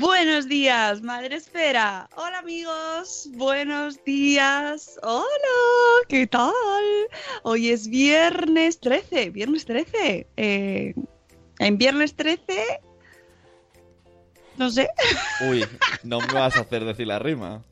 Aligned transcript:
Buenos 0.00 0.46
días, 0.46 1.00
Madre 1.00 1.36
Esfera. 1.36 2.06
Hola 2.16 2.40
amigos, 2.40 3.30
buenos 3.32 4.02
días. 4.04 4.98
Hola, 5.02 5.24
¿qué 6.06 6.26
tal? 6.26 6.52
Hoy 7.44 7.70
es 7.70 7.88
viernes 7.88 8.78
13, 8.80 9.30
viernes 9.30 9.64
13. 9.64 10.26
Eh, 10.36 10.94
en 11.60 11.78
viernes 11.78 12.14
13, 12.14 12.42
no 14.58 14.70
sé. 14.70 14.90
Uy, 15.48 15.64
no 16.02 16.20
me 16.20 16.32
vas 16.34 16.56
a 16.58 16.60
hacer 16.60 16.84
decir 16.84 17.06
la 17.06 17.18
rima. 17.18 17.62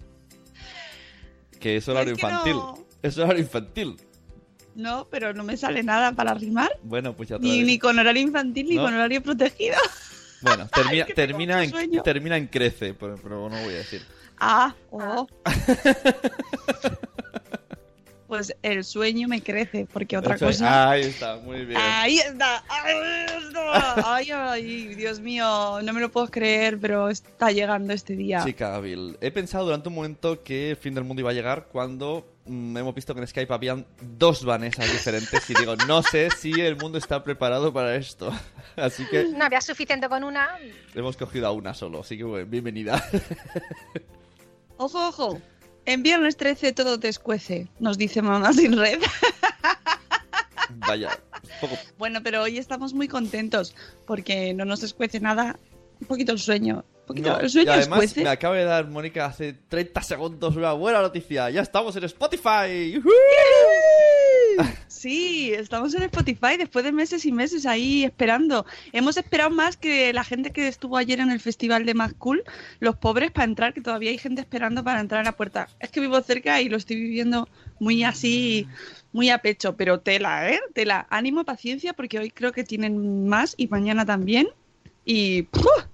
Que 1.61 1.77
es 1.77 1.87
horario 1.89 2.15
Es 2.15 2.21
que 2.21 2.27
infantil. 2.27 2.55
no. 2.55 2.87
Es 3.03 3.19
horario 3.19 3.43
infantil. 3.43 3.97
No, 4.75 5.07
pero 5.11 5.35
no 5.35 5.45
me 5.45 5.59
sale 5.59 5.83
nada 5.83 6.13
para 6.13 6.33
rimar. 6.33 6.71
Bueno, 6.85 7.15
pues 7.15 7.29
ya 7.29 7.37
te 7.39 7.43
Ni, 7.45 7.63
ni 7.65 7.79
con 7.79 7.99
horario 7.99 8.23
infantil 8.23 8.67
ni 8.67 8.77
No. 8.77 8.85
con 8.85 8.95
horario 8.95 9.23
protegido. 9.23 9.77
Bueno, 10.45 10.69
termina, 10.75 11.07
termina, 11.07 11.65
en, 11.65 12.03
termina 12.03 12.37
en 12.37 12.47
crece, 12.47 12.95
pero, 12.95 13.17
pero 13.23 13.49
no 13.49 13.57
voy 13.63 13.75
a 13.75 13.79
decir. 13.79 14.03
Ah, 14.39 14.75
oh. 14.91 15.27
Pues 18.27 18.53
el 18.63 18.83
sueño 18.83 19.29
me 19.29 19.43
crece, 19.43 19.87
porque 19.93 20.17
otra 20.17 20.35
Eso 20.35 20.47
cosa. 20.47 20.91
Ahí 20.91 21.03
está, 21.03 21.37
muy 21.37 21.65
bien. 21.67 21.79
Ahí 21.81 22.19
está, 22.19 22.65
ahí 22.69 22.97
está. 23.47 24.15
Ay, 24.15 24.31
ay, 24.33 24.95
Dios 24.97 25.21
mío, 25.21 25.81
no 25.83 25.93
me 25.93 26.01
lo 26.01 26.11
puedo 26.11 26.29
creer, 26.29 26.81
pero 26.81 27.11
está 27.11 27.53
llegando 27.53 27.93
este 27.93 28.17
día. 28.17 28.43
Chica 28.43 28.81
Bill, 28.81 29.19
he 29.21 29.31
pensado 29.31 29.67
durante 29.67 29.89
un 29.89 29.95
momento 29.95 30.43
que 30.43 30.71
el 30.71 30.77
fin 30.77 30.95
del 30.95 31.05
mundo 31.05 31.21
iba 31.21 31.31
a 31.31 31.35
llegar 31.35 31.69
cuando 31.71 32.34
hemos 32.47 32.95
visto 32.95 33.15
que 33.15 33.21
en 33.21 33.27
Skype 33.27 33.53
habían 33.53 33.87
dos 34.01 34.45
Vanessas 34.45 34.91
diferentes 34.93 35.49
y 35.49 35.55
digo, 35.55 35.77
no 35.89 36.03
sé 36.03 36.29
si 36.31 36.53
el 36.61 36.77
mundo 36.77 36.99
está 36.99 37.23
preparado 37.23 37.73
para 37.73 37.97
esto. 37.97 38.33
Así 38.77 39.05
que 39.07 39.25
No 39.25 39.45
había 39.45 39.61
suficiente 39.61 40.09
con 40.09 40.25
una. 40.25 40.59
hemos 40.95 41.17
cogido 41.17 41.47
a 41.47 41.53
una 41.53 41.75
solo, 41.75 42.01
así 42.01 42.17
que 42.19 42.25
bueno, 42.25 42.47
bienvenida. 42.47 43.03
Ojo, 44.77 45.09
ojo. 45.09 45.41
En 45.87 46.03
viernes 46.03 46.37
13 46.37 46.73
todo 46.73 46.99
te 46.99 47.09
escuece, 47.09 47.69
nos 47.79 47.97
dice 47.97 48.23
mamá 48.23 48.53
sin 48.53 48.77
red. 48.77 49.01
Vaya, 50.87 51.11
poco 51.61 51.77
Bueno, 51.99 52.21
pero 52.23 52.43
hoy 52.43 52.59
estamos 52.59 52.93
muy 52.95 53.07
contentos 53.07 53.75
porque 54.07 54.53
no 54.55 54.65
nos 54.65 54.83
escuece 54.83 55.21
nada. 55.21 55.59
Un 56.01 56.07
poquito 56.09 56.33
el 56.33 56.39
sueño. 56.41 56.85
Poquito 57.07 57.31
No, 57.31 57.41
el 57.41 57.51
sueño 57.51 57.71
y 57.71 57.75
además 57.75 58.05
escuece. 58.05 58.23
me 58.23 58.31
acaba 58.31 58.57
de 58.57 58.65
dar 58.65 58.89
Mónica 58.89 59.27
hace 59.27 59.53
30 59.53 60.03
segundos 60.03 60.57
una 60.57 60.73
buena 60.73 61.01
noticia. 61.01 61.51
Ya 61.51 61.63
estamos 61.63 61.95
en 61.97 62.05
Spotify. 62.05 63.01
Sí, 64.89 65.53
estamos 65.53 65.95
en 65.95 66.05
Spotify 66.05 66.57
después 66.57 66.85
de 66.85 66.93
meses 66.93 67.27
y 67.27 67.33
meses 67.33 67.67
ahí 67.67 68.05
esperando. 68.05 68.65
Hemos 68.93 69.17
esperado 69.17 69.51
más 69.51 69.77
que 69.77 70.13
la 70.13 70.25
gente 70.25 70.51
que 70.51 70.69
estuvo 70.69 70.97
ayer 70.97 71.21
en 71.21 71.31
el 71.31 71.41
festival 71.41 71.85
de 71.85 71.95
Más 71.95 72.15
Cool, 72.15 72.45
los 72.81 72.97
pobres 72.97 73.31
para 73.33 73.45
entrar, 73.45 73.75
que 73.75 73.81
todavía 73.81 74.11
hay 74.11 74.19
gente 74.19 74.41
esperando 74.41 74.85
para 74.85 75.01
entrar 75.01 75.21
a 75.23 75.25
la 75.25 75.37
puerta. 75.37 75.69
Es 75.81 75.91
que 75.91 76.01
vivo 76.01 76.21
cerca 76.23 76.61
y 76.61 76.69
lo 76.69 76.77
estoy 76.77 76.97
viviendo 76.97 77.49
muy 77.81 78.05
así, 78.05 78.67
muy 79.13 79.31
a 79.31 79.39
pecho, 79.39 79.77
pero 79.77 80.01
tela, 80.01 80.49
¿eh? 80.51 80.61
Tela. 80.73 81.07
Ánimo, 81.11 81.45
paciencia, 81.45 81.93
porque 81.93 82.19
hoy 82.19 82.31
creo 82.31 82.53
que 82.53 82.65
tienen 82.65 83.27
más 83.29 83.55
y 83.57 83.67
mañana 83.67 84.07
también. 84.07 84.49
Y 85.05 85.43
¡puf! 85.43 85.85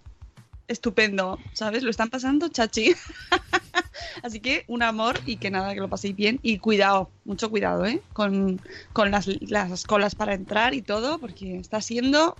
Estupendo, 0.70 1.38
¿sabes? 1.53 1.82
Lo 1.82 1.91
están 1.91 2.10
pasando 2.10 2.48
chachi. 2.48 2.94
Así 4.22 4.41
que 4.41 4.64
un 4.69 4.82
amor 4.82 5.20
y 5.26 5.36
que 5.36 5.50
nada, 5.50 5.75
que 5.75 5.81
lo 5.81 5.88
paséis 5.88 6.14
bien. 6.14 6.38
Y 6.42 6.58
cuidado, 6.58 7.10
mucho 7.25 7.50
cuidado, 7.50 7.84
¿eh? 7.84 8.00
Con, 8.12 8.60
con 8.92 9.10
las, 9.10 9.26
las 9.50 9.84
colas 9.84 10.14
para 10.14 10.34
entrar 10.34 10.75
y 10.75 10.82
todo, 10.82 11.19
porque 11.19 11.56
está 11.56 11.80
siendo 11.80 12.36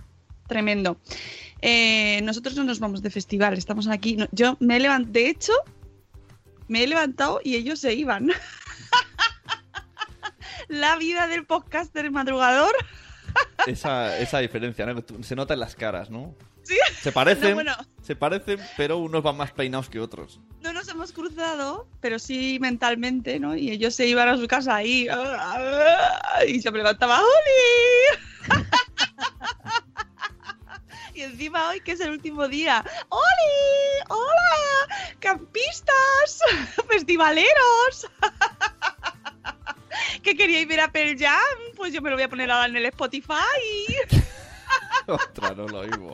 tremendo. 0.47 0.97
Eh, 1.61 2.21
nosotros 2.23 2.55
no 2.55 2.63
nos 2.63 2.79
vamos 2.79 3.01
de 3.01 3.09
festival, 3.09 3.57
estamos 3.57 3.87
aquí. 3.87 4.15
No, 4.15 4.27
yo 4.31 4.57
me 4.59 4.77
he 4.77 4.79
levantado, 4.79 5.13
de 5.13 5.29
hecho, 5.29 5.53
me 6.67 6.83
he 6.83 6.87
levantado 6.87 7.41
y 7.43 7.55
ellos 7.55 7.79
se 7.79 7.93
iban. 7.93 8.31
La 10.69 10.95
vida 10.95 11.27
del 11.27 11.45
podcaster 11.45 12.09
madrugador. 12.11 12.71
Esa, 13.67 14.17
esa 14.17 14.39
diferencia, 14.39 14.85
¿no? 14.85 15.03
Se 15.21 15.35
nota 15.35 15.53
en 15.53 15.59
las 15.59 15.75
caras, 15.75 16.09
¿no? 16.09 16.33
Sí. 16.63 16.77
Se 17.01 17.11
parecen, 17.11 17.49
No, 17.49 17.55
bueno. 17.55 17.73
Se 18.11 18.15
parecen, 18.17 18.59
pero 18.75 18.97
unos 18.97 19.23
van 19.23 19.37
más 19.37 19.53
peinados 19.53 19.89
que 19.89 19.97
otros. 19.97 20.41
No 20.59 20.73
nos 20.73 20.85
hemos 20.89 21.13
cruzado, 21.13 21.87
pero 22.01 22.19
sí 22.19 22.57
mentalmente, 22.59 23.39
¿no? 23.39 23.55
Y 23.55 23.71
ellos 23.71 23.95
se 23.95 24.05
iban 24.05 24.27
a 24.27 24.35
su 24.35 24.49
casa 24.49 24.75
ahí 24.75 25.07
y 26.45 26.61
se 26.61 26.71
me 26.71 26.79
levantaba 26.79 27.21
¡Oli! 27.21 28.59
y 31.13 31.21
encima 31.21 31.69
hoy 31.69 31.79
que 31.79 31.93
es 31.93 32.01
el 32.01 32.11
último 32.11 32.49
día 32.49 32.83
¡Oli! 33.07 34.03
¡Hola! 34.09 35.15
¡Campistas! 35.21 36.41
¡Festivaleros! 36.89 38.07
¿Que 40.21 40.35
queríais 40.35 40.67
ver 40.67 40.81
a 40.81 40.91
Pearl 40.91 41.17
Jam? 41.17 41.39
Pues 41.77 41.93
yo 41.93 42.01
me 42.01 42.09
lo 42.09 42.17
voy 42.17 42.23
a 42.23 42.29
poner 42.29 42.51
ahora 42.51 42.67
en 42.67 42.75
el 42.75 42.87
Spotify. 42.87 43.31
Ostras, 45.07 45.55
no 45.55 45.65
lo 45.65 45.79
oigo. 45.79 46.11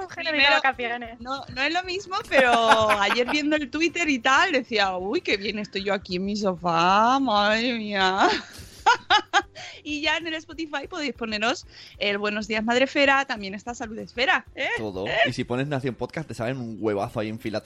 Mujer 0.00 0.50
vacaciones. 0.50 1.20
No, 1.20 1.44
no 1.54 1.62
es 1.62 1.72
lo 1.72 1.82
mismo, 1.84 2.16
pero 2.28 2.90
ayer 3.00 3.30
viendo 3.30 3.56
el 3.56 3.70
Twitter 3.70 4.08
y 4.08 4.18
tal, 4.18 4.52
decía, 4.52 4.96
uy, 4.96 5.20
qué 5.20 5.36
bien 5.36 5.58
estoy 5.58 5.84
yo 5.84 5.94
aquí 5.94 6.16
en 6.16 6.24
mi 6.24 6.36
sofá, 6.36 7.18
madre 7.20 7.74
mía. 7.74 8.28
y 9.84 10.00
ya 10.00 10.16
en 10.16 10.26
el 10.26 10.34
Spotify 10.34 10.86
podéis 10.88 11.14
poneros 11.14 11.66
el 11.98 12.18
Buenos 12.18 12.48
Días 12.48 12.64
Madrefera, 12.64 13.24
también 13.24 13.54
está 13.54 13.74
Salud 13.74 13.98
Esfera, 13.98 14.44
¿eh? 14.54 14.68
Todo. 14.78 15.04
Y 15.26 15.32
si 15.32 15.44
pones 15.44 15.66
Nación 15.68 15.94
Podcast, 15.94 16.28
te 16.28 16.34
salen 16.34 16.58
un 16.58 16.76
huevazo 16.80 17.20
ahí 17.20 17.28
en 17.28 17.38
fila. 17.38 17.62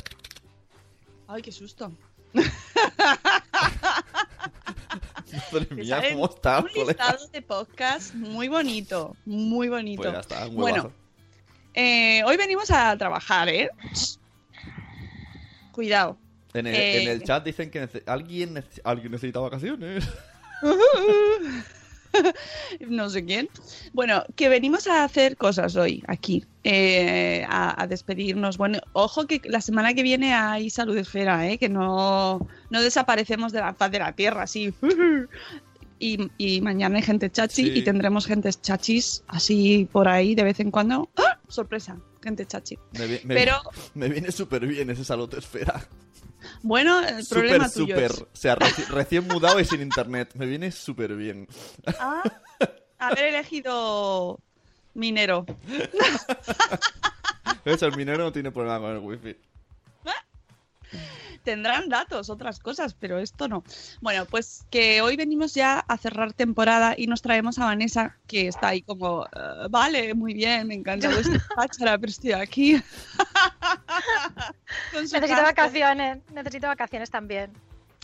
Ay, 1.28 1.42
qué 1.42 1.52
susto. 1.52 1.92
Madre 5.52 5.74
mía, 5.74 6.02
¿cómo 6.10 6.26
está, 6.26 6.60
Un 6.60 6.86
listado 6.86 7.26
de 7.28 7.42
podcast 7.42 8.14
muy 8.14 8.48
bonito, 8.48 9.16
muy 9.24 9.68
bonito. 9.68 10.02
Pues 10.02 10.12
ya 10.12 10.20
está, 10.20 10.46
un 10.48 10.56
bueno, 10.56 10.82
huevazo. 10.82 10.99
Eh, 11.74 12.22
hoy 12.24 12.36
venimos 12.36 12.70
a 12.70 12.96
trabajar, 12.96 13.48
¿eh? 13.48 13.70
Cuidado. 15.72 16.16
En 16.52 16.66
el, 16.66 16.74
eh, 16.74 17.02
en 17.04 17.08
el 17.10 17.22
chat 17.22 17.44
dicen 17.44 17.70
que 17.70 17.82
nece- 17.88 18.02
alguien, 18.06 18.62
alguien 18.84 19.12
necesita 19.12 19.38
vacaciones. 19.40 20.04
no 22.88 23.08
sé 23.08 23.24
quién. 23.24 23.48
Bueno, 23.92 24.24
que 24.34 24.48
venimos 24.48 24.86
a 24.88 25.04
hacer 25.04 25.36
cosas 25.36 25.76
hoy 25.76 26.02
aquí, 26.08 26.44
eh, 26.64 27.44
a, 27.48 27.80
a 27.80 27.86
despedirnos. 27.86 28.58
Bueno, 28.58 28.80
ojo 28.92 29.26
que 29.26 29.40
la 29.44 29.60
semana 29.60 29.94
que 29.94 30.02
viene 30.02 30.34
hay 30.34 30.70
salud 30.70 30.96
esfera, 30.96 31.48
¿eh? 31.48 31.58
que 31.58 31.68
no, 31.68 32.46
no 32.70 32.82
desaparecemos 32.82 33.52
de 33.52 33.60
la 33.60 33.74
faz 33.74 33.90
de 33.92 33.98
la 34.00 34.12
tierra, 34.12 34.42
así. 34.42 34.74
Y, 36.02 36.30
y 36.38 36.62
mañana 36.62 36.96
hay 36.96 37.02
gente 37.02 37.28
chachi 37.30 37.64
Sí. 37.64 37.72
y 37.74 37.82
tendremos 37.84 38.24
gente 38.26 38.50
chachis 38.54 39.22
así 39.28 39.86
por 39.92 40.08
ahí 40.08 40.34
de 40.34 40.44
vez 40.44 40.58
en 40.58 40.70
cuando. 40.70 41.10
¡Ah! 41.18 41.29
Sorpresa, 41.50 41.98
gente 42.22 42.46
chachi. 42.46 42.78
Me, 42.98 43.06
vi- 43.06 43.20
me- 43.24 43.34
Pero- 43.34 43.60
me 43.94 44.08
viene 44.08 44.32
súper 44.32 44.66
bien 44.66 44.88
ese 44.90 45.04
salud 45.04 45.32
esfera. 45.34 45.86
Bueno, 46.62 47.00
el 47.00 47.22
Súper, 47.22 47.40
problema 47.42 47.68
tuyo 47.68 47.94
súper. 47.94 48.10
es 48.12 48.20
O 48.22 48.28
sea, 48.32 48.56
reci- 48.56 48.86
recién 48.88 49.28
mudado 49.28 49.60
y 49.60 49.64
sin 49.66 49.82
internet. 49.82 50.30
Me 50.34 50.46
viene 50.46 50.72
súper 50.72 51.14
bien. 51.14 51.46
Ah, 51.98 52.22
haber 52.98 53.26
elegido 53.26 54.40
minero. 54.94 55.44
Eso, 57.64 57.86
el 57.86 57.96
minero 57.96 58.24
no 58.24 58.32
tiene 58.32 58.50
problema 58.50 58.78
con 58.78 58.90
el 58.92 58.98
wifi. 58.98 59.36
Tendrán 61.44 61.88
datos, 61.88 62.28
otras 62.28 62.58
cosas, 62.58 62.94
pero 62.94 63.18
esto 63.18 63.48
no. 63.48 63.64
Bueno, 64.00 64.26
pues 64.26 64.66
que 64.70 65.00
hoy 65.00 65.16
venimos 65.16 65.54
ya 65.54 65.78
a 65.78 65.96
cerrar 65.96 66.32
temporada 66.34 66.94
y 66.96 67.06
nos 67.06 67.22
traemos 67.22 67.58
a 67.58 67.64
Vanessa, 67.64 68.16
que 68.26 68.48
está 68.48 68.68
ahí 68.68 68.82
como, 68.82 69.24
"Eh, 69.24 69.66
vale, 69.70 70.12
muy 70.14 70.34
bien, 70.34 70.66
me 70.66 70.74
encanta 70.74 71.08
vuestra 71.38 71.40
cháchara, 71.56 71.98
pero 71.98 72.10
estoy 72.10 72.32
aquí. 72.32 72.82
Necesito 74.92 75.42
vacaciones, 75.42 76.18
necesito 76.32 76.66
vacaciones 76.66 77.10
también. 77.10 77.50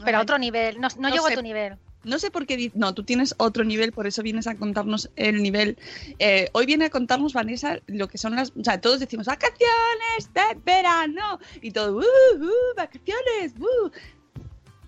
Pero 0.04 0.18
a 0.18 0.22
otro 0.22 0.38
nivel, 0.38 0.80
no, 0.80 0.88
no 0.96 1.02
No 1.02 1.08
llego 1.10 1.26
sé. 1.26 1.32
a 1.32 1.36
tu 1.36 1.42
nivel. 1.42 1.76
No 2.06 2.20
sé 2.20 2.31
por 2.31 2.47
qué. 2.47 2.70
No, 2.75 2.94
tú 2.94 3.03
tienes 3.03 3.35
otro 3.37 3.64
nivel, 3.64 3.91
por 3.91 4.06
eso 4.06 4.23
vienes 4.23 4.47
a 4.47 4.55
contarnos 4.55 5.11
el 5.17 5.43
nivel. 5.43 5.76
Eh, 6.20 6.49
hoy 6.53 6.64
viene 6.64 6.85
a 6.85 6.91
contarnos, 6.91 7.32
Vanessa, 7.32 7.81
lo 7.88 8.06
que 8.08 8.17
son 8.17 8.37
las. 8.37 8.53
O 8.56 8.62
sea, 8.62 8.81
todos 8.81 9.00
decimos 9.00 9.26
vacaciones 9.26 10.32
de 10.32 10.61
verano 10.64 11.41
y 11.61 11.73
todo. 11.73 11.97
"Uh, 11.97 12.00
uh, 12.00 12.76
vacaciones! 12.76 13.55
uh". 13.58 13.91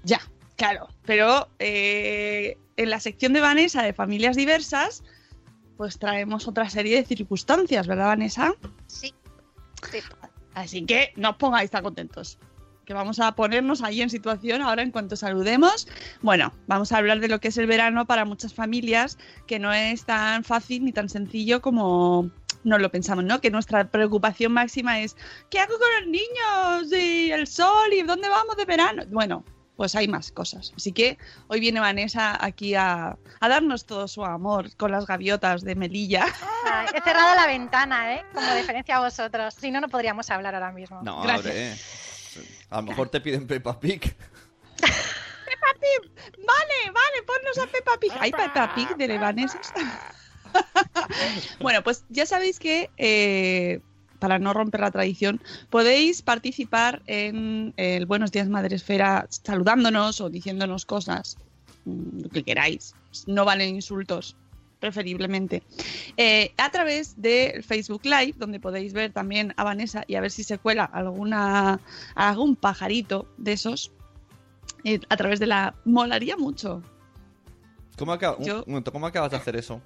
Ya, 0.04 0.20
claro. 0.56 0.88
Pero 1.04 1.48
eh, 1.58 2.56
en 2.76 2.88
la 2.88 3.00
sección 3.00 3.32
de 3.32 3.40
Vanessa 3.40 3.82
de 3.82 3.92
familias 3.92 4.36
diversas, 4.36 5.02
pues 5.76 5.98
traemos 5.98 6.46
otra 6.46 6.70
serie 6.70 6.96
de 6.96 7.04
circunstancias, 7.04 7.88
¿verdad, 7.88 8.06
Vanessa? 8.06 8.54
Sí. 8.86 9.12
sí. 9.90 9.98
Así 10.54 10.86
que 10.86 11.12
no 11.16 11.30
os 11.30 11.36
pongáis 11.36 11.70
tan 11.70 11.82
contentos. 11.82 12.38
Que 12.88 12.94
vamos 12.94 13.20
a 13.20 13.32
ponernos 13.32 13.82
ahí 13.82 14.00
en 14.00 14.08
situación 14.08 14.62
ahora 14.62 14.80
en 14.80 14.90
cuanto 14.90 15.14
saludemos. 15.14 15.86
Bueno, 16.22 16.54
vamos 16.68 16.90
a 16.90 16.96
hablar 16.96 17.20
de 17.20 17.28
lo 17.28 17.38
que 17.38 17.48
es 17.48 17.58
el 17.58 17.66
verano 17.66 18.06
para 18.06 18.24
muchas 18.24 18.54
familias, 18.54 19.18
que 19.46 19.58
no 19.58 19.74
es 19.74 20.06
tan 20.06 20.42
fácil 20.42 20.86
ni 20.86 20.92
tan 20.92 21.10
sencillo 21.10 21.60
como 21.60 22.30
nos 22.64 22.80
lo 22.80 22.90
pensamos, 22.90 23.24
¿no? 23.26 23.42
Que 23.42 23.50
nuestra 23.50 23.90
preocupación 23.90 24.52
máxima 24.52 25.00
es 25.00 25.16
¿qué 25.50 25.60
hago 25.60 25.74
con 25.78 25.88
los 26.00 26.06
niños? 26.10 26.98
Y 26.98 27.30
el 27.30 27.46
sol 27.46 27.92
y 27.92 28.00
dónde 28.04 28.30
vamos 28.30 28.56
de 28.56 28.64
verano. 28.64 29.02
Bueno, 29.10 29.44
pues 29.76 29.94
hay 29.94 30.08
más 30.08 30.32
cosas. 30.32 30.72
Así 30.74 30.92
que 30.92 31.18
hoy 31.48 31.60
viene 31.60 31.80
Vanessa 31.80 32.42
aquí 32.42 32.74
a, 32.74 33.18
a 33.40 33.48
darnos 33.50 33.84
todo 33.84 34.08
su 34.08 34.24
amor 34.24 34.74
con 34.78 34.92
las 34.92 35.06
gaviotas 35.06 35.62
de 35.62 35.74
Melilla. 35.74 36.24
Ay, 36.64 36.86
he 36.94 37.02
cerrado 37.02 37.34
la 37.36 37.46
ventana, 37.46 38.14
¿eh? 38.14 38.24
Como 38.32 38.50
diferencia 38.56 38.96
a 38.96 39.00
vosotros. 39.00 39.52
Si 39.52 39.70
no, 39.70 39.82
no 39.82 39.90
podríamos 39.90 40.30
hablar 40.30 40.54
ahora 40.54 40.72
mismo. 40.72 41.02
No, 41.02 41.20
Gracias. 41.20 41.54
abre. 41.54 42.08
A 42.70 42.76
lo 42.76 42.82
mejor 42.82 43.08
te 43.08 43.20
piden 43.20 43.46
Peppa 43.46 43.78
Pig. 43.78 44.00
Peppa 44.00 45.70
Pig. 45.80 46.10
Vale, 46.36 46.92
vale, 46.92 47.22
ponnos 47.26 47.58
a 47.58 47.66
Peppa 47.66 47.92
Pig. 47.98 48.12
¿Hay 48.20 48.30
Peppa 48.30 48.74
Pig 48.74 48.96
de 48.96 49.08
Levaneses? 49.08 49.72
bueno, 51.60 51.82
pues 51.82 52.04
ya 52.10 52.26
sabéis 52.26 52.58
que, 52.58 52.90
eh, 52.98 53.80
para 54.18 54.38
no 54.38 54.52
romper 54.52 54.80
la 54.80 54.90
tradición, 54.90 55.40
podéis 55.70 56.22
participar 56.22 57.02
en 57.06 57.72
el 57.76 58.06
Buenos 58.06 58.32
Días 58.32 58.48
Madre 58.48 58.76
Esfera 58.76 59.26
saludándonos 59.30 60.20
o 60.20 60.28
diciéndonos 60.28 60.84
cosas, 60.84 61.38
mm, 61.86 62.22
lo 62.22 62.28
que 62.28 62.42
queráis. 62.42 62.94
No 63.26 63.44
valen 63.44 63.76
insultos, 63.76 64.36
preferiblemente. 64.78 65.62
Eh, 66.16 66.52
a 66.56 66.70
través 66.70 67.20
del 67.20 67.62
Facebook 67.64 68.02
Live, 68.04 68.34
donde 68.36 68.60
podéis 68.60 68.92
ver 68.92 69.12
también 69.12 69.52
a 69.56 69.64
Vanessa 69.64 70.04
y 70.06 70.14
a 70.14 70.20
ver 70.20 70.30
si 70.30 70.44
se 70.44 70.58
cuela 70.58 70.84
alguna, 70.84 71.80
algún 72.14 72.56
pajarito 72.56 73.26
de 73.36 73.52
esos 73.52 73.92
eh, 74.84 75.00
a 75.08 75.16
través 75.16 75.40
de 75.40 75.46
la... 75.46 75.74
Molaría 75.84 76.36
mucho. 76.36 76.82
¿Cómo, 77.96 78.12
acaba- 78.12 78.36
un 78.36 78.44
Yo- 78.44 78.64
momento, 78.66 78.92
¿Cómo 78.92 79.06
acabas 79.06 79.30
de 79.32 79.36
hacer 79.36 79.56
eso? 79.56 79.82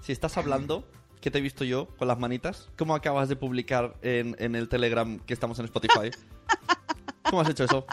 Si 0.00 0.12
estás 0.12 0.36
hablando, 0.36 0.88
¿qué 1.20 1.30
te 1.32 1.38
he 1.38 1.40
visto 1.40 1.64
yo 1.64 1.88
con 1.96 2.06
las 2.06 2.18
manitas? 2.18 2.68
¿Cómo 2.78 2.94
acabas 2.94 3.28
de 3.28 3.34
publicar 3.36 3.96
en, 4.02 4.36
en 4.38 4.54
el 4.54 4.68
Telegram 4.68 5.18
que 5.18 5.34
estamos 5.34 5.58
en 5.58 5.64
Spotify? 5.64 6.10
¿Cómo 7.28 7.40
has 7.40 7.48
hecho 7.48 7.64
eso? 7.64 7.84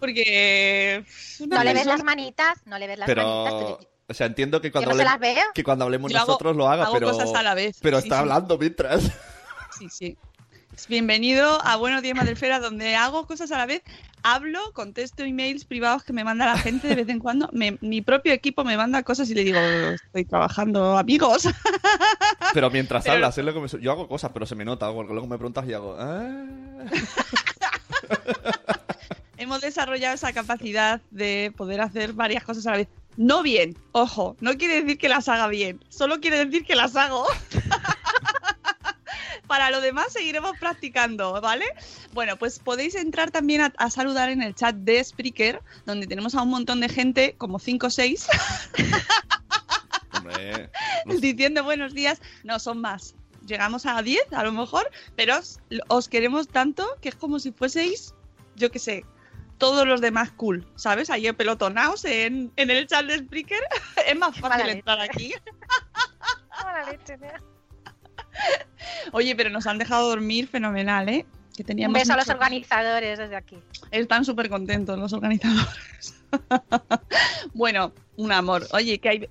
Porque... 0.00 1.04
No 1.46 1.62
le 1.62 1.74
ves 1.74 1.86
las 1.86 2.02
manitas, 2.02 2.66
no 2.66 2.78
le 2.78 2.86
ves 2.88 2.98
las 2.98 3.08
manitas. 3.08 3.24
Pero, 3.54 3.78
pero- 3.78 3.91
o 4.12 4.14
sea, 4.14 4.26
entiendo 4.28 4.60
que 4.60 4.68
¿Que 4.68 4.72
cuando, 4.72 4.90
hablemos- 4.92 5.18
que 5.54 5.64
cuando 5.64 5.84
hablemos 5.84 6.12
Yo 6.12 6.18
hago- 6.18 6.26
nosotros 6.28 6.56
lo 6.56 6.68
haga, 6.68 6.84
hago 6.84 6.94
pero, 6.94 7.10
cosas 7.10 7.34
a 7.34 7.42
la 7.42 7.54
vez, 7.54 7.78
pero 7.82 7.98
sí, 8.00 8.06
está 8.06 8.16
sí. 8.16 8.20
hablando 8.20 8.56
mientras. 8.58 9.10
Sí, 9.78 9.88
sí. 9.90 10.16
Bienvenido 10.88 11.58
a 11.64 11.76
Buenos 11.76 12.02
Días 12.02 12.16
Madrefera, 12.16 12.60
donde 12.60 12.94
hago 12.94 13.26
cosas 13.26 13.50
a 13.52 13.58
la 13.58 13.66
vez. 13.66 13.82
Hablo, 14.22 14.60
contesto 14.74 15.24
emails 15.24 15.64
privados 15.64 16.04
que 16.04 16.12
me 16.12 16.22
manda 16.24 16.46
la 16.46 16.56
gente 16.56 16.86
de 16.88 16.94
vez 16.94 17.08
en 17.08 17.18
cuando. 17.18 17.48
Me- 17.52 17.78
mi 17.80 18.00
propio 18.02 18.32
equipo 18.32 18.62
me 18.64 18.76
manda 18.76 19.02
cosas 19.02 19.28
y 19.30 19.34
le 19.34 19.42
digo, 19.44 19.58
estoy 19.58 20.24
trabajando, 20.24 20.96
amigos. 20.96 21.48
Pero 22.54 22.70
mientras 22.70 23.02
Pero- 23.02 23.14
hablas, 23.14 23.36
es 23.36 23.44
lo 23.44 23.52
que 23.54 23.60
me 23.60 23.68
yo 23.82 23.90
hago 23.92 24.06
cosas, 24.08 24.30
pero 24.32 24.46
se 24.46 24.54
me 24.54 24.64
nota, 24.64 24.92
porque 24.92 25.12
luego 25.12 25.26
me 25.26 25.36
preguntas 25.38 25.66
y 25.66 25.72
hago... 25.72 25.96
"Ah". 25.98 26.44
Hemos 29.38 29.60
desarrollado 29.60 30.14
esa 30.14 30.32
capacidad 30.32 31.00
de 31.10 31.52
poder 31.56 31.80
hacer 31.80 32.12
varias 32.12 32.44
cosas 32.44 32.66
a 32.66 32.70
la 32.72 32.76
vez. 32.78 32.88
No 33.16 33.42
bien, 33.42 33.76
ojo, 33.92 34.36
no 34.40 34.56
quiere 34.56 34.82
decir 34.82 34.98
que 34.98 35.08
las 35.08 35.28
haga 35.28 35.46
bien, 35.48 35.84
solo 35.88 36.20
quiere 36.20 36.44
decir 36.44 36.64
que 36.64 36.74
las 36.74 36.96
hago. 36.96 37.26
Para 39.46 39.70
lo 39.70 39.82
demás 39.82 40.12
seguiremos 40.12 40.58
practicando, 40.58 41.38
¿vale? 41.40 41.66
Bueno, 42.14 42.38
pues 42.38 42.58
podéis 42.58 42.94
entrar 42.94 43.30
también 43.30 43.60
a, 43.60 43.72
a 43.76 43.90
saludar 43.90 44.30
en 44.30 44.40
el 44.40 44.54
chat 44.54 44.74
de 44.76 45.04
Spreaker, 45.04 45.60
donde 45.84 46.06
tenemos 46.06 46.34
a 46.34 46.42
un 46.42 46.48
montón 46.48 46.80
de 46.80 46.88
gente, 46.88 47.34
como 47.36 47.58
5 47.58 47.86
o 47.86 47.90
6, 47.90 48.28
Hombre, 50.14 50.70
diciendo 51.20 51.64
buenos 51.64 51.94
días. 51.94 52.20
No, 52.44 52.58
son 52.58 52.80
más. 52.80 53.14
Llegamos 53.46 53.86
a 53.86 54.02
10 54.02 54.32
a 54.32 54.44
lo 54.44 54.52
mejor, 54.52 54.90
pero 55.16 55.38
os, 55.38 55.58
os 55.88 56.08
queremos 56.08 56.48
tanto 56.48 56.86
que 57.00 57.08
es 57.08 57.14
como 57.14 57.38
si 57.38 57.50
fueseis, 57.50 58.14
yo 58.56 58.70
qué 58.70 58.78
sé, 58.78 59.04
todos 59.62 59.86
los 59.86 60.00
demás 60.00 60.32
cool, 60.32 60.66
¿sabes? 60.74 61.08
Ahí 61.08 61.30
pelotonaos 61.30 62.04
en, 62.04 62.50
en 62.56 62.70
el 62.72 62.88
chat 62.88 63.06
de 63.06 63.18
Spreaker. 63.18 63.60
es 64.08 64.18
más 64.18 64.36
fácil 64.36 64.70
entrar 64.70 65.00
aquí. 65.00 65.32
Oye, 69.12 69.36
pero 69.36 69.50
nos 69.50 69.68
han 69.68 69.78
dejado 69.78 70.08
dormir 70.08 70.48
fenomenal, 70.48 71.08
¿eh? 71.08 71.24
Que 71.54 71.62
Un 71.62 71.66
teníamos 71.66 71.96
beso 71.96 72.12
a 72.12 72.16
los 72.16 72.28
organizadores 72.28 73.20
desde 73.20 73.36
aquí. 73.36 73.56
Están 73.92 74.24
súper 74.24 74.48
contentos 74.48 74.98
los 74.98 75.12
organizadores. 75.12 76.16
bueno, 77.54 77.92
un 78.16 78.32
amor. 78.32 78.66
Oye, 78.72 78.98
que 78.98 79.08
hay 79.08 79.28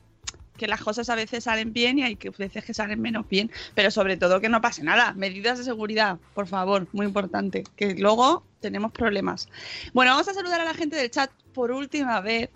que 0.55 0.67
las 0.67 0.81
cosas 0.81 1.09
a 1.09 1.15
veces 1.15 1.43
salen 1.43 1.73
bien 1.73 1.99
y 1.99 2.03
hay 2.03 2.15
que 2.15 2.29
veces 2.29 2.63
que 2.63 2.73
salen 2.73 3.01
menos 3.01 3.27
bien, 3.27 3.51
pero 3.75 3.91
sobre 3.91 4.15
todo 4.15 4.39
que 4.39 4.47
no 4.47 4.61
pase 4.61 4.81
nada. 4.81 5.13
Medidas 5.13 5.57
de 5.57 5.65
seguridad, 5.65 6.19
por 6.35 6.47
favor, 6.47 6.87
muy 6.93 7.05
importante, 7.05 7.65
que 7.75 7.95
luego 7.95 8.45
tenemos 8.61 8.91
problemas. 8.91 9.49
Bueno, 9.93 10.11
vamos 10.11 10.27
a 10.29 10.33
saludar 10.33 10.61
a 10.61 10.65
la 10.65 10.73
gente 10.73 10.95
del 10.95 11.11
chat 11.11 11.29
por 11.53 11.71
última 11.71 12.21
vez 12.21 12.49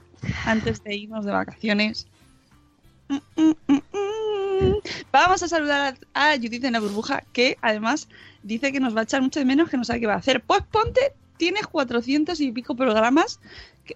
antes 0.46 0.84
de 0.84 0.96
irnos 0.96 1.26
de 1.26 1.32
vacaciones. 1.32 2.08
Vamos 5.12 5.44
a 5.44 5.48
saludar 5.48 5.98
a, 6.14 6.32
a 6.32 6.36
Judith 6.38 6.64
en 6.64 6.74
la 6.74 6.80
burbuja, 6.80 7.24
que 7.34 7.58
además 7.62 8.08
dice 8.44 8.72
que 8.72 8.80
nos 8.80 8.96
va 8.96 9.02
a 9.02 9.04
echar 9.04 9.22
mucho 9.22 9.40
de 9.40 9.46
menos, 9.46 9.70
que 9.70 9.78
no 9.78 9.84
sabe 9.84 10.00
qué 10.00 10.08
va 10.08 10.14
a 10.14 10.18
hacer. 10.18 10.42
Pues 10.42 10.62
ponte, 10.64 11.14
tienes 11.38 11.68
400 11.68 12.40
y 12.40 12.52
pico 12.52 12.76
programas 12.76 13.40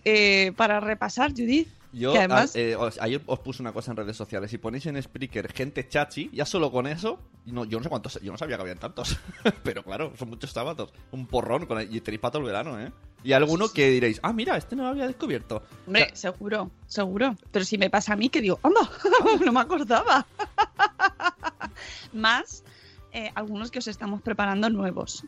eh, 0.04 0.52
para 0.58 0.80
repasar, 0.80 1.32
Judith. 1.32 1.68
Yo 1.92 2.14
además- 2.16 2.56
a- 2.56 2.60
eh, 2.60 2.76
os- 2.76 3.00
ayer 3.02 3.22
os 3.26 3.40
puse 3.40 3.62
una 3.64 3.72
cosa 3.74 3.92
en 3.92 3.98
redes 3.98 4.16
sociales. 4.16 4.52
Si 4.52 4.58
ponéis 4.58 4.86
en 4.86 5.02
Spreaker 5.02 5.52
gente 5.52 5.88
chachi, 5.88 6.30
ya 6.34 6.46
solo 6.46 6.72
con 6.72 6.86
eso, 6.88 7.20
no, 7.46 7.66
yo 7.66 7.78
no 7.80 7.84
sé 7.84 7.90
cuántos, 7.90 8.22
yo 8.22 8.32
no 8.32 8.38
sabía 8.38 8.58
que 8.58 8.62
habían 8.62 8.78
tantos. 8.78 9.18
Pero 9.64 9.84
claro, 9.84 10.14
son 10.18 10.30
muchos 10.30 10.52
sábados. 10.52 10.92
Un 11.12 11.26
porrón 11.26 11.66
con 11.66 11.82
y 11.82 12.00
tenéis 12.02 12.22
para 12.22 12.32
todo 12.32 12.42
el 12.42 12.48
verano, 12.48 12.80
¿eh? 12.80 12.92
Y 13.24 13.34
alguno 13.34 13.68
que 13.74 13.90
diréis, 13.90 14.20
ah, 14.24 14.32
mira, 14.32 14.56
este 14.56 14.76
no 14.76 14.84
lo 14.84 14.90
había 14.90 15.06
descubierto. 15.08 15.62
Hombre, 15.88 16.10
seguro, 16.14 16.72
seguro. 16.88 17.36
Pero 17.52 17.66
si 17.66 17.78
me 17.78 17.90
pasa 17.90 18.14
a 18.14 18.16
mí, 18.16 18.30
que 18.30 18.40
digo, 18.40 18.60
anda, 18.64 18.80
no 19.46 19.52
me 19.52 19.60
acordaba. 19.60 20.26
Más 22.14 22.64
eh, 23.12 23.32
algunos 23.36 23.72
que 23.72 23.80
os 23.80 23.88
estamos 23.88 24.22
preparando 24.22 24.70
nuevos 24.70 25.26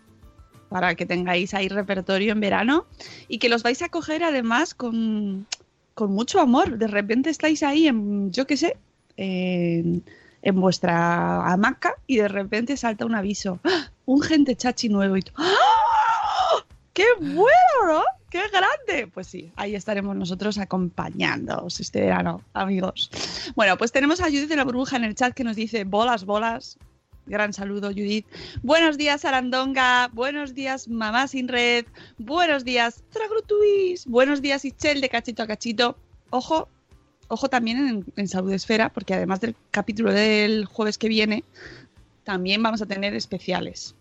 para 0.69 0.95
que 0.95 1.05
tengáis 1.05 1.53
ahí 1.53 1.67
repertorio 1.67 2.31
en 2.31 2.39
verano 2.39 2.85
y 3.27 3.39
que 3.39 3.49
los 3.49 3.61
vais 3.63 3.81
a 3.81 3.89
coger 3.89 4.23
además 4.23 4.73
con, 4.73 5.45
con 6.01 6.13
mucho 6.13 6.39
amor. 6.39 6.79
De 6.79 6.87
repente 6.87 7.29
estáis 7.29 7.61
ahí 7.61 7.87
en, 7.87 8.31
yo 8.31 8.47
qué 8.47 8.57
sé, 8.57 8.75
en, 9.17 10.03
en 10.41 10.59
vuestra 10.59 11.45
hamaca 11.45 11.93
y 12.07 12.17
de 12.17 12.27
repente 12.27 12.75
salta 12.75 13.05
un 13.05 13.13
aviso. 13.13 13.59
¡Ah! 13.63 13.91
Un 14.07 14.23
gente 14.23 14.55
chachi 14.55 14.89
nuevo 14.89 15.15
y 15.15 15.23
¡Ah! 15.35 16.65
¡Qué 16.93 17.05
bueno, 17.19 17.45
¿no? 17.85 18.01
¡Qué 18.31 18.41
grande! 18.49 19.11
Pues 19.13 19.27
sí, 19.27 19.51
ahí 19.55 19.75
estaremos 19.75 20.15
nosotros 20.15 20.57
acompañándoos 20.57 21.79
este 21.79 22.01
verano, 22.01 22.41
amigos. 22.53 23.11
Bueno, 23.55 23.77
pues 23.77 23.91
tenemos 23.91 24.21
a 24.21 24.25
Judith 24.25 24.49
de 24.49 24.55
la 24.55 24.63
Burbuja 24.63 24.97
en 24.97 25.03
el 25.03 25.13
chat 25.13 25.35
que 25.35 25.43
nos 25.43 25.55
dice 25.55 25.83
bolas, 25.83 26.25
bolas. 26.25 26.79
Gran 27.25 27.53
saludo, 27.53 27.89
Judith. 27.89 28.25
Buenos 28.63 28.97
días, 28.97 29.25
Arandonga. 29.25 30.09
Buenos 30.13 30.53
días, 30.53 30.87
Mamá 30.87 31.27
Sin 31.27 31.47
Red. 31.47 31.85
Buenos 32.17 32.65
días, 32.65 33.03
Tragrutuis. 33.11 34.05
Buenos 34.05 34.41
días, 34.41 34.65
Ichel 34.65 35.01
de 35.01 35.09
Cachito 35.09 35.43
a 35.43 35.47
Cachito. 35.47 35.97
Ojo, 36.29 36.67
ojo 37.27 37.49
también 37.49 37.87
en, 37.87 38.05
en 38.15 38.27
Salud 38.27 38.51
Esfera, 38.51 38.89
porque 38.89 39.13
además 39.13 39.39
del 39.41 39.55
capítulo 39.69 40.11
del 40.11 40.65
jueves 40.65 40.97
que 40.97 41.07
viene, 41.07 41.43
también 42.23 42.61
vamos 42.63 42.81
a 42.81 42.85
tener 42.85 43.13
especiales. 43.15 43.95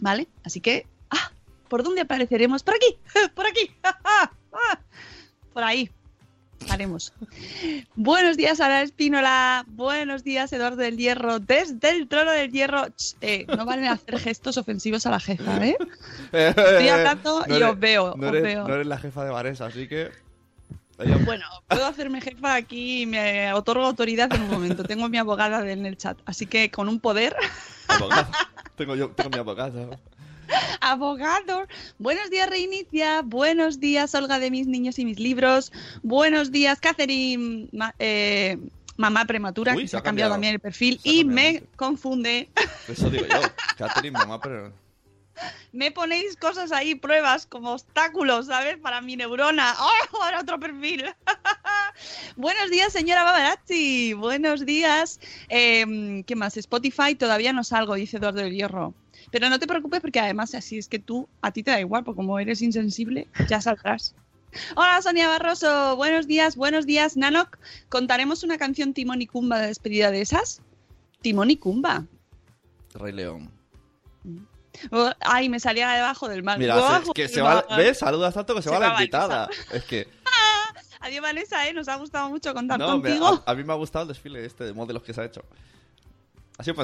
¿Vale? 0.00 0.28
Así 0.44 0.60
que, 0.60 0.86
ah, 1.10 1.32
¿por 1.68 1.82
dónde 1.82 2.02
apareceremos? 2.02 2.62
Por 2.62 2.74
aquí, 2.74 2.96
por 3.34 3.46
aquí, 3.46 3.70
ah, 3.82 4.30
por 5.52 5.64
ahí. 5.64 5.90
Haremos. 6.68 7.12
Buenos 7.94 8.36
días, 8.36 8.60
Ana 8.60 8.82
Espínola. 8.82 9.64
Buenos 9.68 10.24
días, 10.24 10.52
Eduardo 10.52 10.76
del 10.76 10.96
Hierro. 10.96 11.38
Desde 11.38 11.90
el 11.90 12.08
trono 12.08 12.30
del 12.32 12.50
hierro. 12.52 12.86
Ch, 12.96 13.16
eh, 13.20 13.46
no 13.56 13.64
valen 13.64 13.86
hacer 13.86 14.18
gestos 14.18 14.58
ofensivos 14.58 15.06
a 15.06 15.10
la 15.10 15.20
jefa, 15.20 15.64
¿eh? 15.64 15.76
Estoy 16.32 16.88
hablando 16.88 17.44
y 17.48 17.62
os 17.62 17.78
veo, 17.78 18.14
No 18.16 18.26
os 18.26 18.32
eres, 18.32 18.42
veo. 18.42 18.68
no 18.68 18.74
eres 18.74 18.86
la 18.86 18.98
jefa 18.98 19.24
de 19.24 19.30
Varesa, 19.30 19.66
así 19.66 19.88
que. 19.88 20.10
Bueno, 21.24 21.44
puedo 21.68 21.86
hacerme 21.86 22.20
jefa 22.20 22.56
aquí 22.56 23.02
y 23.02 23.06
me 23.06 23.52
otorgo 23.52 23.86
autoridad 23.86 24.32
en 24.34 24.42
un 24.42 24.50
momento. 24.50 24.82
Tengo 24.82 25.08
mi 25.08 25.16
abogada 25.16 25.70
en 25.70 25.86
el 25.86 25.96
chat, 25.96 26.18
así 26.26 26.46
que 26.46 26.70
con 26.72 26.88
un 26.88 26.98
poder. 26.98 27.36
Tengo, 28.76 28.96
yo, 28.96 29.10
tengo 29.10 29.30
mi 29.30 29.38
abogado. 29.38 29.90
Abogado. 30.80 31.66
Buenos 31.98 32.30
días, 32.30 32.48
Reinicia. 32.48 33.22
Buenos 33.22 33.80
días, 33.80 34.14
Olga 34.14 34.38
de 34.38 34.50
mis 34.50 34.66
niños 34.66 34.98
y 34.98 35.04
mis 35.04 35.18
libros. 35.18 35.72
Buenos 36.02 36.50
días, 36.50 36.80
Catherine, 36.80 37.68
ma- 37.72 37.94
eh, 37.98 38.58
mamá 38.96 39.24
prematura, 39.26 39.74
Uy, 39.74 39.82
que 39.82 39.88
se 39.88 39.96
ha 39.96 40.02
cambiado 40.02 40.30
cambiado. 40.30 40.32
también 40.34 40.54
el 40.54 40.60
perfil 40.60 41.00
y 41.04 41.24
me 41.24 41.62
confunde. 41.76 42.48
Eso 42.88 43.10
digo 43.10 43.26
yo. 43.26 43.40
Catherine, 43.78 44.16
mamá, 44.18 44.40
pero. 44.40 44.72
Me 45.70 45.92
ponéis 45.92 46.34
cosas 46.36 46.72
ahí, 46.72 46.96
pruebas, 46.96 47.46
como 47.46 47.72
obstáculos, 47.72 48.46
¿sabes? 48.46 48.76
Para 48.78 49.00
mi 49.00 49.14
neurona. 49.16 49.74
¡Oh! 49.80 50.22
Ahora 50.22 50.40
otro 50.40 50.58
perfil. 50.58 51.04
Buenos 52.36 52.70
días, 52.70 52.92
señora 52.92 53.22
Babarazzi. 53.22 54.14
Buenos 54.14 54.64
días. 54.66 55.20
Eh, 55.48 56.24
¿Qué 56.26 56.34
más? 56.36 56.56
Spotify 56.56 57.14
todavía 57.14 57.52
no 57.52 57.62
salgo, 57.64 57.94
dice 57.94 58.16
Eduardo 58.16 58.40
del 58.40 58.52
Hierro. 58.54 58.94
Pero 59.30 59.50
no 59.50 59.58
te 59.58 59.66
preocupes 59.66 60.00
porque 60.00 60.20
además 60.20 60.54
así 60.54 60.78
es 60.78 60.88
que 60.88 60.98
tú, 60.98 61.28
a 61.42 61.50
ti 61.52 61.62
te 61.62 61.70
da 61.70 61.80
igual, 61.80 62.04
porque 62.04 62.16
como 62.16 62.38
eres 62.38 62.62
insensible, 62.62 63.28
ya 63.48 63.60
saldrás. 63.60 64.14
Hola 64.76 65.02
Sonia 65.02 65.28
Barroso, 65.28 65.96
buenos 65.96 66.26
días, 66.26 66.56
buenos 66.56 66.86
días 66.86 67.16
Nanok. 67.16 67.58
¿Contaremos 67.90 68.42
una 68.42 68.56
canción 68.56 68.94
Timón 68.94 69.20
y 69.20 69.26
Kumba 69.26 69.58
de 69.58 69.66
despedida 69.68 70.10
de 70.10 70.22
esas? 70.22 70.62
Timón 71.20 71.50
y 71.50 71.56
Kumba. 71.56 72.06
Rey 72.94 73.12
León. 73.12 73.50
Oh, 74.92 75.10
ay, 75.20 75.48
me 75.48 75.58
salía 75.60 75.90
debajo 75.90 76.28
del 76.28 76.42
mar. 76.42 76.58
Mira, 76.58 76.74
se- 77.00 77.02
es 77.04 77.10
que 77.14 77.28
se 77.28 77.40
guau. 77.42 77.62
va. 77.68 77.76
¿Ves? 77.76 77.98
Saludas 77.98 78.32
tanto 78.32 78.54
que 78.54 78.62
se, 78.62 78.68
Se 78.68 78.74
va 78.74 78.80
la 78.80 78.88
va 78.92 79.00
invitada. 79.00 79.48
Es 79.72 79.84
que. 79.84 80.08
Adiós 81.00 81.22
Vanessa, 81.22 81.66
¿eh? 81.68 81.72
nos 81.74 81.88
ha 81.88 81.96
gustado 81.96 82.28
mucho 82.30 82.54
contar 82.54 82.78
No, 82.78 82.98
me- 82.98 83.02
contigo. 83.10 83.42
a, 83.46 83.50
a 83.52 83.54
mí 83.54 83.64
me 83.64 83.72
ha 83.72 83.76
gustado 83.76 84.02
el 84.04 84.08
desfile 84.08 84.44
este 84.44 84.64
de 84.64 84.72
modelos 84.72 85.02
que 85.02 85.12
se 85.12 85.20
ha 85.20 85.24
hecho. 85.24 85.42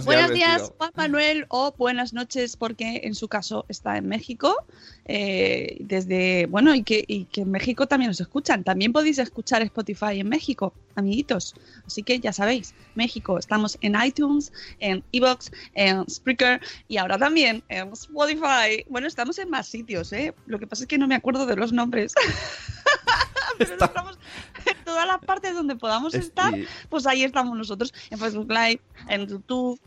Buenos 0.05 0.33
días. 0.33 0.73
Juan 0.79 0.93
Manuel, 0.95 1.47
o 1.49 1.75
buenas 1.77 2.13
noches, 2.13 2.57
porque 2.57 3.01
en 3.03 3.17
su 3.17 3.27
caso 3.27 3.67
está 3.69 3.97
en 3.97 4.07
México. 4.07 4.65
eh, 5.07 5.79
desde, 5.81 6.47
bueno, 6.47 6.75
y 6.77 6.85
que, 6.85 7.05
y 7.07 7.25
que 7.25 7.41
en 7.41 7.51
México 7.51 7.89
también 7.89 8.09
nos 8.09 8.21
escuchan. 8.21 8.63
También 8.63 8.93
podéis 8.93 9.19
escuchar 9.19 9.63
Spotify 9.63 10.21
en 10.21 10.29
México, 10.29 10.73
amiguitos. 10.95 11.57
Así 11.87 12.05
que 12.05 12.21
ya 12.21 12.33
sabéis, 12.33 12.73
México, 12.95 13.37
estamos 13.37 13.77
en 13.81 13.97
iTunes, 14.01 14.53
en 14.79 15.03
Evox, 15.11 15.51
en 15.75 16.09
Spreaker 16.09 16.61
y 16.87 16.97
ahora 16.99 17.19
también 17.19 17.65
en 17.69 17.93
Spotify. 17.93 18.85
Bueno, 18.89 19.09
estamos 19.09 19.39
en 19.41 19.51
más 19.51 19.67
sitios, 19.67 20.13
¿eh? 20.13 20.35
Lo 20.47 20.61
que 20.61 20.69
pasa 20.69 20.85
es 20.85 20.89
que 20.89 20.99
no 20.99 21.09
me 21.09 21.17
acuerdo 21.17 21.47
de 21.47 21.57
los 21.57 21.73
nombres. 21.73 22.15
Pero 23.59 23.85
estamos 23.85 24.19
en 24.67 24.85
todas 24.85 25.07
las 25.07 25.19
partes 25.19 25.55
donde 25.55 25.77
podamos 25.77 26.15
Es- 26.15 26.27
estar, 26.27 26.53
pues 26.89 27.07
ahí 27.07 27.25
estamos 27.25 27.57
nosotros, 27.57 27.93
en 28.11 28.19
Facebook 28.19 28.49
Live, 28.51 28.81
en 29.09 29.27
YouTube, 29.27 29.81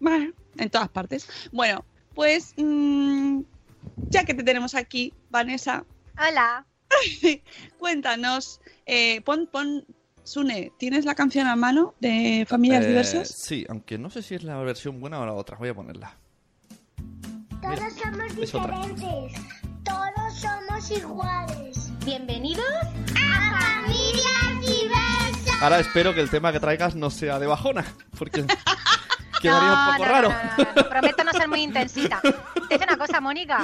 bueno, 0.00 0.32
en 0.56 0.70
todas 0.70 0.88
partes. 0.88 1.28
Bueno, 1.52 1.84
pues 2.14 2.54
mm, 2.56 3.40
ya 4.08 4.24
que 4.24 4.34
te 4.34 4.42
tenemos 4.42 4.74
aquí, 4.74 5.12
Vanessa, 5.30 5.84
Hola. 6.18 6.64
cuéntanos, 7.78 8.60
eh, 8.86 9.20
pon, 9.22 9.48
pon, 9.50 9.84
Sune, 10.22 10.72
¿tienes 10.78 11.04
la 11.04 11.14
canción 11.14 11.46
a 11.46 11.54
mano 11.54 11.94
de 12.00 12.44
Familias 12.48 12.84
Eh, 12.84 12.88
Diversas? 12.88 13.28
Sí, 13.28 13.64
aunque 13.68 13.96
no 13.96 14.10
sé 14.10 14.22
si 14.22 14.34
es 14.34 14.42
la 14.42 14.56
versión 14.58 14.98
buena 15.00 15.20
o 15.20 15.26
la 15.26 15.32
otra. 15.34 15.56
Voy 15.56 15.68
a 15.68 15.74
ponerla. 15.74 16.16
Todos 17.62 17.92
somos 17.94 18.34
diferentes. 18.36 19.32
Todos 19.84 20.40
somos 20.40 20.90
iguales. 20.90 21.85
Bienvenidos 22.06 22.64
a 23.20 23.82
Familias 23.82 24.60
Diversas. 24.60 25.60
Ahora 25.62 25.80
espero 25.80 26.14
que 26.14 26.20
el 26.20 26.30
tema 26.30 26.52
que 26.52 26.60
traigas 26.60 26.94
no 26.94 27.10
sea 27.10 27.38
de 27.40 27.46
bajona, 27.48 27.84
porque 28.16 28.44
quedaría 29.42 29.68
No, 29.70 29.80
un 29.90 29.92
poco 29.96 30.06
no, 30.06 30.12
raro. 30.12 30.34
no, 30.76 30.88
Prometo 30.88 31.24
no 31.24 31.32
ser 31.32 31.48
muy 31.48 31.62
intensita. 31.62 32.20
Te 32.68 32.76
una 32.76 32.96
cosa, 32.96 33.20
Mónica. 33.20 33.58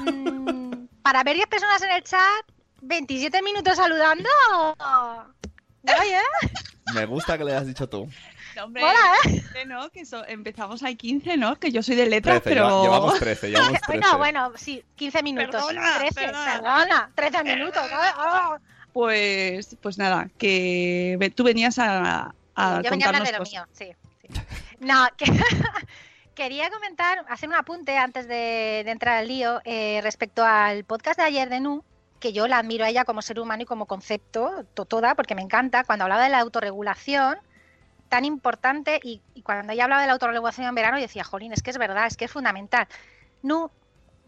Mm, 0.00 0.86
para 1.02 1.22
ver 1.22 1.36
10 1.36 1.46
personas 1.46 1.80
en 1.82 1.92
el 1.92 2.02
chat, 2.02 2.44
27 2.82 3.40
minutos 3.42 3.76
saludando. 3.76 4.28
Guay, 5.82 6.10
¿eh? 6.10 6.50
Me 6.94 7.06
gusta 7.06 7.38
que 7.38 7.44
le 7.44 7.52
hayas 7.52 7.66
dicho 7.68 7.88
tú. 7.88 8.08
No, 8.56 8.64
hombre, 8.64 8.82
Hola, 8.84 8.94
¿eh? 9.26 9.30
15, 9.30 9.64
¿no? 9.66 9.90
Que 9.90 10.04
so- 10.06 10.26
empezamos 10.26 10.82
ahí 10.82 10.96
15, 10.96 11.36
¿no? 11.36 11.56
Que 11.56 11.70
yo 11.72 11.82
soy 11.82 11.96
de 11.96 12.06
letras, 12.06 12.42
13, 12.42 12.50
pero... 12.50 12.68
lleva- 12.68 12.82
llevamos 12.82 13.18
13, 13.18 13.48
llevamos 13.50 13.80
13. 13.80 13.86
Bueno, 13.98 14.18
bueno, 14.18 14.52
sí, 14.56 14.84
15 14.96 15.22
minutos. 15.22 15.64
Perdona, 15.66 15.98
13, 15.98 16.14
perdona. 16.14 16.44
perdona, 16.62 17.10
13 17.14 17.44
minutos. 17.44 17.82
ah. 17.92 18.58
Pues, 18.92 19.76
pues 19.82 19.98
nada, 19.98 20.28
que 20.38 21.32
tú 21.34 21.42
venías 21.42 21.78
a, 21.80 22.32
a 22.54 22.80
Yo 22.82 22.90
venía 22.90 23.06
a 23.06 23.08
hablar 23.08 23.24
de 23.26 23.32
lo 23.32 23.38
cosas. 23.38 23.52
mío, 23.52 23.66
sí. 23.72 23.88
sí. 24.22 24.40
No, 24.78 25.08
que 25.16 25.24
quería 26.34 26.70
comentar, 26.70 27.24
hacer 27.28 27.48
un 27.48 27.56
apunte 27.56 27.96
antes 27.98 28.28
de, 28.28 28.82
de 28.84 28.90
entrar 28.90 29.18
al 29.18 29.26
lío 29.28 29.60
eh, 29.64 30.00
respecto 30.02 30.44
al 30.44 30.84
podcast 30.84 31.18
de 31.18 31.24
ayer 31.24 31.48
de 31.48 31.58
Nu, 31.60 31.82
que 32.20 32.32
yo 32.32 32.46
la 32.46 32.58
admiro 32.58 32.84
a 32.84 32.88
ella 32.88 33.04
como 33.04 33.20
ser 33.20 33.40
humano 33.40 33.62
y 33.64 33.66
como 33.66 33.86
concepto, 33.86 34.64
to- 34.74 34.84
toda, 34.84 35.14
porque 35.16 35.34
me 35.34 35.42
encanta, 35.42 35.82
cuando 35.84 36.04
hablaba 36.04 36.22
de 36.22 36.30
la 36.30 36.38
autorregulación, 36.40 37.36
tan 38.14 38.24
importante, 38.24 39.00
y, 39.02 39.20
y 39.34 39.42
cuando 39.42 39.72
ella 39.72 39.82
hablaba 39.84 40.00
de 40.02 40.06
la 40.06 40.12
autorregulación 40.12 40.68
en 40.68 40.74
verano, 40.76 40.98
yo 40.98 41.02
decía, 41.02 41.24
jolín, 41.24 41.52
es 41.52 41.64
que 41.64 41.70
es 41.70 41.78
verdad, 41.78 42.06
es 42.06 42.16
que 42.16 42.26
es 42.26 42.30
fundamental. 42.30 42.86
Nu, 43.42 43.72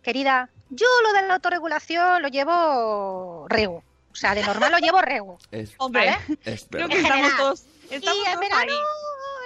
querida, 0.02 0.50
yo 0.70 0.88
lo 1.04 1.12
de 1.12 1.22
la 1.28 1.34
autorregulación 1.34 2.20
lo 2.20 2.26
llevo 2.26 3.46
regu. 3.48 3.76
O 4.10 4.14
sea, 4.16 4.34
de 4.34 4.42
normal 4.42 4.72
lo 4.72 4.78
llevo 4.78 5.00
regu. 5.02 5.38
Es, 5.52 5.74
Hombre, 5.78 6.06
¿Vale? 6.06 6.38
es 6.44 6.66
creo 6.68 6.88
verdad. 6.88 6.94
que 6.94 6.98
En 6.98 7.04
estamos 7.06 7.36
todos... 7.36 7.64
Y 7.88 7.94
en 7.94 8.00
verano, 8.40 8.56
ahí. 8.56 8.68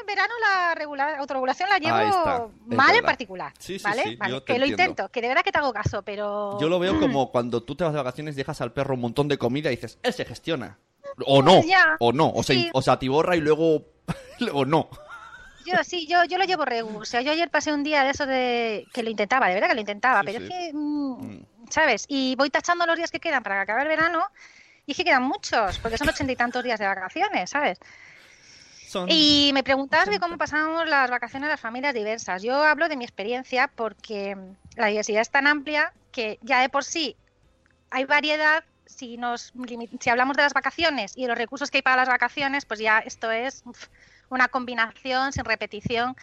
en 0.00 0.06
verano 0.06 0.32
la 0.40 0.74
regula- 0.74 1.18
autorregulación 1.18 1.68
la 1.68 1.76
está, 1.76 2.00
llevo 2.00 2.52
mal 2.64 2.94
en 2.96 3.04
particular. 3.04 3.52
Sí, 3.58 3.78
sí, 3.78 3.84
¿vale? 3.84 4.02
sí, 4.04 4.16
Vale, 4.16 4.32
yo 4.32 4.42
te 4.42 4.52
que 4.54 4.58
lo 4.58 4.64
intento, 4.64 5.10
que 5.10 5.20
de 5.20 5.28
verdad 5.28 5.42
que 5.42 5.52
te 5.52 5.58
hago 5.58 5.74
caso, 5.74 6.00
pero. 6.00 6.58
Yo 6.58 6.70
lo 6.70 6.78
veo 6.78 6.98
como 6.98 7.30
cuando 7.30 7.62
tú 7.62 7.76
te 7.76 7.84
vas 7.84 7.92
de 7.92 7.98
vacaciones, 7.98 8.36
dejas 8.36 8.62
al 8.62 8.72
perro 8.72 8.94
un 8.94 9.00
montón 9.02 9.28
de 9.28 9.36
comida 9.36 9.70
y 9.70 9.76
dices, 9.76 9.98
él 10.02 10.14
se 10.14 10.24
gestiona. 10.24 10.78
O 11.26 11.42
no, 11.42 11.62
Ya, 11.62 11.96
o 12.00 12.12
no, 12.12 12.30
o, 12.30 12.42
se, 12.42 12.54
sí. 12.54 12.70
o 12.72 12.82
se 12.82 12.90
atiborra 12.90 13.36
y 13.36 13.40
luego, 13.40 13.84
luego 14.40 14.64
no. 14.64 14.88
Yo 15.66 15.74
sí, 15.84 16.06
yo, 16.06 16.24
yo 16.24 16.38
lo 16.38 16.44
llevo 16.44 16.64
regu. 16.64 16.98
O 17.00 17.04
sea, 17.04 17.20
yo 17.20 17.32
ayer 17.32 17.50
pasé 17.50 17.72
un 17.72 17.84
día 17.84 18.02
de 18.02 18.10
eso 18.10 18.26
de 18.26 18.86
que 18.92 19.02
lo 19.02 19.10
intentaba, 19.10 19.48
de 19.48 19.54
verdad 19.54 19.68
que 19.68 19.74
lo 19.74 19.80
intentaba, 19.80 20.20
Sí, 20.20 20.26
pero 20.26 20.38
sí. 20.38 20.44
es 20.44 20.50
que, 20.50 20.70
mm, 20.72 21.10
Mm. 21.10 21.46
¿sabes? 21.70 22.06
Y 22.08 22.34
voy 22.36 22.50
tachando 22.50 22.86
los 22.86 22.96
días 22.96 23.10
que 23.10 23.20
quedan 23.20 23.42
para 23.42 23.56
que 23.56 23.60
acabe 23.62 23.82
el 23.82 23.88
verano 23.88 24.24
y 24.86 24.92
es 24.92 24.96
que 24.96 25.04
quedan 25.04 25.22
muchos, 25.22 25.78
porque 25.78 25.98
son 25.98 26.08
ochenta 26.08 26.32
y 26.32 26.36
tantos 26.36 26.64
días 26.64 26.78
de 26.80 26.86
vacaciones, 26.86 27.50
¿sabes? 27.50 27.78
Son... 28.88 29.06
Y 29.08 29.50
me 29.54 29.62
preguntabas 29.62 30.08
que 30.08 30.18
cómo 30.18 30.36
pasamos 30.36 30.88
las 30.88 31.08
vacaciones 31.10 31.48
las 31.48 31.60
familias 31.60 31.94
diversas. 31.94 32.42
Yo 32.42 32.56
hablo 32.64 32.88
de 32.88 32.96
mi 32.96 33.04
experiencia 33.04 33.70
porque 33.72 34.36
la 34.76 34.86
diversidad 34.86 35.20
es 35.20 35.30
tan 35.30 35.46
amplia 35.46 35.92
que 36.10 36.38
ya 36.42 36.60
de 36.60 36.68
por 36.70 36.82
sí 36.82 37.14
hay 37.90 38.04
variedad. 38.06 38.64
Si, 38.90 39.16
nos, 39.16 39.52
si 40.00 40.10
hablamos 40.10 40.36
de 40.36 40.42
las 40.42 40.52
vacaciones 40.52 41.16
y 41.16 41.22
de 41.22 41.28
los 41.28 41.38
recursos 41.38 41.70
que 41.70 41.78
hay 41.78 41.82
para 41.82 41.96
las 41.96 42.08
vacaciones, 42.08 42.64
pues 42.64 42.80
ya 42.80 42.98
esto 42.98 43.30
es 43.30 43.62
una 44.28 44.48
combinación 44.48 45.32
sin 45.32 45.44
repetición. 45.44 46.16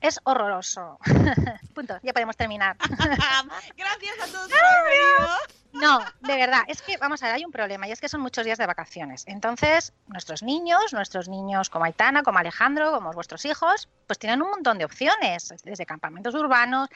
Es 0.00 0.20
horroroso. 0.24 0.98
Punto, 1.74 1.98
ya 2.02 2.12
podemos 2.12 2.36
terminar. 2.36 2.76
Gracias 3.76 4.20
a 4.22 4.26
todos 4.26 4.48
por 4.48 4.58
haber 4.58 5.50
No, 5.72 5.98
de 6.20 6.36
verdad, 6.36 6.62
es 6.68 6.82
que, 6.82 6.96
vamos 6.98 7.20
a 7.22 7.26
ver, 7.26 7.34
hay 7.34 7.44
un 7.44 7.50
problema 7.50 7.88
y 7.88 7.92
es 7.92 8.00
que 8.00 8.08
son 8.08 8.20
muchos 8.20 8.44
días 8.44 8.58
de 8.58 8.66
vacaciones. 8.66 9.24
Entonces, 9.26 9.92
nuestros 10.06 10.44
niños, 10.44 10.92
nuestros 10.92 11.28
niños 11.28 11.68
como 11.68 11.84
Aitana, 11.84 12.22
como 12.22 12.38
Alejandro, 12.38 12.92
como 12.92 13.12
vuestros 13.12 13.44
hijos, 13.44 13.88
pues 14.06 14.20
tienen 14.20 14.40
un 14.40 14.50
montón 14.50 14.78
de 14.78 14.84
opciones, 14.84 15.52
desde 15.64 15.84
campamentos 15.84 16.32
urbanos, 16.36 16.88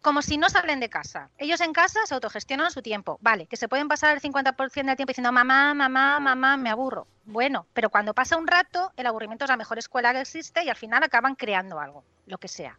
como 0.00 0.22
si 0.22 0.38
no 0.38 0.48
salen 0.48 0.80
de 0.80 0.88
casa. 0.88 1.30
Ellos 1.38 1.60
en 1.60 1.72
casa 1.72 2.00
se 2.06 2.14
autogestionan 2.14 2.70
su 2.70 2.82
tiempo. 2.82 3.18
Vale, 3.20 3.46
que 3.46 3.56
se 3.56 3.68
pueden 3.68 3.88
pasar 3.88 4.16
el 4.16 4.22
50% 4.22 4.86
del 4.86 4.96
tiempo 4.96 5.10
diciendo 5.10 5.32
mamá, 5.32 5.74
mamá, 5.74 6.20
mamá, 6.20 6.56
me 6.56 6.70
aburro. 6.70 7.06
Bueno, 7.24 7.66
pero 7.72 7.90
cuando 7.90 8.14
pasa 8.14 8.36
un 8.36 8.46
rato, 8.46 8.92
el 8.96 9.06
aburrimiento 9.06 9.44
es 9.44 9.50
la 9.50 9.56
mejor 9.56 9.78
escuela 9.78 10.12
que 10.12 10.20
existe 10.20 10.64
y 10.64 10.68
al 10.68 10.76
final 10.76 11.02
acaban 11.02 11.34
creando 11.34 11.78
algo, 11.78 12.04
lo 12.26 12.38
que 12.38 12.48
sea. 12.48 12.78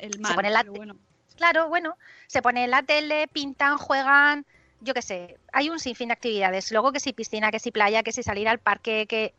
El 0.00 0.14
Se 0.14 0.20
mal, 0.20 0.34
pone 0.34 0.50
la 0.50 0.62
bueno. 0.62 0.96
Claro, 1.36 1.68
bueno, 1.68 1.96
se 2.26 2.42
pone 2.42 2.66
la 2.68 2.82
tele, 2.82 3.28
pintan, 3.28 3.78
juegan, 3.78 4.46
yo 4.80 4.94
qué 4.94 5.02
sé, 5.02 5.38
hay 5.52 5.70
un 5.70 5.78
sinfín 5.78 6.08
de 6.08 6.14
actividades. 6.14 6.72
Luego 6.72 6.92
que 6.92 7.00
si 7.00 7.12
piscina, 7.12 7.50
que 7.50 7.58
si 7.58 7.70
playa, 7.70 8.02
que 8.02 8.12
si 8.12 8.22
salir 8.22 8.48
al 8.48 8.58
parque, 8.58 9.06
que 9.06 9.34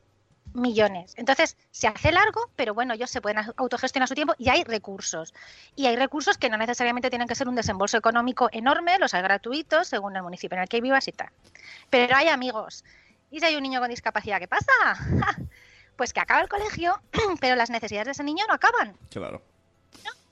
millones. 0.53 1.13
Entonces, 1.17 1.57
se 1.71 1.88
hace 1.88 2.12
largo, 2.12 2.50
pero 2.55 2.73
bueno, 2.73 2.93
ellos 2.93 3.09
se 3.09 3.21
pueden 3.21 3.43
autogestionar 3.55 4.07
su 4.07 4.15
tiempo 4.15 4.35
y 4.38 4.50
hay 4.50 4.63
recursos. 4.63 5.33
Y 5.75 5.88
hay 5.88 5.95
recursos 5.95 6.38
que 6.38 6.50
no 6.50 6.57
necesariamente 6.57 7.09
tienen 7.09 7.27
que 7.27 7.35
ser 7.35 7.47
un 7.47 7.55
desembolso 7.55 7.97
económico 7.97 8.50
enorme, 8.51 9.00
los 9.00 9.13
hay 9.13 9.21
gratuitos 9.21 9.88
según 9.88 10.15
el 10.15 10.23
municipio 10.23 10.55
en 10.55 10.63
el 10.63 10.69
que 10.69 10.81
vivas 10.81 11.07
y 11.07 11.12
tal. 11.12 11.29
Pero 11.89 12.15
hay 12.15 12.27
amigos. 12.27 12.83
¿Y 13.31 13.39
si 13.39 13.45
hay 13.45 13.55
un 13.55 13.63
niño 13.63 13.79
con 13.79 13.89
discapacidad, 13.89 14.39
qué 14.39 14.47
pasa? 14.47 14.71
Pues 15.95 16.12
que 16.12 16.19
acaba 16.19 16.41
el 16.41 16.50
colegio, 16.50 17.00
pero 17.39 17.55
las 17.55 17.69
necesidades 17.69 18.05
de 18.07 18.12
ese 18.13 18.23
niño 18.23 18.45
no 18.47 18.55
acaban 18.55 18.97
Claro. 19.12 19.43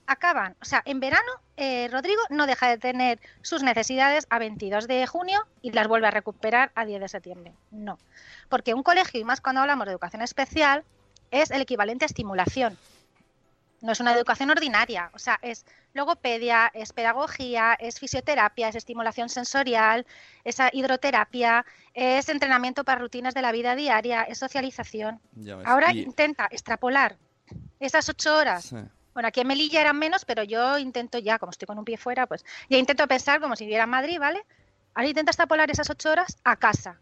Acaban. 0.07 0.55
O 0.61 0.65
sea, 0.65 0.81
en 0.85 0.99
verano, 0.99 1.31
eh, 1.57 1.87
Rodrigo 1.91 2.21
no 2.29 2.45
deja 2.47 2.67
de 2.69 2.77
tener 2.77 3.19
sus 3.41 3.63
necesidades 3.63 4.27
a 4.29 4.39
22 4.39 4.87
de 4.87 5.05
junio 5.07 5.45
y 5.61 5.71
las 5.71 5.87
vuelve 5.87 6.07
a 6.07 6.11
recuperar 6.11 6.71
a 6.75 6.85
10 6.85 6.99
de 7.01 7.07
septiembre. 7.09 7.53
No. 7.71 7.97
Porque 8.49 8.73
un 8.73 8.83
colegio, 8.83 9.19
y 9.19 9.23
más 9.23 9.41
cuando 9.41 9.61
hablamos 9.61 9.85
de 9.85 9.91
educación 9.91 10.21
especial, 10.21 10.83
es 11.31 11.51
el 11.51 11.61
equivalente 11.61 12.05
a 12.05 12.07
estimulación. 12.07 12.77
No 13.81 13.93
es 13.93 13.99
una 13.99 14.13
educación 14.13 14.49
ordinaria. 14.51 15.09
O 15.13 15.17
sea, 15.19 15.39
es 15.41 15.65
logopedia, 15.93 16.69
es 16.73 16.93
pedagogía, 16.93 17.73
es 17.79 17.99
fisioterapia, 17.99 18.67
es 18.69 18.75
estimulación 18.75 19.27
sensorial, 19.29 20.05
es 20.43 20.57
hidroterapia, 20.71 21.65
es 21.95 22.29
entrenamiento 22.29 22.83
para 22.83 22.99
rutinas 23.01 23.33
de 23.33 23.41
la 23.41 23.51
vida 23.51 23.75
diaria, 23.75 24.21
es 24.23 24.37
socialización. 24.37 25.19
Ahora 25.65 25.93
Y- 25.93 26.01
intenta 26.03 26.47
extrapolar 26.51 27.17
esas 27.79 28.07
ocho 28.09 28.35
horas 28.37 28.65
Sí. 28.65 28.77
Bueno, 29.13 29.27
aquí 29.27 29.41
en 29.41 29.47
Melilla 29.47 29.81
eran 29.81 29.97
menos, 29.97 30.25
pero 30.25 30.43
yo 30.43 30.77
intento 30.77 31.17
ya, 31.17 31.39
como 31.39 31.51
estoy 31.51 31.65
con 31.65 31.77
un 31.77 31.85
pie 31.85 31.97
fuera, 31.97 32.27
pues 32.27 32.45
ya 32.69 32.77
intento 32.77 33.07
pensar 33.07 33.39
como 33.39 33.55
si 33.55 33.65
viviera 33.65 33.83
en 33.83 33.89
Madrid, 33.89 34.19
¿vale? 34.19 34.43
Ahora 34.93 35.07
intenta 35.07 35.31
extrapolar 35.31 35.69
esas 35.69 35.89
ocho 35.89 36.11
horas 36.11 36.37
a 36.43 36.55
casa. 36.55 36.99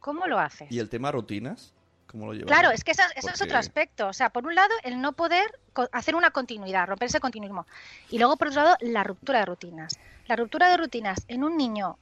¿Cómo 0.00 0.26
lo 0.26 0.38
haces? 0.38 0.70
¿Y 0.70 0.78
el 0.78 0.88
tema 0.88 1.12
rutinas? 1.12 1.72
¿Cómo 2.06 2.26
lo 2.26 2.34
llevas? 2.34 2.46
Claro, 2.46 2.70
es 2.70 2.84
que 2.84 2.90
eso, 2.90 3.02
eso 3.14 3.30
es 3.30 3.40
otro 3.40 3.56
aspecto. 3.56 4.08
O 4.08 4.12
sea, 4.12 4.30
por 4.30 4.46
un 4.46 4.54
lado, 4.54 4.74
el 4.82 5.00
no 5.00 5.12
poder 5.12 5.58
hacer 5.92 6.14
una 6.14 6.30
continuidad, 6.30 6.86
romper 6.86 7.06
ese 7.06 7.20
continuismo. 7.20 7.66
Y 8.10 8.18
luego, 8.18 8.36
por 8.36 8.48
otro 8.48 8.62
lado, 8.62 8.76
la 8.80 9.04
ruptura 9.04 9.40
de 9.40 9.46
rutinas. 9.46 9.98
La 10.26 10.36
ruptura 10.36 10.70
de 10.70 10.76
rutinas 10.76 11.24
en 11.28 11.44
un 11.44 11.56
niño 11.56 11.98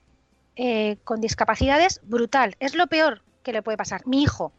eh, 0.56 0.96
con 1.04 1.20
discapacidades, 1.20 2.00
brutal. 2.02 2.56
Es 2.58 2.74
lo 2.74 2.86
peor 2.86 3.22
que 3.42 3.52
le 3.52 3.62
puede 3.62 3.78
pasar. 3.78 4.06
Mi 4.06 4.22
hijo, 4.22 4.52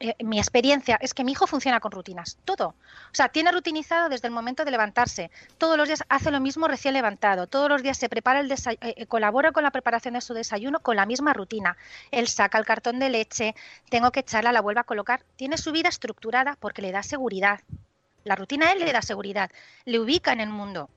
eh, 0.00 0.16
mi 0.24 0.38
experiencia 0.38 0.96
es 1.00 1.14
que 1.14 1.22
mi 1.24 1.32
hijo 1.32 1.46
funciona 1.46 1.78
con 1.78 1.92
rutinas, 1.92 2.38
todo. 2.44 2.68
O 2.68 3.12
sea, 3.14 3.28
tiene 3.28 3.52
rutinizado 3.52 4.08
desde 4.08 4.26
el 4.28 4.34
momento 4.34 4.64
de 4.64 4.70
levantarse. 4.70 5.30
Todos 5.58 5.76
los 5.76 5.86
días 5.88 6.02
hace 6.08 6.30
lo 6.30 6.40
mismo 6.40 6.66
recién 6.68 6.94
levantado. 6.94 7.46
Todos 7.46 7.68
los 7.68 7.82
días 7.82 7.98
se 7.98 8.08
prepara 8.08 8.40
el 8.40 8.50
desay- 8.50 8.78
eh, 8.80 8.94
eh, 8.96 9.06
colabora 9.06 9.52
con 9.52 9.62
la 9.62 9.70
preparación 9.70 10.14
de 10.14 10.20
su 10.20 10.34
desayuno 10.34 10.80
con 10.80 10.96
la 10.96 11.06
misma 11.06 11.32
rutina. 11.34 11.76
Él 12.10 12.26
saca 12.28 12.58
el 12.58 12.64
cartón 12.64 12.98
de 12.98 13.10
leche, 13.10 13.54
tengo 13.90 14.10
que 14.10 14.20
echarla, 14.20 14.52
la 14.52 14.60
vuelve 14.62 14.80
a 14.80 14.84
colocar. 14.84 15.22
Tiene 15.36 15.58
su 15.58 15.70
vida 15.70 15.88
estructurada 15.88 16.56
porque 16.58 16.82
le 16.82 16.92
da 16.92 17.02
seguridad. 17.02 17.60
La 18.24 18.36
rutina 18.36 18.68
a 18.68 18.72
él 18.72 18.80
le 18.80 18.92
da 18.92 19.00
seguridad, 19.02 19.50
le 19.86 19.98
ubica 19.98 20.32
en 20.32 20.40
el 20.40 20.50
mundo. 20.50 20.90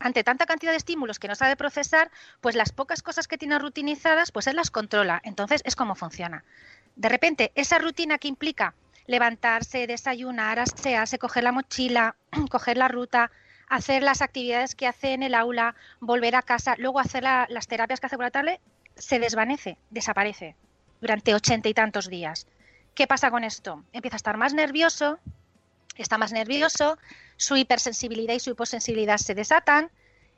Ante 0.00 0.24
tanta 0.24 0.46
cantidad 0.46 0.72
de 0.72 0.78
estímulos 0.78 1.18
que 1.18 1.28
no 1.28 1.34
sabe 1.34 1.54
procesar, 1.54 2.10
pues 2.40 2.56
las 2.56 2.72
pocas 2.72 3.02
cosas 3.02 3.28
que 3.28 3.38
tiene 3.38 3.58
rutinizadas, 3.58 4.32
pues 4.32 4.46
él 4.46 4.56
las 4.56 4.70
controla. 4.70 5.20
Entonces 5.22 5.60
es 5.64 5.76
como 5.76 5.94
funciona. 5.94 6.42
De 6.96 7.08
repente, 7.08 7.52
esa 7.54 7.78
rutina 7.78 8.18
que 8.18 8.28
implica 8.28 8.74
levantarse, 9.06 9.86
desayunar, 9.86 10.58
asearse, 10.60 11.18
coger 11.18 11.44
la 11.44 11.52
mochila, 11.52 12.16
coger 12.50 12.76
la 12.76 12.88
ruta, 12.88 13.30
hacer 13.68 14.02
las 14.02 14.22
actividades 14.22 14.74
que 14.74 14.86
hace 14.86 15.12
en 15.12 15.22
el 15.22 15.34
aula, 15.34 15.74
volver 16.00 16.34
a 16.36 16.42
casa, 16.42 16.74
luego 16.78 17.00
hacer 17.00 17.22
la- 17.22 17.46
las 17.50 17.66
terapias 17.66 18.00
que 18.00 18.06
hace 18.06 18.16
por 18.16 18.24
la 18.26 18.30
tarde, 18.30 18.60
se 18.96 19.18
desvanece, 19.18 19.78
desaparece 19.90 20.56
durante 21.00 21.34
ochenta 21.34 21.68
y 21.68 21.74
tantos 21.74 22.08
días. 22.08 22.46
¿Qué 22.94 23.06
pasa 23.06 23.30
con 23.30 23.44
esto? 23.44 23.82
Empieza 23.92 24.16
a 24.16 24.18
estar 24.18 24.36
más 24.36 24.52
nervioso, 24.52 25.18
está 25.96 26.18
más 26.18 26.32
nervioso, 26.32 26.98
su 27.36 27.56
hipersensibilidad 27.56 28.34
y 28.34 28.40
su 28.40 28.50
hiposensibilidad 28.50 29.16
se 29.16 29.34
desatan, 29.34 29.90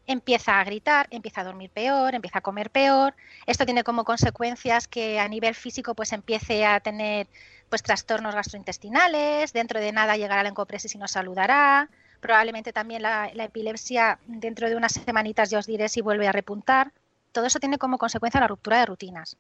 empieza 0.07 0.61
a 0.61 0.65
gritar, 0.65 1.07
empieza 1.11 1.41
a 1.41 1.45
dormir 1.45 1.71
peor, 1.71 2.15
empieza 2.15 2.38
a 2.38 2.43
comer 2.43 2.71
peor. 2.71 3.15
Esto 3.47 3.65
tiene 3.65 3.85
como 3.85 4.05
consecuencias 4.05 4.88
que 4.88 5.21
a 5.21 5.29
nivel 5.29 5.55
físico 5.55 5.95
pues 5.95 6.12
empiece 6.12 6.65
a 6.67 6.81
tener 6.81 7.27
pues 7.69 7.83
trastornos 7.83 8.35
gastrointestinales, 8.35 9.53
dentro 9.53 9.81
de 9.81 9.93
nada 9.93 10.17
llegará 10.17 10.43
la 10.43 10.51
encopresis 10.51 10.95
y 10.95 10.99
no 10.99 11.09
saludará. 11.09 11.88
Probablemente 12.21 12.73
también 12.73 13.03
la, 13.03 13.31
la 13.35 13.45
epilepsia 13.45 14.19
dentro 14.27 14.69
de 14.69 14.77
unas 14.77 14.93
semanitas 14.93 15.51
ya 15.51 15.59
os 15.59 15.67
diré 15.67 15.88
si 15.88 16.01
vuelve 16.01 16.29
a 16.29 16.33
repuntar. 16.33 16.93
Todo 17.33 17.47
eso 17.47 17.59
tiene 17.59 17.79
como 17.79 17.99
consecuencia 17.99 18.41
la 18.41 18.49
ruptura 18.49 18.79
de 18.79 18.87
rutinas. 18.87 19.37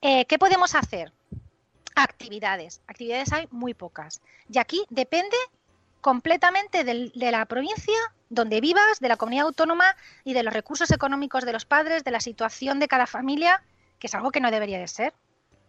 Eh, 0.00 0.24
¿Qué 0.26 0.38
podemos 0.38 0.74
hacer? 0.74 1.12
Actividades. 1.94 2.80
Actividades 2.86 3.32
hay 3.32 3.48
muy 3.50 3.74
pocas. 3.74 4.22
Y 4.50 4.58
aquí 4.58 4.84
depende 4.88 5.36
completamente 6.00 6.84
de 6.84 7.30
la 7.30 7.44
provincia 7.46 7.98
donde 8.28 8.60
vivas, 8.60 9.00
de 9.00 9.08
la 9.08 9.16
comunidad 9.16 9.46
autónoma 9.46 9.96
y 10.24 10.34
de 10.34 10.42
los 10.42 10.54
recursos 10.54 10.90
económicos 10.90 11.44
de 11.44 11.52
los 11.52 11.64
padres, 11.64 12.04
de 12.04 12.10
la 12.10 12.20
situación 12.20 12.78
de 12.78 12.88
cada 12.88 13.06
familia, 13.06 13.62
que 13.98 14.06
es 14.06 14.14
algo 14.14 14.30
que 14.30 14.40
no 14.40 14.50
debería 14.50 14.78
de 14.78 14.88
ser. 14.88 15.12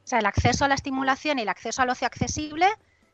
O 0.03 0.07
sea, 0.07 0.19
el 0.19 0.25
acceso 0.25 0.65
a 0.65 0.67
la 0.67 0.75
estimulación 0.75 1.39
y 1.39 1.41
el 1.43 1.49
acceso 1.49 1.81
al 1.81 1.89
ocio 1.89 2.07
accesible 2.07 2.67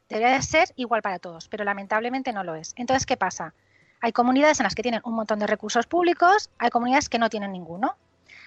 debería 0.09 0.35
de 0.35 0.41
ser 0.41 0.73
igual 0.75 1.01
para 1.01 1.19
todos, 1.19 1.47
pero 1.47 1.63
lamentablemente 1.63 2.31
no 2.33 2.43
lo 2.43 2.55
es. 2.55 2.73
Entonces, 2.75 3.05
¿qué 3.05 3.17
pasa? 3.17 3.53
Hay 3.99 4.11
comunidades 4.11 4.59
en 4.59 4.65
las 4.65 4.75
que 4.75 4.83
tienen 4.83 5.01
un 5.03 5.15
montón 5.15 5.39
de 5.39 5.47
recursos 5.47 5.87
públicos, 5.87 6.49
hay 6.59 6.69
comunidades 6.69 7.09
que 7.09 7.19
no 7.19 7.29
tienen 7.29 7.51
ninguno. 7.51 7.95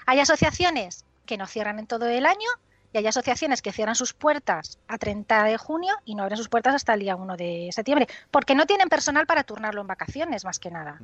Hay 0.06 0.20
asociaciones 0.20 1.04
que 1.26 1.36
no 1.36 1.46
cierran 1.46 1.78
en 1.78 1.86
todo 1.86 2.06
el 2.06 2.24
año 2.24 2.48
y 2.92 2.98
hay 2.98 3.06
asociaciones 3.06 3.62
que 3.62 3.72
cierran 3.72 3.94
sus 3.94 4.12
puertas 4.12 4.78
a 4.88 4.98
30 4.98 5.44
de 5.44 5.56
junio 5.56 5.94
y 6.04 6.14
no 6.14 6.22
abren 6.22 6.36
sus 6.36 6.48
puertas 6.48 6.74
hasta 6.74 6.94
el 6.94 7.00
día 7.00 7.16
1 7.16 7.36
de 7.36 7.70
septiembre, 7.72 8.08
porque 8.30 8.54
no 8.54 8.66
tienen 8.66 8.88
personal 8.88 9.26
para 9.26 9.44
turnarlo 9.44 9.80
en 9.80 9.86
vacaciones, 9.86 10.44
más 10.44 10.58
que 10.58 10.70
nada. 10.70 10.98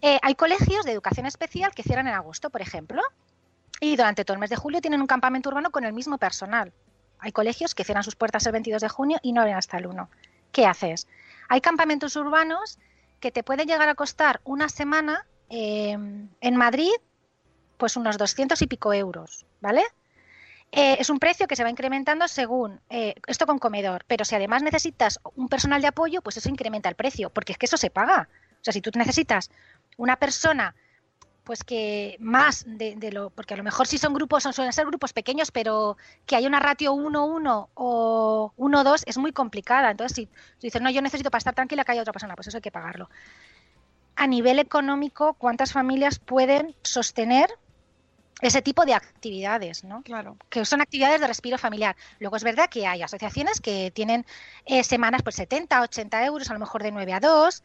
Eh, 0.00 0.18
hay 0.22 0.34
colegios 0.34 0.84
de 0.84 0.92
educación 0.92 1.26
especial 1.26 1.72
que 1.74 1.84
cierran 1.84 2.08
en 2.08 2.14
agosto, 2.14 2.50
por 2.50 2.60
ejemplo, 2.60 3.02
y 3.80 3.96
durante 3.96 4.24
todo 4.24 4.34
el 4.34 4.40
mes 4.40 4.50
de 4.50 4.56
julio 4.56 4.80
tienen 4.80 5.00
un 5.00 5.06
campamento 5.06 5.48
urbano 5.48 5.70
con 5.70 5.84
el 5.84 5.92
mismo 5.92 6.18
personal. 6.18 6.72
Hay 7.20 7.30
colegios 7.30 7.74
que 7.74 7.84
cierran 7.84 8.02
sus 8.02 8.16
puertas 8.16 8.44
el 8.46 8.52
22 8.52 8.82
de 8.82 8.88
junio 8.88 9.18
y 9.22 9.32
no 9.32 9.40
abren 9.42 9.56
hasta 9.56 9.78
el 9.78 9.86
1. 9.86 10.08
¿Qué 10.50 10.66
haces? 10.66 11.06
Hay 11.48 11.60
campamentos 11.60 12.16
urbanos 12.16 12.78
que 13.20 13.30
te 13.30 13.44
pueden 13.44 13.68
llegar 13.68 13.88
a 13.88 13.94
costar 13.94 14.40
una 14.42 14.68
semana 14.68 15.24
eh, 15.48 15.92
en 15.92 16.56
Madrid, 16.56 16.90
pues 17.76 17.96
unos 17.96 18.18
200 18.18 18.60
y 18.62 18.66
pico 18.66 18.92
euros, 18.92 19.46
¿vale? 19.60 19.84
Eh, 20.74 20.96
es 20.98 21.10
un 21.10 21.18
precio 21.18 21.46
que 21.46 21.54
se 21.54 21.62
va 21.62 21.68
incrementando 21.68 22.26
según 22.26 22.80
eh, 22.88 23.14
esto 23.26 23.46
con 23.46 23.58
comedor, 23.58 24.04
pero 24.06 24.24
si 24.24 24.34
además 24.34 24.62
necesitas 24.62 25.20
un 25.34 25.50
personal 25.50 25.82
de 25.82 25.88
apoyo, 25.88 26.22
pues 26.22 26.38
eso 26.38 26.48
incrementa 26.48 26.88
el 26.88 26.94
precio, 26.94 27.28
porque 27.28 27.52
es 27.52 27.58
que 27.58 27.66
eso 27.66 27.76
se 27.76 27.90
paga. 27.90 28.28
O 28.54 28.64
sea, 28.64 28.72
si 28.72 28.80
tú 28.80 28.90
necesitas 28.94 29.50
una 29.98 30.16
persona, 30.16 30.74
pues 31.44 31.62
que 31.62 32.16
más 32.20 32.64
de, 32.66 32.96
lo, 33.12 33.28
porque 33.28 33.52
a 33.52 33.58
lo 33.58 33.64
mejor 33.64 33.86
si 33.86 33.98
son 33.98 34.14
grupos, 34.14 34.44
suelen 34.44 34.72
ser 34.72 34.86
grupos 34.86 35.12
pequeños, 35.12 35.50
pero 35.50 35.98
que 36.24 36.36
hay 36.36 36.46
una 36.46 36.58
ratio 36.58 36.94
1-1 36.94 37.68
o 37.74 38.52
1-2 38.56 39.02
es 39.04 39.18
muy 39.18 39.32
complicada. 39.32 39.90
Entonces, 39.90 40.16
si 40.16 40.26
tú 40.26 40.62
dices, 40.62 40.80
no, 40.80 40.88
yo 40.88 41.02
necesito 41.02 41.30
para 41.30 41.38
estar 41.40 41.54
tranquila 41.54 41.84
que 41.84 41.92
haya 41.92 42.00
otra 42.00 42.14
persona, 42.14 42.34
pues 42.34 42.46
eso 42.46 42.56
hay 42.56 42.62
que 42.62 42.70
pagarlo. 42.70 43.10
A 44.16 44.26
nivel 44.26 44.58
económico, 44.58 45.34
¿cuántas 45.34 45.72
familias 45.72 46.18
pueden 46.18 46.74
sostener 46.82 47.50
ese 48.40 48.62
tipo 48.62 48.84
de 48.84 48.94
actividades, 48.94 49.84
¿no? 49.84 50.02
Claro. 50.02 50.36
Que 50.48 50.64
son 50.64 50.80
actividades 50.80 51.20
de 51.20 51.26
respiro 51.26 51.58
familiar. 51.58 51.96
Luego 52.18 52.36
es 52.36 52.44
verdad 52.44 52.68
que 52.68 52.86
hay 52.86 53.02
asociaciones 53.02 53.60
que 53.60 53.90
tienen 53.92 54.26
eh, 54.66 54.82
semanas 54.82 55.22
por 55.22 55.32
70, 55.32 55.80
80 55.82 56.24
euros, 56.24 56.50
a 56.50 56.54
lo 56.54 56.58
mejor 56.58 56.82
de 56.82 56.90
9 56.90 57.12
a 57.12 57.20
2, 57.20 57.62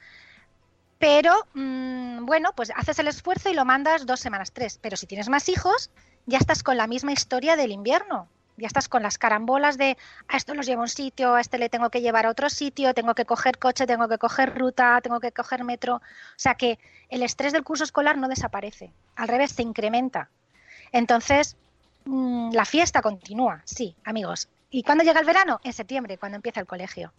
pero 1.00 1.34
mm, 1.54 2.26
bueno, 2.26 2.52
pues 2.56 2.72
haces 2.76 3.00
el 3.00 3.08
esfuerzo 3.08 3.50
y 3.50 3.54
lo 3.54 3.66
mandas 3.66 4.06
dos 4.06 4.20
semanas, 4.20 4.52
tres. 4.52 4.80
Pero 4.82 4.98
si 4.98 5.08
tienes 5.08 5.30
más 5.30 5.50
hijos, 5.50 5.92
ya 6.26 6.38
estás 6.38 6.64
con 6.64 6.78
la 6.78 6.88
misma 6.88 7.12
historia 7.12 7.56
del 7.56 7.72
invierno. 7.72 8.28
Ya 8.60 8.66
estás 8.66 8.90
con 8.90 9.04
las 9.04 9.20
carambolas 9.20 9.78
de 9.78 9.98
a 10.28 10.36
esto 10.36 10.56
los 10.56 10.66
llevo 10.66 10.82
a 10.82 10.86
un 10.86 10.90
sitio, 10.90 11.36
a 11.36 11.42
este 11.42 11.60
le 11.60 11.70
tengo 11.70 11.92
que 11.92 12.02
llevar 12.02 12.26
a 12.26 12.32
otro 12.32 12.50
sitio, 12.50 12.96
tengo 12.96 13.14
que 13.14 13.26
coger 13.26 13.60
coche, 13.60 13.86
tengo 13.86 14.08
que 14.08 14.18
coger 14.18 14.58
ruta, 14.58 15.00
tengo 15.02 15.20
que 15.20 15.32
coger 15.32 15.64
metro. 15.64 15.98
O 15.98 16.02
sea 16.38 16.56
que 16.56 16.80
el 17.10 17.22
estrés 17.22 17.54
del 17.54 17.64
curso 17.64 17.84
escolar 17.84 18.18
no 18.18 18.28
desaparece, 18.28 18.92
al 19.16 19.28
revés, 19.28 19.52
se 19.52 19.62
incrementa. 19.62 20.32
Entonces, 20.91 21.56
mm, 22.06 22.52
la 22.52 22.65
fiesta 22.65 23.02
continúa, 23.02 23.62
sí, 23.65 23.95
amigos. 24.04 24.50
¿Y 24.69 24.84
cuándo 24.84 25.04
llega 25.04 25.19
el 25.19 25.26
verano? 25.26 25.60
En 25.63 25.73
septiembre, 25.73 26.17
cuando 26.17 26.36
empieza 26.36 26.60
el 26.60 26.67
colegio. 26.67 27.13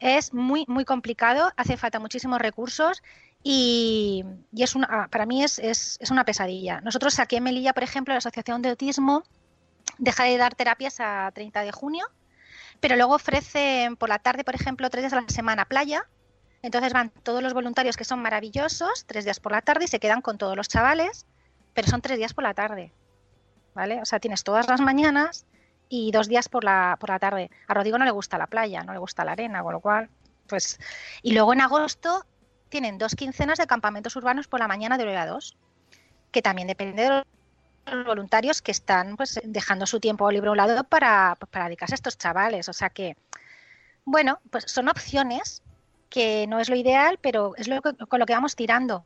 Es 0.00 0.32
muy, 0.34 0.64
muy 0.66 0.84
complicado, 0.84 1.52
hace 1.56 1.76
falta 1.76 2.00
muchísimos 2.00 2.40
recursos 2.40 3.02
y, 3.42 4.24
y 4.52 4.62
es 4.62 4.74
una, 4.74 5.08
para 5.08 5.26
mí 5.26 5.44
es, 5.44 5.58
es, 5.58 5.96
es 6.00 6.10
una 6.10 6.24
pesadilla. 6.24 6.80
Nosotros 6.80 7.18
aquí 7.18 7.36
en 7.36 7.44
Melilla, 7.44 7.72
por 7.72 7.84
ejemplo, 7.84 8.12
la 8.12 8.18
Asociación 8.18 8.62
de 8.62 8.70
Autismo 8.70 9.22
deja 9.98 10.24
de 10.24 10.36
dar 10.36 10.54
terapias 10.54 10.98
a 10.98 11.30
30 11.32 11.62
de 11.62 11.72
junio, 11.72 12.06
pero 12.80 12.96
luego 12.96 13.14
ofrecen 13.14 13.96
por 13.96 14.08
la 14.08 14.18
tarde, 14.18 14.44
por 14.44 14.54
ejemplo, 14.54 14.90
tres 14.90 15.02
días 15.02 15.12
a 15.12 15.20
la 15.20 15.28
semana 15.28 15.64
playa. 15.66 16.06
Entonces 16.62 16.92
van 16.92 17.10
todos 17.10 17.42
los 17.42 17.54
voluntarios 17.54 17.96
que 17.96 18.04
son 18.04 18.20
maravillosos, 18.20 19.04
tres 19.06 19.24
días 19.24 19.40
por 19.40 19.52
la 19.52 19.62
tarde 19.62 19.84
y 19.84 19.88
se 19.88 20.00
quedan 20.00 20.22
con 20.22 20.38
todos 20.38 20.56
los 20.56 20.68
chavales, 20.68 21.26
pero 21.74 21.88
son 21.88 22.00
tres 22.00 22.18
días 22.18 22.34
por 22.34 22.44
la 22.44 22.54
tarde. 22.54 22.92
¿Vale? 23.74 24.00
O 24.02 24.04
sea, 24.04 24.20
tienes 24.20 24.44
todas 24.44 24.68
las 24.68 24.80
mañanas 24.80 25.46
y 25.88 26.10
dos 26.10 26.28
días 26.28 26.48
por 26.48 26.64
la, 26.64 26.96
por 27.00 27.10
la 27.10 27.18
tarde. 27.18 27.50
A 27.66 27.74
Rodrigo 27.74 27.98
no 27.98 28.04
le 28.04 28.10
gusta 28.10 28.38
la 28.38 28.46
playa, 28.46 28.82
no 28.82 28.92
le 28.92 28.98
gusta 28.98 29.24
la 29.24 29.32
arena, 29.32 29.62
con 29.62 29.72
lo 29.72 29.80
cual, 29.80 30.10
pues. 30.46 30.78
Y 31.22 31.32
luego 31.32 31.52
en 31.52 31.60
agosto 31.60 32.24
tienen 32.68 32.98
dos 32.98 33.14
quincenas 33.14 33.58
de 33.58 33.66
campamentos 33.66 34.16
urbanos 34.16 34.48
por 34.48 34.60
la 34.60 34.68
mañana 34.68 34.96
de 34.96 35.04
9 35.04 35.18
a 35.18 35.26
2, 35.26 35.56
que 36.30 36.42
también 36.42 36.68
depende 36.68 37.02
de 37.02 37.24
los 37.86 38.06
voluntarios 38.06 38.62
que 38.62 38.70
están 38.70 39.16
pues 39.16 39.40
dejando 39.44 39.86
su 39.86 40.00
tiempo 40.00 40.30
libre 40.30 40.48
a 40.48 40.52
un 40.52 40.56
lado 40.56 40.84
para, 40.84 41.36
para 41.50 41.66
dedicarse 41.66 41.94
a 41.94 41.96
estos 41.96 42.16
chavales. 42.16 42.68
O 42.68 42.72
sea 42.72 42.90
que, 42.90 43.16
bueno, 44.04 44.40
pues 44.50 44.64
son 44.68 44.88
opciones 44.88 45.62
que 46.08 46.46
no 46.46 46.60
es 46.60 46.68
lo 46.68 46.76
ideal, 46.76 47.18
pero 47.20 47.54
es 47.56 47.68
lo 47.68 47.80
que, 47.82 47.94
con 47.94 48.18
lo 48.18 48.26
que 48.26 48.34
vamos 48.34 48.56
tirando. 48.56 49.04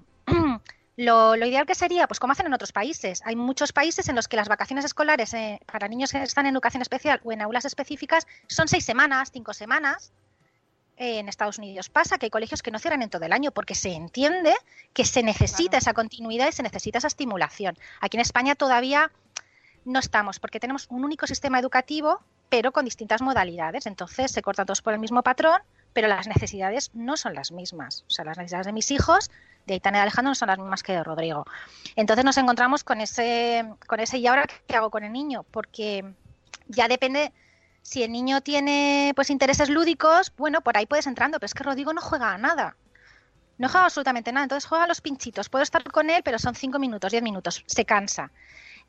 Lo, 0.97 1.37
lo, 1.37 1.47
ideal 1.47 1.67
que 1.67 1.75
sería, 1.75 2.07
pues 2.09 2.19
como 2.19 2.33
hacen 2.33 2.47
en 2.47 2.55
otros 2.55 2.73
países. 2.73 3.21
Hay 3.25 3.37
muchos 3.37 3.73
países 3.73 4.09
en 4.09 4.17
los 4.17 4.29
que 4.29 4.37
las 4.37 4.49
vacaciones 4.49 4.85
escolares 4.85 5.35
eh, 5.35 5.61
para 5.71 5.89
niños 5.89 6.11
que 6.11 6.23
están 6.23 6.47
en 6.47 6.55
educación 6.55 6.81
especial 6.81 7.21
o 7.25 7.33
en 7.33 7.43
aulas 7.43 7.67
específicas 7.67 8.27
son 8.47 8.67
seis 8.67 8.85
semanas, 8.85 9.31
cinco 9.31 9.53
semanas. 9.53 10.13
Eh, 10.97 11.19
en 11.19 11.29
Estados 11.29 11.59
Unidos 11.59 11.91
pasa 11.91 12.17
que 12.17 12.27
hay 12.27 12.31
colegios 12.31 12.63
que 12.63 12.71
no 12.71 12.79
cierran 12.79 13.03
en 13.03 13.11
todo 13.11 13.27
el 13.27 13.33
año 13.35 13.51
porque 13.51 13.75
se 13.75 13.93
entiende 13.93 14.55
que 14.95 15.05
se 15.05 15.23
necesita 15.23 15.71
claro. 15.71 15.83
esa 15.83 15.93
continuidad 15.93 16.49
y 16.49 16.53
se 16.53 16.63
necesita 16.63 16.99
esa 16.99 17.09
estimulación. 17.09 17.77
Aquí 18.01 18.17
en 18.17 18.23
España 18.23 18.55
todavía 18.55 19.11
no 19.85 19.99
estamos 19.99 20.41
porque 20.41 20.61
tenemos 20.61 20.87
un 20.89 21.05
único 21.05 21.27
sistema 21.27 21.59
educativo 21.59 22.21
pero 22.49 22.73
con 22.73 22.85
distintas 22.85 23.23
modalidades. 23.23 23.87
Entonces 23.87 24.31
se 24.31 24.43
cortan 24.43 24.67
todos 24.67 24.83
por 24.83 24.93
el 24.93 24.99
mismo 24.99 25.23
patrón, 25.23 25.61
pero 25.93 26.09
las 26.09 26.27
necesidades 26.27 26.91
no 26.95 27.17
son 27.17 27.35
las 27.35 27.53
mismas. 27.53 28.05
O 28.09 28.11
sea, 28.11 28.25
las 28.25 28.39
necesidades 28.39 28.67
de 28.67 28.73
mis 28.73 28.91
hijos 28.91 29.31
de 29.67 29.75
Aitana 29.75 29.99
y 29.99 30.01
Alejandro 30.03 30.31
no 30.31 30.35
son 30.35 30.49
las 30.49 30.59
mismas 30.59 30.83
que 30.83 30.93
de 30.93 31.05
Rodrigo. 31.05 31.45
Entonces 31.97 32.25
nos 32.25 32.37
encontramos 32.37 32.85
con 32.85 33.01
ese, 33.01 33.65
con 33.87 34.01
ese 34.01 34.19
y 34.19 34.27
ahora 34.27 34.47
qué 34.67 34.77
hago 34.77 34.91
con 34.91 35.05
el 35.05 35.13
niño, 35.13 35.45
porque 35.51 36.05
ya 36.69 36.89
depende 36.89 37.33
si 37.83 38.03
el 38.03 38.11
niño 38.11 38.41
tiene 38.41 39.13
pues 39.15 39.31
intereses 39.31 39.69
lúdicos, 39.69 40.33
bueno, 40.37 40.61
por 40.61 40.77
ahí 40.77 40.87
puedes 40.87 41.07
entrando, 41.07 41.39
pero 41.39 41.47
es 41.47 41.55
que 41.55 41.63
Rodrigo 41.63 41.93
no 41.93 42.01
juega 42.01 42.33
a 42.33 42.39
nada. 42.39 42.77
No 43.59 43.69
juega 43.69 43.85
absolutamente 43.85 44.33
nada, 44.33 44.45
entonces 44.45 44.69
juega 44.69 44.85
a 44.85 44.89
los 44.89 45.01
pinchitos. 45.01 45.49
Puedo 45.49 45.63
estar 45.63 45.83
con 45.85 46.11
él, 46.11 46.23
pero 46.25 46.39
son 46.39 46.55
cinco 46.55 46.79
minutos, 46.79 47.11
diez 47.11 47.23
minutos, 47.23 47.63
se 47.67 47.85
cansa. 47.85 48.31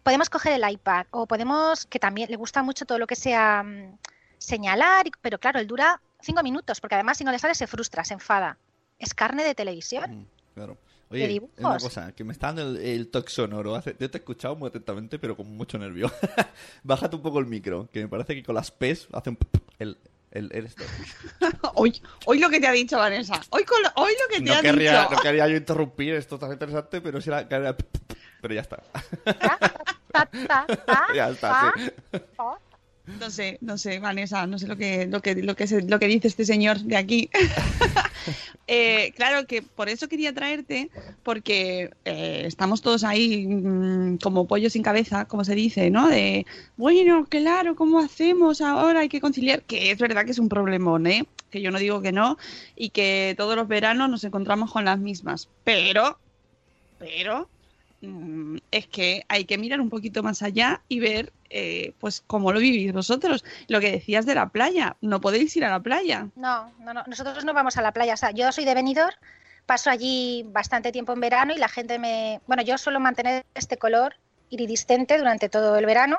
Podemos 0.03 0.29
coger 0.29 0.53
el 0.53 0.69
iPad 0.69 1.05
o 1.11 1.25
podemos, 1.25 1.85
que 1.85 1.99
también 1.99 2.29
le 2.29 2.37
gusta 2.37 2.63
mucho 2.63 2.85
todo 2.85 2.97
lo 2.97 3.07
que 3.07 3.15
sea 3.15 3.61
um, 3.63 3.97
señalar, 4.37 5.05
pero 5.21 5.39
claro, 5.39 5.59
él 5.59 5.67
dura 5.67 6.01
cinco 6.21 6.43
minutos, 6.43 6.81
porque 6.81 6.95
además 6.95 7.17
si 7.17 7.23
no 7.23 7.31
le 7.31 7.39
sale 7.39 7.55
se 7.55 7.67
frustra, 7.67 8.03
se 8.03 8.13
enfada. 8.13 8.57
Es 8.99 9.13
carne 9.13 9.43
de 9.43 9.55
televisión. 9.55 10.27
Claro. 10.57 10.75
Oye, 11.11 11.39
una 11.59 11.77
cosa, 11.77 12.11
que 12.13 12.23
me 12.23 12.33
está 12.33 12.47
dando 12.47 12.63
el, 12.63 12.77
el 12.77 13.07
toque 13.09 13.29
sonoro. 13.29 13.79
Yo 13.85 14.09
te 14.09 14.17
he 14.17 14.19
escuchado 14.19 14.55
muy 14.55 14.69
atentamente, 14.69 15.19
pero 15.19 15.37
con 15.37 15.55
mucho 15.55 15.77
nervio. 15.77 16.11
Bájate 16.83 17.15
un 17.15 17.21
poco 17.21 17.37
el 17.37 17.45
micro, 17.45 17.87
que 17.93 18.01
me 18.01 18.07
parece 18.07 18.33
que 18.33 18.41
con 18.43 18.55
las 18.55 18.71
P's 18.71 19.07
hace 19.13 19.29
un... 19.29 19.37
El, 19.77 19.97
el, 20.31 20.49
el 20.51 20.67
hoy, 21.75 22.01
hoy 22.25 22.39
lo 22.39 22.49
que 22.49 22.59
te 22.59 22.65
ha 22.65 22.71
dicho 22.71 22.97
Vanessa. 22.97 23.39
Hoy, 23.51 23.63
con 23.65 23.81
lo, 23.83 23.89
hoy 23.97 24.13
lo 24.19 24.35
que 24.35 24.43
te 24.43 24.49
no 24.49 24.55
ha 24.55 24.61
querría, 24.61 25.01
dicho. 25.03 25.15
No 25.15 25.21
quería 25.21 25.47
yo 25.47 25.55
interrumpir, 25.57 26.15
esto 26.15 26.35
está 26.35 26.51
interesante, 26.51 27.01
pero 27.01 27.21
si 27.21 27.29
era... 27.29 27.47
Pero 27.47 28.53
ya 28.53 28.61
está. 28.61 28.81
ya 31.13 31.29
está, 31.29 31.73
sí. 31.77 31.91
No 33.07 33.31
sé, 33.31 33.57
no 33.61 33.77
sé, 33.77 33.99
Vanessa, 33.99 34.45
no 34.47 34.59
sé 34.59 34.67
lo 34.67 34.75
que, 34.75 35.07
lo 35.07 35.21
que, 35.21 35.35
lo 35.35 35.55
que, 35.55 35.65
lo 35.87 35.97
que 35.97 36.07
dice 36.07 36.27
este 36.27 36.43
señor 36.43 36.79
de 36.79 36.97
aquí. 36.97 37.29
eh, 38.67 39.13
claro 39.15 39.47
que 39.47 39.61
por 39.61 39.87
eso 39.87 40.09
quería 40.09 40.33
traerte, 40.33 40.89
porque 41.23 41.89
eh, 42.03 42.43
estamos 42.45 42.81
todos 42.81 43.05
ahí 43.05 43.47
mmm, 43.47 44.17
como 44.17 44.45
pollos 44.45 44.73
sin 44.73 44.83
cabeza, 44.83 45.23
como 45.23 45.45
se 45.45 45.55
dice, 45.55 45.89
¿no? 45.89 46.09
De, 46.09 46.45
bueno, 46.75 47.25
claro, 47.29 47.77
¿cómo 47.77 47.99
hacemos 47.99 48.59
ahora? 48.59 48.99
Hay 48.99 49.09
que 49.09 49.21
conciliar, 49.21 49.61
que 49.61 49.91
es 49.91 49.97
verdad 49.97 50.25
que 50.25 50.31
es 50.31 50.39
un 50.39 50.49
problemón, 50.49 51.07
¿eh? 51.07 51.25
Que 51.49 51.61
yo 51.61 51.71
no 51.71 51.79
digo 51.79 52.01
que 52.01 52.11
no, 52.11 52.37
y 52.75 52.89
que 52.89 53.35
todos 53.37 53.55
los 53.55 53.69
veranos 53.69 54.09
nos 54.09 54.25
encontramos 54.25 54.69
con 54.73 54.83
las 54.83 54.99
mismas. 54.99 55.47
Pero, 55.63 56.19
pero, 56.99 57.47
es 58.71 58.87
que 58.87 59.23
hay 59.27 59.45
que 59.45 59.57
mirar 59.57 59.81
un 59.81 59.89
poquito 59.89 60.23
más 60.23 60.41
allá 60.41 60.81
y 60.87 60.99
ver 60.99 61.31
eh, 61.49 61.93
pues 61.99 62.23
cómo 62.25 62.51
lo 62.51 62.59
vivís 62.59 62.93
vosotros. 62.93 63.43
Lo 63.67 63.79
que 63.79 63.91
decías 63.91 64.25
de 64.25 64.35
la 64.35 64.49
playa, 64.49 64.97
no 65.01 65.21
podéis 65.21 65.55
ir 65.55 65.65
a 65.65 65.69
la 65.69 65.79
playa. 65.79 66.27
No, 66.35 66.71
no, 66.79 66.93
no, 66.93 67.03
nosotros 67.07 67.45
no 67.45 67.53
vamos 67.53 67.77
a 67.77 67.81
la 67.81 67.91
playa. 67.91 68.13
O 68.13 68.17
sea, 68.17 68.31
yo 68.31 68.51
soy 68.51 68.65
de 68.65 68.73
Benidorm, 68.73 69.15
paso 69.65 69.89
allí 69.89 70.45
bastante 70.47 70.91
tiempo 70.91 71.13
en 71.13 71.21
verano 71.21 71.53
y 71.53 71.57
la 71.57 71.69
gente 71.69 71.99
me... 71.99 72.41
Bueno, 72.47 72.63
yo 72.63 72.77
suelo 72.77 72.99
mantener 72.99 73.45
este 73.53 73.77
color 73.77 74.15
iridiscente 74.49 75.17
durante 75.17 75.49
todo 75.49 75.77
el 75.77 75.85
verano, 75.85 76.17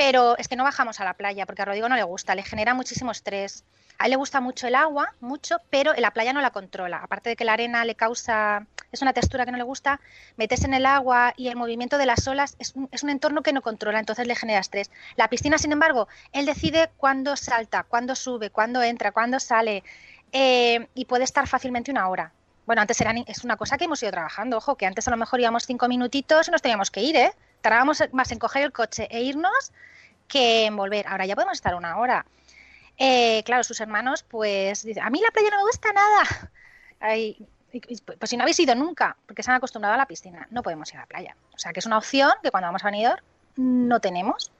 pero 0.00 0.34
es 0.38 0.48
que 0.48 0.56
no 0.56 0.64
bajamos 0.64 0.98
a 1.00 1.04
la 1.04 1.12
playa 1.12 1.44
porque 1.44 1.60
a 1.60 1.66
Rodrigo 1.66 1.86
no 1.86 1.94
le 1.94 2.02
gusta, 2.04 2.34
le 2.34 2.42
genera 2.42 2.72
muchísimo 2.72 3.10
estrés. 3.10 3.64
A 3.98 4.06
él 4.06 4.12
le 4.12 4.16
gusta 4.16 4.40
mucho 4.40 4.66
el 4.66 4.74
agua, 4.74 5.12
mucho, 5.20 5.58
pero 5.68 5.94
en 5.94 6.00
la 6.00 6.10
playa 6.10 6.32
no 6.32 6.40
la 6.40 6.52
controla. 6.52 7.00
Aparte 7.02 7.28
de 7.28 7.36
que 7.36 7.44
la 7.44 7.52
arena 7.52 7.84
le 7.84 7.94
causa, 7.94 8.66
es 8.92 9.02
una 9.02 9.12
textura 9.12 9.44
que 9.44 9.52
no 9.52 9.58
le 9.58 9.62
gusta, 9.62 10.00
metes 10.38 10.64
en 10.64 10.72
el 10.72 10.86
agua 10.86 11.34
y 11.36 11.48
el 11.48 11.56
movimiento 11.56 11.98
de 11.98 12.06
las 12.06 12.26
olas 12.26 12.56
es 12.58 12.74
un, 12.74 12.88
es 12.92 13.02
un 13.02 13.10
entorno 13.10 13.42
que 13.42 13.52
no 13.52 13.60
controla, 13.60 13.98
entonces 13.98 14.26
le 14.26 14.34
genera 14.34 14.60
estrés. 14.60 14.90
La 15.16 15.28
piscina, 15.28 15.58
sin 15.58 15.70
embargo, 15.70 16.08
él 16.32 16.46
decide 16.46 16.88
cuándo 16.96 17.36
salta, 17.36 17.82
cuándo 17.82 18.14
sube, 18.14 18.48
cuándo 18.48 18.82
entra, 18.82 19.12
cuándo 19.12 19.38
sale 19.38 19.84
eh, 20.32 20.88
y 20.94 21.04
puede 21.04 21.24
estar 21.24 21.46
fácilmente 21.46 21.90
una 21.90 22.08
hora. 22.08 22.32
Bueno, 22.64 22.80
antes 22.80 22.98
era, 23.02 23.12
es 23.26 23.44
una 23.44 23.58
cosa 23.58 23.76
que 23.76 23.84
hemos 23.84 24.02
ido 24.02 24.12
trabajando, 24.12 24.56
ojo, 24.56 24.76
que 24.76 24.86
antes 24.86 25.06
a 25.08 25.10
lo 25.10 25.18
mejor 25.18 25.40
íbamos 25.40 25.66
cinco 25.66 25.88
minutitos 25.88 26.48
y 26.48 26.50
nos 26.50 26.62
teníamos 26.62 26.90
que 26.90 27.02
ir, 27.02 27.16
¿eh? 27.16 27.34
Tardábamos 27.60 28.02
más 28.12 28.32
en 28.32 28.38
coger 28.38 28.62
el 28.62 28.72
coche 28.72 29.08
e 29.10 29.22
irnos 29.22 29.72
que 30.28 30.66
en 30.66 30.76
volver. 30.76 31.06
Ahora 31.08 31.26
ya 31.26 31.34
podemos 31.34 31.56
estar 31.56 31.74
una 31.74 31.98
hora. 31.98 32.26
Eh, 32.96 33.42
claro, 33.44 33.64
sus 33.64 33.80
hermanos, 33.80 34.22
pues 34.22 34.82
dicen, 34.82 35.02
a 35.02 35.10
mí 35.10 35.20
la 35.20 35.30
playa 35.30 35.50
no 35.50 35.56
me 35.58 35.62
gusta 35.64 35.92
nada. 35.92 36.50
Ay, 37.00 37.46
pues 38.18 38.30
si 38.30 38.36
no 38.36 38.42
habéis 38.42 38.58
ido 38.60 38.74
nunca, 38.74 39.16
porque 39.26 39.42
se 39.42 39.50
han 39.50 39.56
acostumbrado 39.56 39.94
a 39.94 39.98
la 39.98 40.06
piscina, 40.06 40.46
no 40.50 40.62
podemos 40.62 40.90
ir 40.90 40.98
a 40.98 41.00
la 41.00 41.06
playa. 41.06 41.36
O 41.54 41.58
sea, 41.58 41.72
que 41.72 41.80
es 41.80 41.86
una 41.86 41.98
opción 41.98 42.32
que 42.42 42.50
cuando 42.50 42.68
vamos 42.68 42.82
a 42.82 42.86
Benidorm 42.86 43.22
no 43.56 44.00
tenemos. 44.00 44.52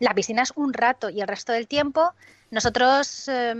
La 0.00 0.14
piscina 0.14 0.42
es 0.42 0.52
un 0.54 0.72
rato 0.72 1.10
y 1.10 1.20
el 1.20 1.28
resto 1.28 1.52
del 1.52 1.66
tiempo 1.66 2.12
nosotros 2.50 3.28
eh, 3.28 3.54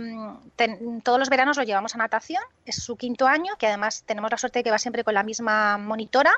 ten, 0.55 1.01
todos 1.01 1.19
los 1.19 1.29
veranos 1.29 1.57
lo 1.57 1.63
llevamos 1.63 1.93
a 1.93 1.99
natación, 1.99 2.41
es 2.65 2.81
su 2.81 2.97
quinto 2.97 3.27
año, 3.27 3.55
que 3.57 3.67
además 3.67 4.03
tenemos 4.05 4.31
la 4.31 4.37
suerte 4.37 4.59
de 4.59 4.63
que 4.63 4.71
va 4.71 4.79
siempre 4.79 5.03
con 5.03 5.13
la 5.13 5.23
misma 5.23 5.77
monitora. 5.77 6.31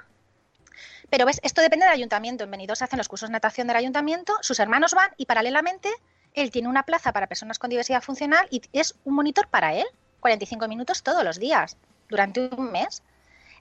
Pero 1.11 1.25
ves, 1.25 1.41
esto 1.43 1.61
depende 1.61 1.85
del 1.85 1.93
ayuntamiento. 1.93 2.45
En 2.45 2.75
se 2.75 2.83
hacen 2.85 2.97
los 2.97 3.09
cursos 3.09 3.27
de 3.27 3.33
natación 3.33 3.67
del 3.67 3.75
ayuntamiento, 3.75 4.33
sus 4.41 4.59
hermanos 4.61 4.93
van 4.93 5.11
y 5.17 5.25
paralelamente 5.25 5.89
él 6.33 6.51
tiene 6.51 6.69
una 6.69 6.83
plaza 6.83 7.11
para 7.11 7.27
personas 7.27 7.59
con 7.59 7.69
diversidad 7.69 8.01
funcional 8.01 8.47
y 8.49 8.61
es 8.71 8.95
un 9.03 9.15
monitor 9.15 9.49
para 9.49 9.73
él, 9.73 9.85
45 10.21 10.69
minutos 10.69 11.03
todos 11.03 11.25
los 11.25 11.37
días, 11.37 11.75
durante 12.07 12.49
un 12.55 12.71
mes. 12.71 13.03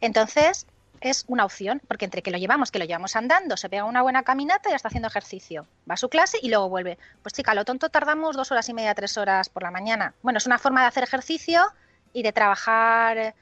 Entonces, 0.00 0.68
es 1.00 1.24
una 1.26 1.44
opción, 1.44 1.82
porque 1.88 2.04
entre 2.04 2.22
que 2.22 2.30
lo 2.30 2.38
llevamos, 2.38 2.70
que 2.70 2.78
lo 2.78 2.84
llevamos 2.84 3.16
andando, 3.16 3.56
se 3.56 3.68
pega 3.68 3.82
una 3.82 4.02
buena 4.02 4.22
caminata 4.22 4.70
y 4.70 4.74
está 4.74 4.86
haciendo 4.86 5.08
ejercicio. 5.08 5.66
Va 5.90 5.94
a 5.94 5.96
su 5.96 6.08
clase 6.08 6.38
y 6.40 6.50
luego 6.50 6.68
vuelve. 6.68 6.98
Pues 7.22 7.32
chica, 7.32 7.52
lo 7.54 7.64
tonto 7.64 7.88
tardamos 7.88 8.36
dos 8.36 8.52
horas 8.52 8.68
y 8.68 8.74
media, 8.74 8.94
tres 8.94 9.18
horas 9.18 9.48
por 9.48 9.64
la 9.64 9.72
mañana. 9.72 10.14
Bueno, 10.22 10.36
es 10.36 10.46
una 10.46 10.58
forma 10.58 10.82
de 10.82 10.86
hacer 10.86 11.02
ejercicio 11.02 11.64
y 12.12 12.22
de 12.22 12.32
trabajar, 12.32 13.34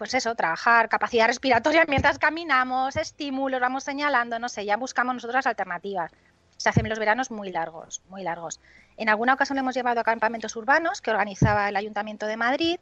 pues 0.00 0.14
eso, 0.14 0.34
trabajar 0.34 0.88
capacidad 0.88 1.26
respiratoria 1.26 1.84
mientras 1.86 2.18
caminamos, 2.18 2.96
estímulos, 2.96 3.60
vamos 3.60 3.84
señalando, 3.84 4.38
no 4.38 4.48
sé, 4.48 4.64
ya 4.64 4.78
buscamos 4.78 5.14
nosotras 5.14 5.46
alternativas 5.46 6.10
se 6.56 6.70
hacen 6.70 6.88
los 6.88 6.98
veranos 6.98 7.30
muy 7.30 7.50
largos, 7.50 8.00
muy 8.08 8.22
largos. 8.22 8.60
En 8.96 9.10
alguna 9.10 9.34
ocasión 9.34 9.58
hemos 9.58 9.74
llevado 9.74 10.00
a 10.00 10.04
campamentos 10.04 10.56
urbanos 10.56 11.00
que 11.00 11.10
organizaba 11.10 11.68
el 11.68 11.76
Ayuntamiento 11.76 12.26
de 12.26 12.36
Madrid. 12.36 12.80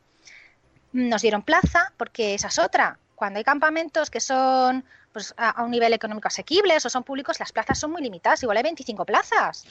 Nos 0.92 1.22
dieron 1.22 1.42
plaza, 1.42 1.92
porque 1.96 2.34
esa 2.34 2.48
es 2.48 2.58
otra. 2.58 2.98
Cuando 3.14 3.38
hay 3.38 3.44
campamentos 3.44 4.10
que 4.10 4.18
son 4.20 4.84
pues, 5.12 5.32
a, 5.36 5.62
un 5.62 5.70
nivel 5.70 5.92
económico 5.92 6.26
asequibles 6.26 6.86
o 6.86 6.90
son 6.90 7.04
públicos, 7.04 7.38
las 7.38 7.52
plazas 7.52 7.78
son 7.78 7.92
muy 7.92 8.02
limitadas. 8.02 8.42
Igual 8.42 8.56
hay 8.56 8.64
25 8.64 9.04
plazas. 9.04 9.64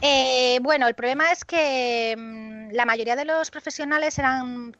Eh, 0.00 0.58
bueno, 0.60 0.88
el 0.88 0.94
problema 0.94 1.30
es 1.30 1.44
que 1.44 2.16
mmm, 2.18 2.72
la 2.72 2.86
mayoría 2.86 3.14
de 3.14 3.24
los 3.24 3.52
profesionales 3.52 4.18
eran 4.18 4.76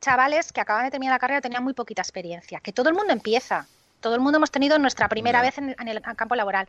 chavales 0.00 0.52
que 0.52 0.60
acaban 0.60 0.84
de 0.84 0.90
terminar 0.90 1.14
la 1.14 1.18
carrera 1.18 1.40
tenían 1.40 1.64
muy 1.64 1.74
poquita 1.74 2.02
experiencia. 2.02 2.60
Que 2.60 2.72
todo 2.72 2.88
el 2.88 2.94
mundo 2.94 3.12
empieza. 3.12 3.66
todo 4.00 4.14
el 4.14 4.20
mundo 4.20 4.36
hemos 4.38 4.50
tenido 4.50 4.78
nuestra 4.78 5.08
primera 5.08 5.42
vez 5.42 5.58
en, 5.58 5.74
en 5.78 5.88
el 5.88 6.00
campo 6.00 6.34
laboral. 6.34 6.68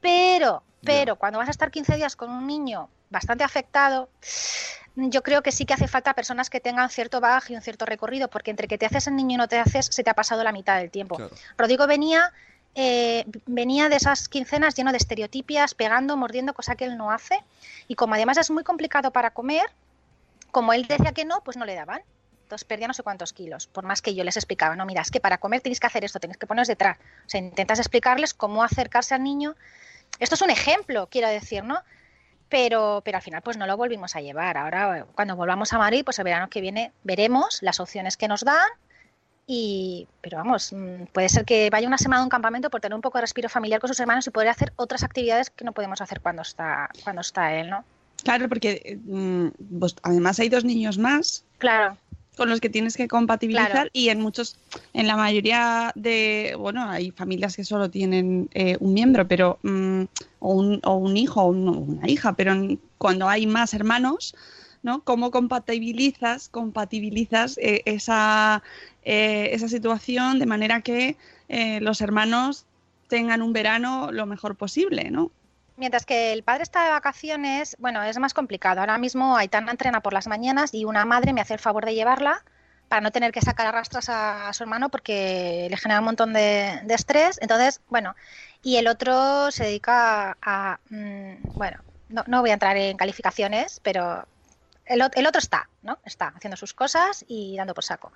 Pero, 0.00 0.62
pero, 0.84 1.16
cuando 1.16 1.38
vas 1.38 1.48
a 1.48 1.50
estar 1.50 1.70
15 1.70 1.96
días 1.96 2.16
con 2.16 2.30
un 2.30 2.46
niño 2.46 2.88
bastante 3.10 3.44
afectado, 3.44 4.08
yo 4.94 5.22
creo 5.22 5.42
que 5.42 5.52
sí 5.52 5.64
que 5.64 5.74
hace 5.74 5.88
falta 5.88 6.14
personas 6.14 6.50
que 6.50 6.60
tengan 6.60 6.90
cierto 6.90 7.20
bagaje 7.20 7.52
y 7.52 7.56
un 7.56 7.62
cierto 7.62 7.84
recorrido, 7.86 8.28
porque 8.28 8.50
entre 8.50 8.68
que 8.68 8.78
te 8.78 8.86
haces 8.86 9.06
el 9.06 9.16
niño 9.16 9.34
y 9.34 9.36
no 9.38 9.48
te 9.48 9.58
haces, 9.58 9.88
se 9.90 10.02
te 10.02 10.10
ha 10.10 10.14
pasado 10.14 10.42
la 10.44 10.52
mitad 10.52 10.78
del 10.78 10.90
tiempo. 10.90 11.18
Rodrigo 11.56 11.86
venía, 11.86 12.32
eh, 12.74 13.24
venía 13.46 13.88
de 13.88 13.96
esas 13.96 14.28
quincenas 14.28 14.74
lleno 14.74 14.92
de 14.92 14.98
estereotipias, 14.98 15.74
pegando, 15.74 16.16
mordiendo, 16.16 16.54
cosa 16.54 16.76
que 16.76 16.84
él 16.84 16.96
no 16.96 17.10
hace. 17.10 17.42
Y 17.86 17.94
como 17.94 18.14
además 18.14 18.38
es 18.38 18.50
muy 18.50 18.64
complicado 18.64 19.12
para 19.12 19.30
comer, 19.30 19.70
como 20.50 20.72
él 20.72 20.86
decía 20.86 21.12
que 21.12 21.24
no, 21.24 21.42
pues 21.42 21.56
no 21.56 21.64
le 21.64 21.74
daban. 21.74 22.02
Entonces 22.48 22.64
perdía 22.64 22.88
no 22.88 22.94
sé 22.94 23.02
cuántos 23.02 23.34
kilos, 23.34 23.66
por 23.66 23.84
más 23.84 24.00
que 24.00 24.14
yo 24.14 24.24
les 24.24 24.38
explicaba, 24.38 24.74
no, 24.74 24.86
mira, 24.86 25.02
es 25.02 25.10
que 25.10 25.20
para 25.20 25.36
comer 25.36 25.60
tienes 25.60 25.80
que 25.80 25.86
hacer 25.86 26.02
esto, 26.02 26.18
tienes 26.18 26.38
que 26.38 26.46
poneros 26.46 26.66
detrás. 26.66 26.96
O 26.96 27.28
sea, 27.28 27.42
intentas 27.42 27.78
explicarles 27.78 28.32
cómo 28.32 28.62
acercarse 28.62 29.14
al 29.14 29.22
niño. 29.22 29.54
Esto 30.18 30.34
es 30.34 30.40
un 30.40 30.48
ejemplo, 30.48 31.08
quiero 31.10 31.28
decir, 31.28 31.62
¿no? 31.62 31.82
Pero, 32.48 33.02
pero 33.04 33.18
al 33.18 33.22
final 33.22 33.42
pues 33.42 33.58
no 33.58 33.66
lo 33.66 33.76
volvimos 33.76 34.16
a 34.16 34.22
llevar. 34.22 34.56
Ahora, 34.56 35.04
cuando 35.14 35.36
volvamos 35.36 35.74
a 35.74 35.78
Madrid, 35.78 36.06
pues 36.06 36.18
el 36.20 36.24
verano 36.24 36.48
que 36.48 36.62
viene 36.62 36.90
veremos 37.04 37.58
las 37.60 37.80
opciones 37.80 38.16
que 38.16 38.28
nos 38.28 38.40
dan. 38.40 38.70
Y, 39.46 40.08
pero 40.22 40.38
vamos, 40.38 40.72
mm, 40.72 41.04
puede 41.12 41.28
ser 41.28 41.44
que 41.44 41.68
vaya 41.68 41.86
una 41.86 41.98
semana 41.98 42.22
a 42.22 42.24
un 42.24 42.30
campamento 42.30 42.70
por 42.70 42.80
tener 42.80 42.94
un 42.94 43.02
poco 43.02 43.18
de 43.18 43.22
respiro 43.22 43.50
familiar 43.50 43.78
con 43.78 43.88
sus 43.88 44.00
hermanos 44.00 44.26
y 44.26 44.30
poder 44.30 44.48
hacer 44.48 44.72
otras 44.76 45.02
actividades 45.02 45.50
que 45.50 45.66
no 45.66 45.72
podemos 45.72 46.00
hacer 46.00 46.22
cuando 46.22 46.40
está, 46.40 46.88
cuando 47.04 47.20
está 47.20 47.52
él, 47.52 47.68
¿no? 47.68 47.84
Claro, 48.24 48.48
porque 48.48 48.98
mm, 49.04 49.78
pues, 49.78 49.96
además 50.02 50.40
hay 50.40 50.48
dos 50.48 50.64
niños 50.64 50.96
más. 50.96 51.44
Claro 51.58 51.98
con 52.38 52.48
los 52.48 52.60
que 52.60 52.70
tienes 52.70 52.96
que 52.96 53.08
compatibilizar 53.08 53.90
y 53.92 54.10
en 54.10 54.20
muchos, 54.20 54.56
en 54.94 55.08
la 55.08 55.16
mayoría 55.16 55.92
de, 55.96 56.54
bueno, 56.56 56.88
hay 56.88 57.10
familias 57.10 57.56
que 57.56 57.64
solo 57.64 57.90
tienen 57.90 58.48
eh, 58.54 58.76
un 58.78 58.94
miembro, 58.94 59.26
pero 59.26 59.58
mm, 59.62 60.04
o, 60.38 60.54
un, 60.54 60.80
o, 60.84 60.94
un, 60.94 61.16
hijo 61.16 61.42
o 61.42 61.48
una 61.48 62.08
hija, 62.08 62.34
pero 62.34 62.54
cuando 62.96 63.28
hay 63.28 63.48
más 63.48 63.74
hermanos, 63.74 64.36
¿no? 64.84 65.02
¿Cómo 65.02 65.32
compatibilizas, 65.32 66.48
compatibilizas 66.48 67.58
eh, 67.58 67.82
esa, 67.86 68.62
eh, 69.02 69.50
esa 69.52 69.68
situación 69.68 70.38
de 70.38 70.46
manera 70.46 70.80
que 70.80 71.16
los 71.80 72.02
hermanos 72.02 72.66
tengan 73.08 73.40
un 73.42 73.54
verano 73.54 74.12
lo 74.12 74.26
mejor 74.26 74.54
posible, 74.54 75.10
¿no? 75.10 75.32
Mientras 75.78 76.04
que 76.04 76.32
el 76.32 76.42
padre 76.42 76.64
está 76.64 76.82
de 76.82 76.90
vacaciones, 76.90 77.76
bueno, 77.78 78.02
es 78.02 78.18
más 78.18 78.34
complicado. 78.34 78.80
Ahora 78.80 78.98
mismo 78.98 79.36
Aitana 79.36 79.70
entrena 79.70 80.00
por 80.00 80.12
las 80.12 80.26
mañanas 80.26 80.74
y 80.74 80.84
una 80.84 81.04
madre 81.04 81.32
me 81.32 81.40
hace 81.40 81.54
el 81.54 81.60
favor 81.60 81.86
de 81.86 81.94
llevarla 81.94 82.42
para 82.88 83.00
no 83.00 83.12
tener 83.12 83.30
que 83.30 83.40
sacar 83.40 83.68
arrastras 83.68 84.08
a, 84.08 84.52
su 84.52 84.64
hermano 84.64 84.88
porque 84.88 85.68
le 85.70 85.76
genera 85.76 86.00
un 86.00 86.06
montón 86.06 86.32
de, 86.32 86.82
estrés. 86.88 87.38
Entonces, 87.40 87.80
bueno, 87.88 88.16
y 88.60 88.74
el 88.78 88.88
otro 88.88 89.52
se 89.52 89.66
dedica 89.66 90.36
a, 90.42 90.80
mm, 90.90 91.54
bueno, 91.54 91.78
no, 92.08 92.40
voy 92.40 92.50
a 92.50 92.54
entrar 92.54 92.76
en 92.76 92.96
calificaciones, 92.96 93.78
pero 93.84 94.26
el, 94.84 95.00
el, 95.14 95.26
otro 95.28 95.38
está, 95.38 95.68
¿no? 95.82 96.00
Está 96.04 96.32
haciendo 96.34 96.56
sus 96.56 96.74
cosas 96.74 97.24
y 97.28 97.56
dando 97.56 97.74
por 97.74 97.84
saco. 97.84 98.10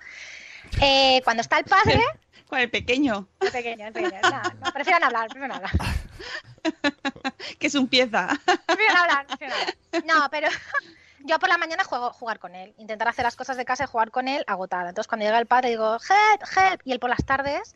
Eh, 0.81 1.21
cuando 1.23 1.41
está 1.41 1.59
el 1.59 1.65
padre... 1.65 2.01
Con 2.47 2.59
el 2.59 2.69
pequeño. 2.69 3.27
El 3.39 3.51
pequeño, 3.51 3.87
el 3.87 3.93
pequeño. 3.93 4.21
No, 4.21 4.71
prefiero 4.73 5.03
hablar, 5.03 5.27
prefiero 5.27 5.55
hablar. 5.55 5.71
que 7.59 7.67
es 7.67 7.73
un 7.75 7.87
pieza. 7.87 8.27
Prefiero 8.67 8.95
hablar, 8.95 9.25
prefiero 9.25 9.55
hablar. 9.55 9.75
No, 10.05 10.29
pero 10.29 10.49
yo 11.25 11.39
por 11.39 11.49
la 11.49 11.57
mañana 11.57 11.83
juego 11.83 12.11
jugar 12.11 12.39
con 12.39 12.53
él, 12.53 12.73
intentar 12.77 13.07
hacer 13.07 13.25
las 13.25 13.35
cosas 13.35 13.57
de 13.57 13.65
casa 13.65 13.85
y 13.85 13.87
jugar 13.87 14.11
con 14.11 14.27
él 14.27 14.43
agotada. 14.45 14.89
Entonces 14.89 15.07
cuando 15.07 15.25
llega 15.25 15.39
el 15.39 15.47
padre 15.47 15.69
digo, 15.69 15.95
help, 15.95 16.43
help, 16.55 16.81
y 16.85 16.91
él 16.91 16.99
por 16.99 17.09
las 17.09 17.25
tardes, 17.25 17.75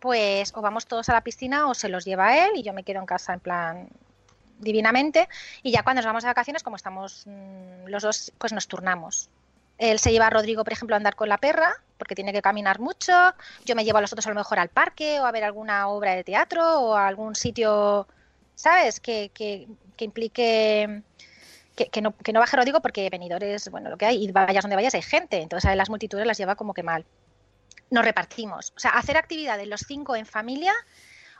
pues 0.00 0.52
o 0.54 0.62
vamos 0.62 0.86
todos 0.86 1.08
a 1.08 1.12
la 1.12 1.22
piscina 1.22 1.68
o 1.68 1.74
se 1.74 1.88
los 1.88 2.04
lleva 2.04 2.38
él 2.38 2.52
y 2.54 2.62
yo 2.62 2.72
me 2.72 2.84
quedo 2.84 3.00
en 3.00 3.06
casa 3.06 3.34
en 3.34 3.40
plan 3.40 3.88
divinamente 4.58 5.28
y 5.62 5.72
ya 5.72 5.82
cuando 5.82 6.00
nos 6.00 6.06
vamos 6.06 6.22
de 6.22 6.28
vacaciones, 6.28 6.62
como 6.62 6.76
estamos 6.76 7.24
mmm, 7.26 7.86
los 7.86 8.02
dos, 8.02 8.32
pues 8.38 8.52
nos 8.52 8.68
turnamos. 8.68 9.28
Él 9.78 9.98
se 9.98 10.10
lleva 10.10 10.26
a 10.28 10.30
Rodrigo, 10.30 10.64
por 10.64 10.72
ejemplo, 10.72 10.96
a 10.96 10.98
andar 10.98 11.16
con 11.16 11.28
la 11.28 11.38
perra, 11.38 11.74
porque 11.98 12.14
tiene 12.14 12.32
que 12.32 12.42
caminar 12.42 12.80
mucho. 12.80 13.12
Yo 13.64 13.74
me 13.74 13.84
llevo 13.84 13.98
a 13.98 14.00
los 14.00 14.12
otros 14.12 14.26
a 14.26 14.30
lo 14.30 14.36
mejor 14.36 14.58
al 14.58 14.68
parque 14.68 15.20
o 15.20 15.26
a 15.26 15.32
ver 15.32 15.44
alguna 15.44 15.88
obra 15.88 16.14
de 16.14 16.24
teatro 16.24 16.80
o 16.80 16.94
a 16.94 17.06
algún 17.06 17.34
sitio, 17.34 18.06
¿sabes? 18.54 19.00
Que, 19.00 19.30
que, 19.34 19.66
que 19.96 20.04
implique 20.04 21.02
que, 21.76 22.00
no, 22.00 22.16
que 22.16 22.32
no 22.32 22.40
baje 22.40 22.56
Rodrigo 22.56 22.80
porque 22.80 23.10
venidores, 23.10 23.68
bueno, 23.70 23.90
lo 23.90 23.98
que 23.98 24.06
hay, 24.06 24.24
y 24.24 24.32
vayas 24.32 24.62
donde 24.62 24.76
vayas 24.76 24.94
hay 24.94 25.02
gente. 25.02 25.40
Entonces 25.40 25.70
a 25.70 25.76
las 25.76 25.90
multitudes 25.90 26.26
las 26.26 26.38
lleva 26.38 26.56
como 26.56 26.72
que 26.74 26.82
mal. 26.82 27.04
Nos 27.90 28.04
repartimos. 28.04 28.72
O 28.76 28.80
sea, 28.80 28.92
hacer 28.92 29.16
actividades 29.16 29.68
los 29.68 29.82
cinco 29.86 30.16
en 30.16 30.26
familia 30.26 30.72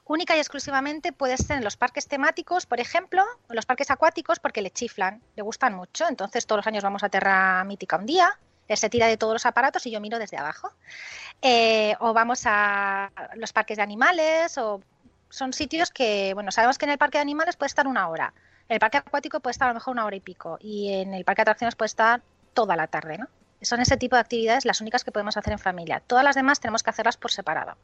única 0.07 0.37
y 0.37 0.39
exclusivamente 0.39 1.13
puede 1.13 1.37
ser 1.37 1.59
en 1.59 1.65
los 1.65 1.77
parques 1.77 2.09
temáticos, 2.09 2.67
por 2.67 2.81
ejemplo, 2.81 3.25
o 3.49 3.55
los 3.55 3.67
parques 3.67 3.91
acuáticos, 3.91 4.39
porque 4.39 4.63
le 4.63 4.71
chiflan, 4.71 5.23
le 5.35 5.43
gustan 5.43 5.75
mucho. 5.75 6.07
Entonces, 6.09 6.47
todos 6.47 6.61
los 6.61 6.67
años 6.67 6.85
vamos 6.85 7.03
a 7.03 7.09
Terra 7.09 7.63
Mítica 7.65 7.97
un 7.97 8.07
día, 8.07 8.39
él 8.69 8.77
se 8.77 8.89
tira 8.89 9.07
de 9.07 9.17
todos 9.17 9.33
los 9.33 9.47
aparatos 9.47 9.87
y 9.87 9.91
yo 9.91 10.01
miro 10.01 10.19
desde 10.19 10.37
abajo. 10.37 10.73
Eh, 11.43 11.97
o 12.01 12.13
vamos 12.13 12.43
a 12.47 13.11
los 13.35 13.53
parques 13.53 13.77
de 13.77 13.83
animales, 13.83 14.57
o 14.59 14.81
son 15.29 15.53
sitios 15.53 15.91
que, 15.91 16.35
bueno, 16.35 16.51
sabemos 16.51 16.79
que 16.79 16.87
en 16.87 16.93
el 16.93 16.99
parque 16.99 17.19
de 17.19 17.23
animales 17.23 17.57
puede 17.57 17.69
estar 17.69 17.87
una 17.87 18.09
hora, 18.09 18.33
en 18.69 18.75
el 18.75 18.81
parque 18.81 18.99
acuático 18.99 19.41
puede 19.41 19.53
estar 19.53 19.69
a 19.69 19.73
lo 19.73 19.75
mejor 19.75 19.93
una 19.93 20.05
hora 20.05 20.17
y 20.17 20.21
pico, 20.21 20.59
y 20.61 20.93
en 20.95 21.15
el 21.15 21.25
parque 21.25 21.41
de 21.41 21.43
atracciones 21.43 21.77
puede 21.77 21.87
estar 21.87 22.23
toda 22.55 22.75
la 22.77 22.87
tarde, 22.87 23.19
¿no? 23.19 23.29
Son 23.63 23.81
ese 23.81 23.97
tipo 23.97 24.17
de 24.17 24.21
actividades 24.21 24.65
las 24.65 24.81
únicas 24.81 25.03
que 25.03 25.13
podemos 25.13 25.37
hacer 25.37 25.53
en 25.53 25.59
familia. 25.59 26.03
Todas 26.07 26.25
las 26.25 26.35
demás 26.35 26.61
tenemos 26.61 26.83
que 26.83 26.91
hacerlas 26.91 27.17
por 27.17 27.33
separado. 27.33 27.77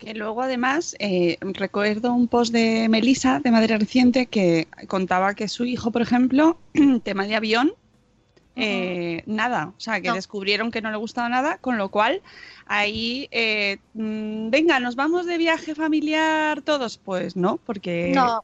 Que 0.00 0.14
luego, 0.14 0.40
además, 0.40 0.96
eh, 0.98 1.36
recuerdo 1.42 2.14
un 2.14 2.26
post 2.26 2.54
de 2.54 2.88
Melissa, 2.88 3.38
de 3.38 3.50
Madre 3.50 3.76
Reciente, 3.76 4.26
que 4.26 4.66
contaba 4.88 5.34
que 5.34 5.46
su 5.46 5.66
hijo, 5.66 5.90
por 5.90 6.00
ejemplo, 6.00 6.58
tema 7.04 7.26
de 7.26 7.36
avión, 7.36 7.74
eh, 8.56 9.22
nada, 9.26 9.74
o 9.76 9.80
sea, 9.80 10.00
que 10.00 10.10
descubrieron 10.10 10.70
que 10.70 10.80
no 10.80 10.90
le 10.90 10.96
gustaba 10.96 11.28
nada, 11.28 11.58
con 11.58 11.76
lo 11.76 11.90
cual 11.90 12.22
ahí, 12.64 13.28
eh, 13.30 13.76
mm, 13.92 14.48
venga, 14.48 14.80
nos 14.80 14.96
vamos 14.96 15.26
de 15.26 15.36
viaje 15.36 15.74
familiar 15.74 16.62
todos, 16.62 16.96
pues 16.96 17.36
no, 17.36 17.58
porque... 17.58 18.12
No, 18.14 18.40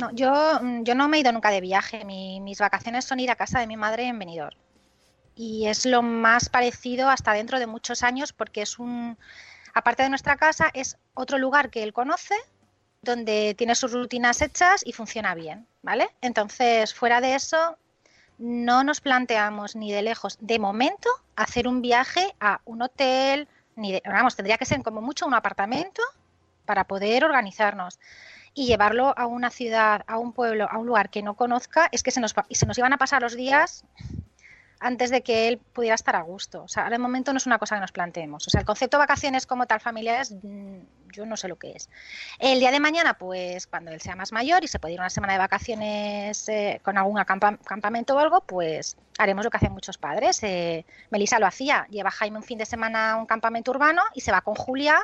no 0.00 0.10
yo, 0.12 0.60
mm, 0.60 0.82
yo 0.82 0.94
no 0.94 1.08
me 1.08 1.16
he 1.16 1.20
ido 1.20 1.32
nunca 1.32 1.50
de 1.50 1.62
viaje, 1.62 2.04
mis 2.04 2.58
vacaciones 2.58 3.06
son 3.06 3.18
ir 3.18 3.30
a 3.30 3.36
casa 3.36 3.60
de 3.60 3.66
mi 3.66 3.78
madre 3.78 4.04
en 4.04 4.18
Benidorm. 4.18 4.56
Y 5.34 5.68
es 5.68 5.86
lo 5.86 6.02
más 6.02 6.50
parecido 6.50 7.08
hasta 7.08 7.32
dentro 7.32 7.58
de 7.58 7.66
muchos 7.66 8.02
años 8.02 8.34
porque 8.34 8.60
es 8.60 8.78
un 8.78 9.16
aparte 9.74 10.02
de 10.02 10.08
nuestra 10.08 10.36
casa, 10.36 10.70
es 10.74 10.98
otro 11.14 11.38
lugar 11.38 11.70
que 11.70 11.82
él 11.82 11.92
conoce, 11.92 12.34
donde 13.02 13.54
tiene 13.56 13.74
sus 13.74 13.92
rutinas 13.92 14.42
hechas 14.42 14.82
y 14.84 14.92
funciona 14.92 15.34
bien, 15.34 15.66
¿vale? 15.82 16.10
Entonces, 16.20 16.94
fuera 16.94 17.20
de 17.20 17.34
eso, 17.34 17.76
no 18.38 18.84
nos 18.84 19.00
planteamos 19.00 19.76
ni 19.76 19.92
de 19.92 20.02
lejos, 20.02 20.38
de 20.40 20.58
momento, 20.58 21.08
hacer 21.36 21.68
un 21.68 21.82
viaje 21.82 22.34
a 22.40 22.60
un 22.64 22.82
hotel, 22.82 23.48
ni 23.76 23.92
de, 23.92 24.02
vamos, 24.04 24.36
tendría 24.36 24.58
que 24.58 24.64
ser 24.64 24.82
como 24.82 25.00
mucho 25.00 25.26
un 25.26 25.34
apartamento 25.34 26.02
para 26.64 26.84
poder 26.84 27.24
organizarnos 27.24 27.98
y 28.54 28.66
llevarlo 28.66 29.14
a 29.16 29.26
una 29.26 29.50
ciudad, 29.50 30.04
a 30.06 30.18
un 30.18 30.32
pueblo, 30.32 30.68
a 30.70 30.78
un 30.78 30.86
lugar 30.86 31.10
que 31.10 31.22
no 31.22 31.34
conozca, 31.34 31.88
es 31.92 32.02
que 32.02 32.10
se 32.10 32.20
nos, 32.20 32.34
se 32.50 32.66
nos 32.66 32.78
iban 32.78 32.92
a 32.92 32.98
pasar 32.98 33.22
los 33.22 33.36
días 33.36 33.84
antes 34.80 35.10
de 35.10 35.22
que 35.22 35.48
él 35.48 35.58
pudiera 35.58 35.94
estar 35.94 36.16
a 36.16 36.22
gusto. 36.22 36.62
O 36.62 36.68
sea, 36.68 36.84
ahora 36.84 36.96
de 36.96 37.02
momento 37.02 37.32
no 37.32 37.38
es 37.38 37.46
una 37.46 37.58
cosa 37.58 37.76
que 37.76 37.80
nos 37.80 37.92
planteemos. 37.92 38.46
O 38.46 38.50
sea, 38.50 38.60
el 38.60 38.66
concepto 38.66 38.96
de 38.96 39.02
vacaciones 39.02 39.46
como 39.46 39.66
tal 39.66 39.80
familiares, 39.80 40.32
mm, 40.42 40.78
yo 41.12 41.26
no 41.26 41.36
sé 41.36 41.48
lo 41.48 41.56
que 41.56 41.72
es. 41.72 41.88
El 42.38 42.60
día 42.60 42.70
de 42.70 42.80
mañana, 42.80 43.14
pues 43.14 43.66
cuando 43.66 43.90
él 43.90 44.00
sea 44.00 44.14
más 44.14 44.32
mayor 44.32 44.64
y 44.64 44.68
se 44.68 44.78
puede 44.78 44.94
ir 44.94 45.00
una 45.00 45.10
semana 45.10 45.32
de 45.32 45.38
vacaciones 45.38 46.48
eh, 46.48 46.80
con 46.84 46.96
algún 46.98 47.16
campamento 47.64 48.14
o 48.14 48.18
algo, 48.18 48.40
pues 48.42 48.96
haremos 49.18 49.44
lo 49.44 49.50
que 49.50 49.56
hacen 49.56 49.72
muchos 49.72 49.98
padres. 49.98 50.42
Eh, 50.42 50.84
Melissa 51.10 51.38
lo 51.38 51.46
hacía, 51.46 51.86
lleva 51.90 52.10
Jaime 52.10 52.38
un 52.38 52.44
fin 52.44 52.58
de 52.58 52.66
semana 52.66 53.12
a 53.12 53.16
un 53.16 53.26
campamento 53.26 53.70
urbano 53.70 54.02
y 54.14 54.20
se 54.20 54.32
va 54.32 54.42
con 54.42 54.54
Julia 54.54 54.98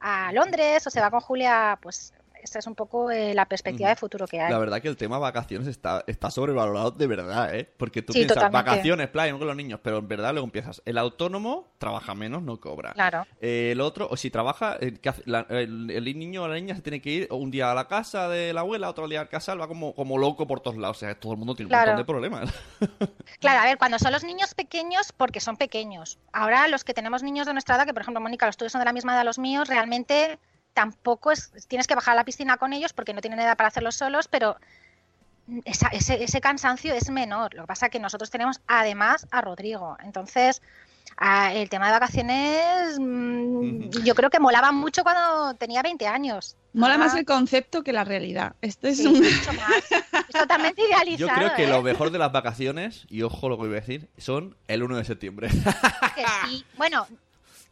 a 0.00 0.32
Londres 0.32 0.86
o 0.86 0.90
se 0.90 1.00
va 1.00 1.10
con 1.10 1.20
Julia 1.20 1.78
pues 1.82 2.12
esta 2.42 2.58
es 2.58 2.66
un 2.66 2.74
poco 2.74 3.10
eh, 3.10 3.34
la 3.34 3.46
perspectiva 3.46 3.88
de 3.88 3.96
futuro 3.96 4.26
que 4.26 4.40
hay. 4.40 4.50
La 4.50 4.58
verdad 4.58 4.80
que 4.80 4.88
el 4.88 4.96
tema 4.96 5.18
vacaciones 5.18 5.68
está, 5.68 6.04
está 6.06 6.30
sobrevalorado 6.30 6.90
de 6.90 7.06
verdad, 7.06 7.54
¿eh? 7.54 7.68
Porque 7.76 8.02
tú 8.02 8.12
piensas 8.12 8.50
vacaciones, 8.50 9.08
playa, 9.08 9.32
no 9.32 9.38
con 9.38 9.48
los 9.48 9.56
niños, 9.56 9.80
pero 9.82 9.98
en 9.98 10.08
verdad 10.08 10.32
luego 10.32 10.46
empiezas. 10.46 10.82
El 10.84 10.98
autónomo 10.98 11.72
trabaja 11.78 12.14
menos, 12.14 12.42
no 12.42 12.60
cobra. 12.60 12.92
Claro. 12.92 13.26
Eh, 13.40 13.70
el 13.72 13.80
otro, 13.80 14.08
o 14.10 14.16
si 14.16 14.30
trabaja, 14.30 14.76
eh, 14.80 14.98
el, 15.04 16.18
niño 16.18 16.42
o 16.42 16.48
la 16.48 16.54
niña 16.54 16.74
se 16.74 16.82
tiene 16.82 17.00
que 17.00 17.10
ir 17.10 17.28
un 17.30 17.50
día 17.50 17.70
a 17.70 17.74
la 17.74 17.88
casa 17.88 18.28
de 18.28 18.52
la 18.52 18.60
abuela, 18.60 18.88
otro 18.88 19.08
día 19.08 19.20
al 19.20 19.28
casal, 19.28 19.60
va 19.60 19.68
como, 19.68 19.94
como 19.94 20.18
loco 20.18 20.46
por 20.46 20.60
todos 20.60 20.76
lados. 20.76 20.98
O 20.98 21.00
sea, 21.00 21.14
todo 21.18 21.32
el 21.32 21.38
mundo 21.38 21.54
tiene 21.54 21.72
un 21.72 21.78
montón 21.78 21.96
de 21.96 22.04
problemas. 22.04 22.52
claro, 23.40 23.60
a 23.60 23.64
ver, 23.64 23.78
cuando 23.78 23.98
son 23.98 24.12
los 24.12 24.24
niños 24.24 24.54
pequeños, 24.54 25.12
porque 25.16 25.40
son 25.40 25.56
pequeños. 25.56 26.18
Ahora 26.32 26.68
los 26.68 26.84
que 26.84 26.94
tenemos 26.94 27.22
niños 27.22 27.46
de 27.46 27.52
nuestra 27.52 27.76
edad, 27.76 27.86
que 27.86 27.92
por 27.92 28.02
ejemplo, 28.02 28.20
Mónica, 28.20 28.46
los 28.46 28.56
tuyos 28.56 28.72
son 28.72 28.80
de 28.80 28.86
la 28.86 28.92
misma 28.92 29.14
edad 29.14 29.24
los 29.24 29.38
míos, 29.38 29.68
realmente 29.68 30.38
tampoco 30.78 31.32
es, 31.32 31.50
tienes 31.66 31.88
que 31.88 31.96
bajar 31.96 32.12
a 32.12 32.14
la 32.14 32.24
piscina 32.24 32.56
con 32.56 32.72
ellos 32.72 32.92
porque 32.92 33.12
no 33.12 33.20
tienen 33.20 33.40
edad 33.40 33.56
para 33.56 33.66
hacerlo 33.66 33.90
solos, 33.90 34.28
pero 34.28 34.56
ese, 35.64 35.88
ese, 36.22 36.40
cansancio 36.40 36.94
es 36.94 37.10
menor. 37.10 37.52
Lo 37.54 37.62
que 37.62 37.66
pasa 37.66 37.86
es 37.86 37.92
que 37.92 37.98
nosotros 37.98 38.30
tenemos 38.30 38.60
además 38.68 39.26
a 39.32 39.40
Rodrigo. 39.40 39.96
Entonces, 40.04 40.62
el 41.52 41.68
tema 41.68 41.86
de 41.86 41.92
vacaciones, 41.92 42.96
mm, 42.96 43.88
yo 44.04 44.14
creo 44.14 44.30
que 44.30 44.38
molaba 44.38 44.70
mucho 44.70 45.02
cuando 45.02 45.54
tenía 45.54 45.82
20 45.82 46.06
años. 46.06 46.56
Mola 46.74 46.94
Ah, 46.94 46.98
más 46.98 47.16
el 47.16 47.24
concepto 47.24 47.82
que 47.82 47.92
la 47.92 48.04
realidad. 48.04 48.54
Esto 48.60 48.86
es 48.86 48.98
sí, 48.98 49.06
un... 49.08 49.14
mucho 49.14 49.52
más. 49.54 49.82
Es 50.28 50.38
totalmente 50.38 50.80
idealizado. 50.88 51.28
Yo 51.28 51.34
creo 51.34 51.54
que 51.56 51.64
¿eh? 51.64 51.68
lo 51.68 51.82
mejor 51.82 52.12
de 52.12 52.18
las 52.18 52.30
vacaciones, 52.30 53.04
y 53.08 53.22
ojo 53.22 53.48
lo 53.48 53.56
que 53.56 53.66
voy 53.66 53.72
a 53.72 53.80
decir, 53.80 54.08
son 54.16 54.56
el 54.68 54.84
1 54.84 54.96
de 54.96 55.04
septiembre. 55.04 55.48
Que 56.14 56.24
sí. 56.46 56.64
Bueno, 56.76 57.08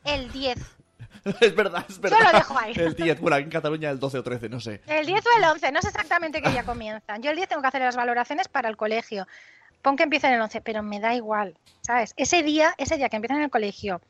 el 0.03 0.33
10. 0.33 0.59
es 1.41 1.55
verdad, 1.55 1.85
es 1.89 1.97
Yo 1.97 2.03
verdad. 2.03 2.33
lo 2.33 2.39
dejo 2.39 2.59
ahí. 2.59 2.73
El 2.77 2.95
10, 2.95 3.21
bueno, 3.21 3.37
aquí 3.37 3.45
en 3.45 3.51
Cataluña 3.51 3.91
el 3.91 3.99
12 3.99 4.19
o 4.19 4.23
13, 4.23 4.49
no 4.49 4.61
sé. 4.61 4.81
El 4.87 5.07
10 5.07 5.25
o 5.27 5.39
el 5.39 5.45
11, 5.45 5.73
no 5.73 5.83
sé 5.83 5.89
exactamente 5.89 6.43
qué 6.43 6.51
día 6.51 6.65
comienzan. 6.65 7.23
Yo 7.23 7.31
el 7.31 7.37
10 7.37 7.49
tengo 7.49 7.63
que 7.63 7.69
hacer 7.69 7.83
las 7.83 7.97
valoraciones 7.97 8.49
para 8.49 8.69
el 8.69 8.77
colegio. 8.77 9.27
Pon 9.83 9.97
que 9.97 10.05
empiecen 10.05 10.33
el 10.33 10.41
11, 10.41 10.61
pero 10.63 10.83
me 10.83 11.01
da 11.01 11.15
igual, 11.15 11.57
¿sabes? 11.81 12.13
Ese 12.17 12.43
día, 12.43 12.75
ese 12.79 12.97
día 12.97 13.09
que 13.09 13.17
empiezan 13.17 13.39
en 13.39 13.45
el 13.45 13.51
colegio 13.51 14.01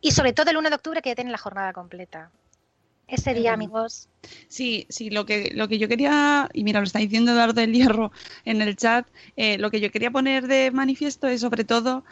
y 0.00 0.12
sobre 0.12 0.32
todo 0.32 0.50
el 0.50 0.56
1 0.56 0.68
de 0.70 0.76
octubre 0.76 1.02
que 1.02 1.10
ya 1.10 1.14
tienen 1.14 1.32
la 1.32 1.38
jornada 1.38 1.72
completa. 1.72 2.30
Ese 3.08 3.34
día, 3.34 3.52
amigos. 3.52 4.08
Sí, 4.48 4.84
sí, 4.88 5.10
lo 5.10 5.26
que, 5.26 5.52
lo 5.54 5.68
que 5.68 5.78
yo 5.78 5.86
quería, 5.86 6.48
y 6.52 6.64
mira, 6.64 6.80
lo 6.80 6.86
está 6.86 6.98
diciendo 6.98 7.30
Eduardo 7.30 7.60
del 7.60 7.72
Hierro 7.72 8.10
en 8.44 8.60
el 8.60 8.74
chat, 8.74 9.06
eh, 9.36 9.58
lo 9.58 9.70
que 9.70 9.80
yo 9.80 9.92
quería 9.92 10.10
poner 10.10 10.48
de 10.48 10.72
manifiesto 10.72 11.28
es 11.28 11.40
sobre 11.40 11.62
todo 11.62 12.04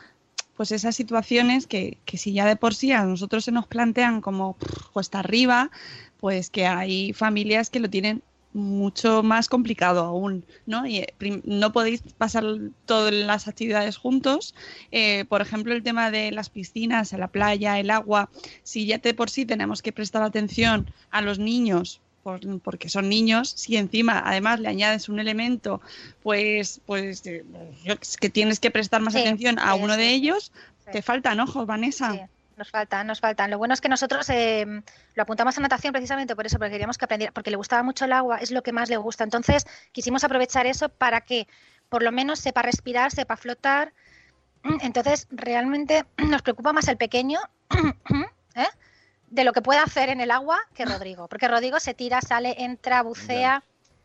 pues 0.56 0.72
esas 0.72 0.96
situaciones 0.96 1.66
que, 1.66 1.98
que 2.04 2.18
si 2.18 2.32
ya 2.32 2.46
de 2.46 2.56
por 2.56 2.74
sí 2.74 2.92
a 2.92 3.04
nosotros 3.04 3.44
se 3.44 3.52
nos 3.52 3.66
plantean 3.66 4.20
como 4.20 4.56
cuesta 4.92 5.20
arriba, 5.20 5.70
pues 6.18 6.50
que 6.50 6.66
hay 6.66 7.12
familias 7.12 7.70
que 7.70 7.80
lo 7.80 7.90
tienen 7.90 8.22
mucho 8.54 9.22
más 9.22 9.48
complicado 9.48 10.04
aún, 10.04 10.46
¿no? 10.64 10.86
Y 10.86 10.98
eh, 10.98 11.14
no 11.44 11.72
podéis 11.72 12.02
pasar 12.16 12.44
todas 12.86 13.12
las 13.12 13.48
actividades 13.48 13.96
juntos. 13.96 14.54
Eh, 14.92 15.24
por 15.28 15.42
ejemplo, 15.42 15.74
el 15.74 15.82
tema 15.82 16.10
de 16.10 16.30
las 16.30 16.50
piscinas, 16.50 17.12
la 17.12 17.28
playa, 17.28 17.78
el 17.78 17.90
agua, 17.90 18.30
si 18.62 18.86
ya 18.86 18.98
de 18.98 19.12
por 19.12 19.28
sí 19.28 19.44
tenemos 19.44 19.82
que 19.82 19.92
prestar 19.92 20.22
atención 20.22 20.90
a 21.10 21.20
los 21.20 21.38
niños 21.38 22.00
por- 22.24 22.60
porque 22.60 22.88
son 22.88 23.08
niños, 23.08 23.50
si 23.50 23.76
encima 23.76 24.20
además 24.24 24.58
le 24.58 24.68
añades 24.68 25.08
un 25.08 25.20
elemento, 25.20 25.80
pues, 26.24 26.80
pues 26.86 27.24
eh, 27.26 27.44
que 28.18 28.30
tienes 28.30 28.58
que 28.58 28.72
prestar 28.72 29.00
más 29.02 29.14
Sí, 29.14 29.20
atención 29.20 29.58
a 29.60 29.74
sí, 29.74 29.80
uno 29.80 29.96
de 29.96 30.08
ellos, 30.08 30.50
sí. 30.84 30.90
te 30.90 31.02
faltan 31.02 31.38
ojos, 31.38 31.66
Vanessa. 31.66 32.10
Sí, 32.12 32.20
nos 32.56 32.70
faltan, 32.70 33.06
nos 33.06 33.20
faltan. 33.20 33.50
Lo 33.50 33.58
bueno 33.58 33.74
es 33.74 33.80
que 33.80 33.88
nosotros 33.88 34.28
eh, 34.30 34.64
lo 35.14 35.22
apuntamos 35.22 35.56
a 35.58 35.60
natación 35.60 35.92
precisamente 35.92 36.34
por 36.34 36.46
eso, 36.46 36.56
porque 36.58 36.72
queríamos 36.72 36.98
que 36.98 37.04
aprendiera, 37.04 37.32
porque 37.32 37.50
le 37.50 37.56
gustaba 37.56 37.82
mucho 37.82 38.06
el 38.06 38.12
agua, 38.12 38.38
es 38.38 38.50
lo 38.50 38.62
que 38.62 38.72
más 38.72 38.88
le 38.88 38.96
gusta. 38.96 39.22
Entonces 39.22 39.66
quisimos 39.92 40.24
aprovechar 40.24 40.66
eso 40.66 40.88
para 40.88 41.20
que 41.20 41.46
por 41.90 42.02
lo 42.02 42.10
menos 42.10 42.38
sepa 42.40 42.62
respirar, 42.62 43.12
sepa 43.12 43.36
flotar. 43.36 43.92
Entonces 44.80 45.28
realmente 45.30 46.04
nos 46.16 46.40
preocupa 46.42 46.72
más 46.72 46.88
el 46.88 46.96
pequeño 46.96 47.38
¿eh? 48.54 48.66
De 49.34 49.42
lo 49.44 49.52
que 49.52 49.62
puede 49.62 49.80
hacer 49.80 50.10
en 50.10 50.20
el 50.20 50.30
agua 50.30 50.60
que 50.74 50.84
Rodrigo, 50.84 51.26
porque 51.26 51.48
Rodrigo 51.48 51.80
se 51.80 51.92
tira, 51.92 52.20
sale, 52.20 52.54
entra, 52.62 53.02
bucea, 53.02 53.64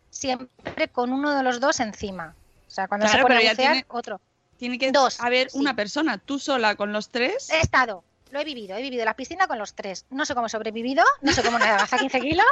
siempre 0.09 0.87
con 0.87 1.13
uno 1.13 1.35
de 1.37 1.43
los 1.43 1.59
dos 1.59 1.79
encima. 1.79 2.35
O 2.67 2.71
sea, 2.71 2.87
cuando 2.87 3.07
se 3.07 3.19
pone 3.19 3.35
a 3.35 3.37
bucear, 3.37 3.55
tiene- 3.55 3.85
otro. 3.89 4.19
Tiene 4.57 4.77
que 4.79 4.91
Dos, 4.91 5.21
haber 5.21 5.49
sí. 5.51 5.57
una 5.59 5.75
persona, 5.75 6.17
tú 6.17 6.37
sola 6.39 6.75
con 6.75 6.91
los 6.91 7.09
tres. 7.09 7.49
He 7.51 7.59
estado, 7.61 8.03
lo 8.31 8.39
he 8.39 8.43
vivido, 8.43 8.75
he 8.75 8.81
vivido 8.81 9.05
la 9.05 9.13
piscina 9.15 9.47
con 9.47 9.57
los 9.59 9.73
tres. 9.75 10.05
No 10.09 10.25
sé 10.25 10.33
cómo 10.33 10.47
he 10.47 10.49
sobrevivido, 10.49 11.05
no 11.21 11.31
sé 11.31 11.43
cómo 11.43 11.59
nadar 11.59 11.79
hasta 11.79 11.97
15 11.99 12.19
kilos. 12.19 12.45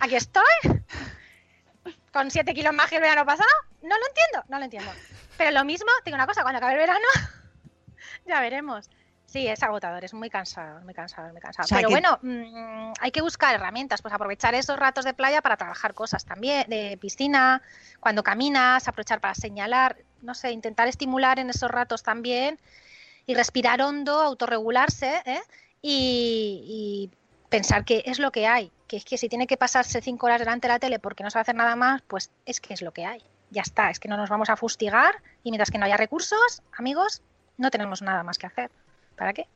Aquí 0.00 0.16
estoy, 0.16 0.42
con 2.12 2.30
7 2.30 2.52
kilos 2.52 2.74
más 2.74 2.90
que 2.90 2.96
el 2.96 3.02
verano 3.02 3.24
pasado. 3.24 3.48
No 3.82 3.96
lo 3.96 4.06
entiendo, 4.08 4.44
no 4.48 4.58
lo 4.58 4.64
entiendo. 4.64 4.90
Pero 5.38 5.52
lo 5.52 5.64
mismo, 5.64 5.86
tengo 6.04 6.16
una 6.16 6.26
cosa, 6.26 6.42
cuando 6.42 6.58
acabe 6.58 6.72
el 6.74 6.78
verano, 6.80 7.06
ya 8.26 8.40
veremos. 8.40 8.90
Sí, 9.30 9.46
es 9.46 9.62
agotador, 9.62 10.02
es 10.04 10.14
muy 10.14 10.30
cansado, 10.30 10.80
muy 10.80 10.94
cansado, 10.94 11.30
muy 11.32 11.40
cansado. 11.42 11.66
O 11.66 11.68
sea 11.68 11.76
Pero 11.76 11.88
que- 11.88 11.94
bueno, 11.94 12.18
mm, 12.22 12.94
hay 12.98 13.10
que 13.10 13.20
buscar 13.20 13.54
herramientas, 13.54 14.00
pues 14.00 14.14
aprovechar 14.14 14.54
esos 14.54 14.78
ratos 14.78 15.04
de 15.04 15.12
playa 15.12 15.42
para 15.42 15.58
trabajar 15.58 15.92
cosas 15.92 16.24
también, 16.24 16.64
de 16.70 16.96
piscina, 16.98 17.60
cuando 18.00 18.22
caminas, 18.22 18.88
aprovechar 18.88 19.20
para 19.20 19.34
señalar, 19.34 19.98
no 20.22 20.34
sé, 20.34 20.50
intentar 20.52 20.88
estimular 20.88 21.38
en 21.38 21.50
esos 21.50 21.70
ratos 21.70 22.02
también 22.02 22.58
y 23.26 23.34
respirar 23.34 23.82
hondo, 23.82 24.18
autorregularse 24.22 25.20
¿eh? 25.26 25.42
y, 25.82 27.10
y 27.12 27.16
pensar 27.50 27.84
que 27.84 28.02
es 28.06 28.18
lo 28.18 28.32
que 28.32 28.46
hay, 28.46 28.72
que 28.86 28.96
es 28.96 29.04
que 29.04 29.18
si 29.18 29.28
tiene 29.28 29.46
que 29.46 29.58
pasarse 29.58 30.00
cinco 30.00 30.24
horas 30.24 30.38
delante 30.38 30.68
de 30.68 30.72
la 30.72 30.78
tele 30.78 30.98
porque 30.98 31.22
no 31.22 31.28
sabe 31.30 31.42
hacer 31.42 31.54
nada 31.54 31.76
más, 31.76 32.00
pues 32.08 32.30
es 32.46 32.62
que 32.62 32.72
es 32.72 32.80
lo 32.80 32.92
que 32.92 33.04
hay. 33.04 33.22
Ya 33.50 33.60
está, 33.60 33.90
es 33.90 34.00
que 34.00 34.08
no 34.08 34.16
nos 34.16 34.30
vamos 34.30 34.48
a 34.48 34.56
fustigar 34.56 35.22
y 35.42 35.50
mientras 35.50 35.70
que 35.70 35.76
no 35.76 35.84
haya 35.84 35.98
recursos, 35.98 36.62
amigos, 36.78 37.20
no 37.58 37.70
tenemos 37.70 38.00
nada 38.00 38.22
más 38.22 38.38
que 38.38 38.46
hacer. 38.46 38.70
¿Para 39.18 39.32
qué? 39.32 39.46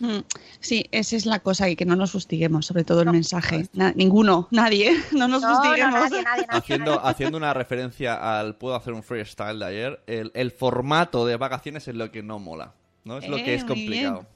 Mm, 0.00 0.18
Sí, 0.60 0.86
esa 0.92 1.16
es 1.16 1.26
la 1.26 1.40
cosa 1.40 1.68
y 1.68 1.74
que 1.76 1.84
no 1.84 1.96
nos 1.96 2.12
fustiguemos, 2.12 2.66
sobre 2.66 2.84
todo 2.84 3.02
el 3.02 3.10
mensaje. 3.10 3.66
Na- 3.72 3.92
ninguno, 3.96 4.46
nadie, 4.50 4.92
no 5.12 5.26
nos 5.28 5.42
No, 5.42 5.48
no, 5.50 5.54
fustiguemos. 5.56 5.92
nadie, 5.92 6.22
nadie, 6.22 6.46
nadie. 6.46 6.58
Haciendo, 6.58 7.04
haciendo 7.04 7.36
una 7.36 7.52
referencia 7.54 8.38
al 8.38 8.54
puedo 8.56 8.74
hacer 8.76 8.92
un 8.92 9.02
freestyle 9.02 9.58
de 9.58 9.64
ayer, 9.66 10.00
el, 10.06 10.30
el 10.34 10.50
formato 10.52 11.26
de 11.26 11.36
vacaciones 11.36 11.86
es 11.88 11.94
lo 11.96 12.10
que 12.12 12.22
no 12.22 12.38
mola, 12.38 12.74
¿no? 13.04 13.18
Es 13.18 13.28
lo 13.28 13.38
Eh, 13.38 13.44
que 13.44 13.54
es 13.54 13.64
muy 13.64 13.68
complicado. 13.74 14.26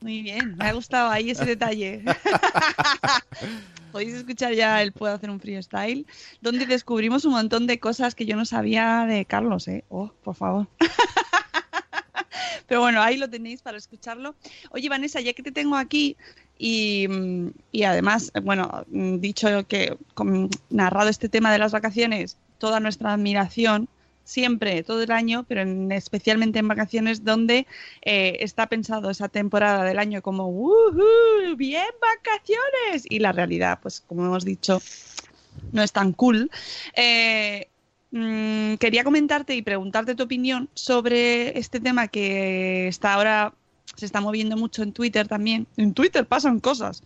Muy 0.00 0.22
bien, 0.22 0.56
me 0.56 0.66
ha 0.66 0.72
gustado 0.74 1.10
ahí 1.10 1.30
ese 1.30 1.44
detalle. 1.44 2.04
Podéis 3.92 4.14
escuchar 4.14 4.52
ya 4.52 4.80
el 4.82 4.92
Puedo 4.92 5.14
hacer 5.14 5.30
un 5.30 5.40
freestyle, 5.40 6.06
donde 6.40 6.66
descubrimos 6.66 7.24
un 7.24 7.32
montón 7.32 7.66
de 7.66 7.80
cosas 7.80 8.14
que 8.14 8.26
yo 8.26 8.36
no 8.36 8.44
sabía 8.44 9.06
de 9.08 9.24
Carlos, 9.24 9.66
¿eh? 9.68 9.84
Oh, 9.88 10.12
por 10.22 10.34
favor. 10.36 10.68
Pero 12.68 12.82
bueno, 12.82 13.02
ahí 13.02 13.16
lo 13.16 13.28
tenéis 13.28 13.62
para 13.62 13.78
escucharlo. 13.78 14.36
Oye, 14.70 14.88
Vanessa, 14.88 15.20
ya 15.20 15.32
que 15.32 15.42
te 15.42 15.50
tengo 15.50 15.74
aquí 15.76 16.16
y, 16.58 17.06
mm, 17.08 17.48
y 17.72 17.82
además, 17.84 18.30
bueno, 18.42 18.84
mm, 18.88 19.16
dicho 19.18 19.66
que 19.66 19.96
narrado 20.70 21.08
este 21.08 21.28
tema 21.28 21.50
de 21.52 21.58
las 21.58 21.72
vacaciones, 21.72 22.36
toda 22.58 22.78
nuestra 22.78 23.14
admiración 23.14 23.88
siempre, 24.24 24.82
todo 24.82 25.02
el 25.02 25.10
año, 25.10 25.46
pero 25.48 25.62
en- 25.62 25.90
especialmente 25.90 26.58
en 26.58 26.68
vacaciones 26.68 27.24
donde 27.24 27.66
eh, 28.02 28.36
está 28.40 28.66
pensado 28.66 29.08
esa 29.08 29.28
temporada 29.30 29.84
del 29.84 29.98
año 29.98 30.20
como. 30.20 30.52
¡Bien 31.56 31.86
vacaciones! 32.00 33.06
Y 33.08 33.20
la 33.20 33.32
realidad, 33.32 33.78
pues 33.80 34.02
como 34.02 34.26
hemos 34.26 34.44
dicho, 34.44 34.82
no 35.72 35.82
es 35.82 35.92
tan 35.92 36.12
cool. 36.12 36.50
Eh, 36.94 37.68
mm, 38.10 38.74
quería 38.74 39.04
comentarte 39.04 39.54
y 39.54 39.62
preguntarte 39.62 40.14
tu 40.14 40.24
opinión 40.24 40.68
sobre 40.74 41.58
este 41.58 41.80
tema 41.80 42.08
que 42.08 42.88
está 42.88 43.14
ahora 43.14 43.54
se 43.98 44.06
está 44.06 44.20
moviendo 44.20 44.56
mucho 44.56 44.82
en 44.82 44.92
Twitter 44.92 45.26
también. 45.26 45.66
En 45.76 45.92
Twitter 45.92 46.24
pasan 46.26 46.60
cosas 46.60 47.02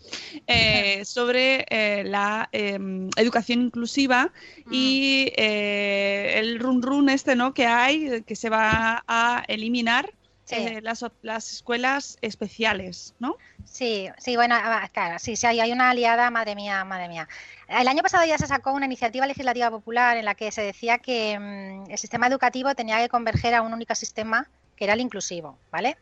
eh, 0.47 1.03
sobre 1.07 1.65
eh, 1.71 2.05
la 2.05 2.49
eh, 2.53 2.79
educación 3.17 3.62
inclusiva 3.62 4.31
y 4.71 5.33
eh, 5.37 6.35
el 6.37 6.59
run 6.59 6.83
run 6.83 7.09
este, 7.09 7.35
¿no? 7.35 7.55
Que 7.55 7.67
hay 7.67 8.23
que 8.23 8.37
se 8.37 8.51
va 8.51 9.03
a 9.07 9.45
eliminar 9.49 10.12
Sí. 10.45 10.57
eh, 10.57 10.81
las, 10.83 11.05
las 11.23 11.53
escuelas 11.53 12.19
especiales, 12.21 13.15
¿no? 13.21 13.37
Sí, 13.65 14.09
sí, 14.19 14.35
bueno, 14.37 14.57
ah, 14.59 14.89
claro, 14.93 15.19
sí, 15.21 15.37
sí, 15.37 15.47
hay, 15.47 15.61
hay 15.61 15.71
una 15.73 15.91
aliada, 15.91 16.31
madre 16.31 16.55
mía, 16.57 16.85
madre 16.85 17.09
mía. 17.09 17.29
El 17.69 17.87
año 17.87 18.03
pasado 18.03 18.25
ya 18.27 18.37
se 18.39 18.47
sacó 18.49 18.73
una 18.73 18.87
iniciativa 18.87 19.27
legislativa 19.27 19.71
popular 19.71 20.17
en 20.17 20.25
la 20.25 20.35
que 20.35 20.51
se 20.51 20.63
decía 20.63 20.99
que 20.99 21.39
mm, 21.39 21.91
el 21.91 21.99
sistema 21.99 22.27
educativo 22.27 22.75
tenía 22.75 22.99
que 22.99 23.09
converger 23.09 23.55
a 23.55 23.63
un 23.63 23.73
único 23.73 23.95
sistema, 23.95 24.49
que 24.77 24.85
era 24.85 24.95
el 24.95 25.01
inclusivo, 25.01 25.59
¿vale? 25.71 25.97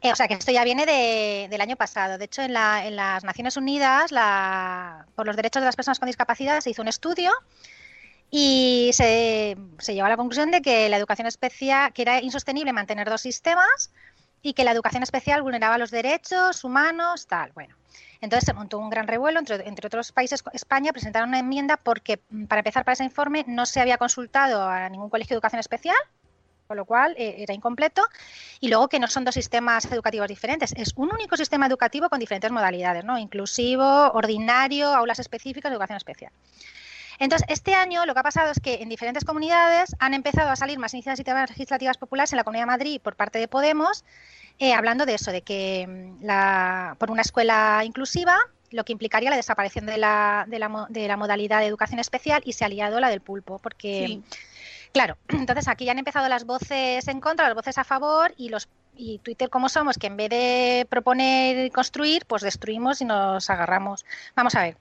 Eh, 0.00 0.12
o 0.12 0.16
sea, 0.16 0.28
que 0.28 0.34
esto 0.34 0.52
ya 0.52 0.62
viene 0.64 0.86
de- 0.86 1.48
del 1.50 1.60
año 1.60 1.76
pasado. 1.76 2.16
De 2.18 2.26
hecho, 2.26 2.42
en, 2.42 2.52
la- 2.52 2.86
en 2.86 2.94
las 2.94 3.24
Naciones 3.24 3.56
Unidas, 3.56 4.12
la- 4.12 5.06
por 5.16 5.26
los 5.26 5.34
derechos 5.36 5.62
de 5.62 5.66
las 5.66 5.76
personas 5.76 5.98
con 5.98 6.06
discapacidad, 6.06 6.60
se 6.60 6.70
hizo 6.70 6.82
un 6.82 6.88
estudio 6.88 7.32
y 8.30 8.90
se, 8.92 9.56
se 9.78 10.00
a 10.00 10.08
la 10.08 10.16
conclusión 10.16 10.50
de 10.50 10.60
que 10.60 10.88
la 10.88 10.96
educación 10.96 11.26
especial, 11.26 11.92
que 11.92 12.02
era 12.02 12.20
insostenible 12.20 12.72
mantener 12.72 13.08
dos 13.08 13.20
sistemas 13.20 13.92
y 14.42 14.52
que 14.52 14.64
la 14.64 14.72
educación 14.72 15.02
especial 15.02 15.42
vulneraba 15.42 15.78
los 15.78 15.90
derechos 15.90 16.64
humanos, 16.64 17.26
tal. 17.26 17.52
Bueno, 17.52 17.76
entonces 18.20 18.46
se 18.46 18.52
montó 18.52 18.78
un 18.78 18.90
gran 18.90 19.06
revuelo, 19.06 19.38
entre, 19.38 19.66
entre 19.68 19.86
otros 19.86 20.12
países, 20.12 20.42
España 20.52 20.92
presentaron 20.92 21.30
una 21.30 21.38
enmienda 21.38 21.76
porque, 21.76 22.20
mm, 22.30 22.44
para 22.44 22.60
empezar, 22.60 22.84
para 22.84 22.94
ese 22.94 23.04
informe 23.04 23.44
no 23.46 23.66
se 23.66 23.80
había 23.80 23.98
consultado 23.98 24.62
a 24.68 24.88
ningún 24.88 25.10
colegio 25.10 25.34
de 25.34 25.36
educación 25.36 25.60
especial, 25.60 25.96
con 26.66 26.76
lo 26.76 26.84
cual 26.84 27.14
eh, 27.16 27.36
era 27.38 27.54
incompleto, 27.54 28.02
y 28.60 28.68
luego 28.68 28.88
que 28.88 28.98
no 28.98 29.08
son 29.08 29.24
dos 29.24 29.34
sistemas 29.34 29.84
educativos 29.86 30.28
diferentes, 30.28 30.72
es 30.76 30.92
un 30.96 31.12
único 31.12 31.36
sistema 31.36 31.66
educativo 31.66 32.08
con 32.08 32.18
diferentes 32.18 32.50
modalidades, 32.50 33.04
¿no? 33.04 33.18
Inclusivo, 33.18 33.84
ordinario, 34.12 34.88
aulas 34.94 35.18
específicas, 35.18 35.70
educación 35.70 35.96
especial. 35.96 36.32
Entonces, 37.18 37.46
este 37.50 37.74
año 37.74 38.06
lo 38.06 38.14
que 38.14 38.20
ha 38.20 38.24
pasado 38.24 38.50
es 38.50 38.60
que 38.60 38.82
en 38.82 38.88
diferentes 38.88 39.24
comunidades 39.24 39.94
han 39.98 40.14
empezado 40.14 40.50
a 40.50 40.56
salir 40.56 40.78
más 40.78 40.94
iniciativas 40.94 41.50
legislativas 41.50 41.98
populares 41.98 42.32
en 42.32 42.38
la 42.38 42.44
Comunidad 42.44 42.64
de 42.64 42.72
Madrid 42.72 43.00
por 43.00 43.16
parte 43.16 43.38
de 43.38 43.48
Podemos, 43.48 44.04
eh, 44.58 44.72
hablando 44.72 45.06
de 45.06 45.14
eso, 45.14 45.32
de 45.32 45.42
que 45.42 45.86
mm, 45.86 46.24
la, 46.24 46.96
por 46.98 47.10
una 47.10 47.22
escuela 47.22 47.82
inclusiva, 47.84 48.36
lo 48.70 48.84
que 48.84 48.92
implicaría 48.92 49.30
la 49.30 49.36
desaparición 49.36 49.86
de 49.86 49.98
la, 49.98 50.44
de 50.48 50.58
la, 50.58 50.86
de 50.88 51.08
la 51.08 51.16
modalidad 51.16 51.60
de 51.60 51.66
educación 51.66 52.00
especial 52.00 52.42
y 52.44 52.52
se 52.52 52.64
ha 52.64 52.66
aliado 52.66 53.00
la 53.00 53.08
del 53.08 53.20
pulpo, 53.20 53.58
porque 53.58 54.06
Sí. 54.06 54.22
Claro, 54.94 55.18
entonces 55.28 55.68
aquí 55.68 55.84
ya 55.84 55.92
han 55.92 55.98
empezado 55.98 56.28
las 56.28 56.44
voces 56.46 57.06
en 57.08 57.20
contra, 57.20 57.46
las 57.46 57.54
voces 57.54 57.76
a 57.76 57.84
favor 57.84 58.32
y 58.38 58.48
los 58.48 58.68
y 58.96 59.18
Twitter 59.18 59.50
como 59.50 59.68
somos, 59.68 59.98
que 59.98 60.06
en 60.06 60.16
vez 60.16 60.30
de 60.30 60.86
proponer 60.88 61.66
y 61.66 61.70
construir, 61.70 62.24
pues 62.26 62.42
destruimos 62.42 63.00
y 63.00 63.04
nos 63.04 63.50
agarramos. 63.50 64.04
Vamos 64.36 64.54
a 64.54 64.62
ver. 64.62 64.76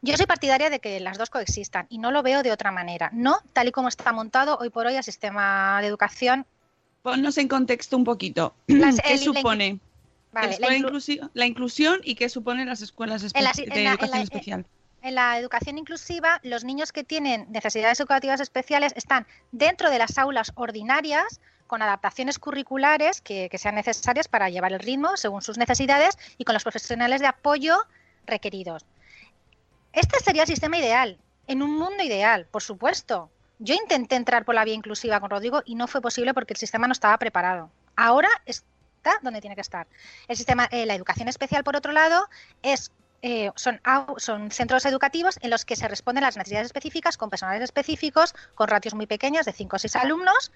Yo 0.00 0.16
soy 0.16 0.26
partidaria 0.26 0.70
de 0.70 0.78
que 0.78 1.00
las 1.00 1.18
dos 1.18 1.28
coexistan 1.30 1.86
y 1.88 1.98
no 1.98 2.10
lo 2.12 2.22
veo 2.22 2.42
de 2.42 2.52
otra 2.52 2.70
manera. 2.70 3.10
No 3.12 3.38
tal 3.52 3.68
y 3.68 3.72
como 3.72 3.88
está 3.88 4.12
montado 4.12 4.56
hoy 4.58 4.70
por 4.70 4.86
hoy 4.86 4.94
el 4.94 5.02
sistema 5.04 5.80
de 5.80 5.88
educación. 5.88 6.46
Ponnos 7.02 7.36
en 7.38 7.48
contexto 7.48 7.96
un 7.96 8.04
poquito. 8.04 8.54
Las- 8.68 9.00
¿Qué 9.00 9.14
el- 9.14 9.18
la 9.20 9.24
supone? 9.24 9.78
Vale, 10.32 10.56
la 10.60 10.68
inclu- 10.68 10.90
inclusi- 10.90 11.30
la 11.32 11.46
inclusión 11.46 12.00
y 12.04 12.14
qué 12.14 12.28
suponen 12.28 12.68
las 12.68 12.82
escuelas 12.82 13.24
En 13.34 13.42
la- 13.44 13.52
de 13.52 13.62
en 13.64 13.86
educación 13.88 14.22
especial. 14.22 14.66
En 15.00 15.14
la 15.14 15.38
educación 15.38 15.78
inclusiva, 15.78 16.38
los 16.42 16.64
niños 16.64 16.92
que 16.92 17.02
tienen 17.04 17.46
necesidades 17.50 17.98
educativas 18.00 18.40
especiales 18.40 18.92
están 18.96 19.26
dentro 19.52 19.90
de 19.90 19.98
las 19.98 20.18
aulas 20.18 20.52
ordinarias 20.56 21.40
con 21.66 21.82
adaptaciones 21.82 22.38
curriculares 22.38 23.20
que, 23.20 23.48
que 23.48 23.58
sean 23.58 23.76
necesarias 23.76 24.26
para 24.28 24.48
llevar 24.50 24.72
el 24.72 24.80
ritmo 24.80 25.16
según 25.16 25.40
sus 25.42 25.56
necesidades 25.56 26.16
y 26.36 26.44
con 26.44 26.54
los 26.54 26.62
profesionales 26.62 27.20
de 27.20 27.26
apoyo 27.28 27.76
requeridos. 28.26 28.84
Este 29.98 30.20
sería 30.20 30.42
el 30.42 30.48
sistema 30.48 30.78
ideal, 30.78 31.18
en 31.48 31.60
un 31.60 31.76
mundo 31.76 32.04
ideal, 32.04 32.46
por 32.46 32.62
supuesto. 32.62 33.32
Yo 33.58 33.74
intenté 33.74 34.14
entrar 34.14 34.44
por 34.44 34.54
la 34.54 34.64
vía 34.64 34.74
inclusiva 34.74 35.18
con 35.18 35.28
Rodrigo 35.28 35.60
y 35.64 35.74
no 35.74 35.88
fue 35.88 36.00
posible 36.00 36.34
porque 36.34 36.52
el 36.52 36.56
sistema 36.56 36.86
no 36.86 36.92
estaba 36.92 37.18
preparado. 37.18 37.68
Ahora 37.96 38.28
está 38.46 39.18
donde 39.22 39.40
tiene 39.40 39.56
que 39.56 39.60
estar. 39.60 39.88
El 40.28 40.36
sistema, 40.36 40.68
eh, 40.70 40.86
la 40.86 40.94
educación 40.94 41.26
especial, 41.26 41.64
por 41.64 41.74
otro 41.74 41.90
lado, 41.90 42.28
es 42.62 42.92
eh, 43.22 43.50
son, 43.56 43.80
centros 44.52 44.86
educativos 44.86 45.36
en 45.42 45.50
los 45.50 45.64
que 45.64 45.74
se 45.74 45.88
responden 45.88 46.22
las 46.22 46.36
necesidades 46.36 46.66
específicas 46.66 47.16
con 47.16 47.28
personales 47.28 47.64
específicos, 47.64 48.36
con 48.54 48.68
ratios 48.68 48.94
muy 48.94 49.08
pequeños 49.08 49.46
de 49.46 49.52
5 49.52 49.74
o 49.74 49.78
6 49.80 49.96
alumnos 49.96 50.52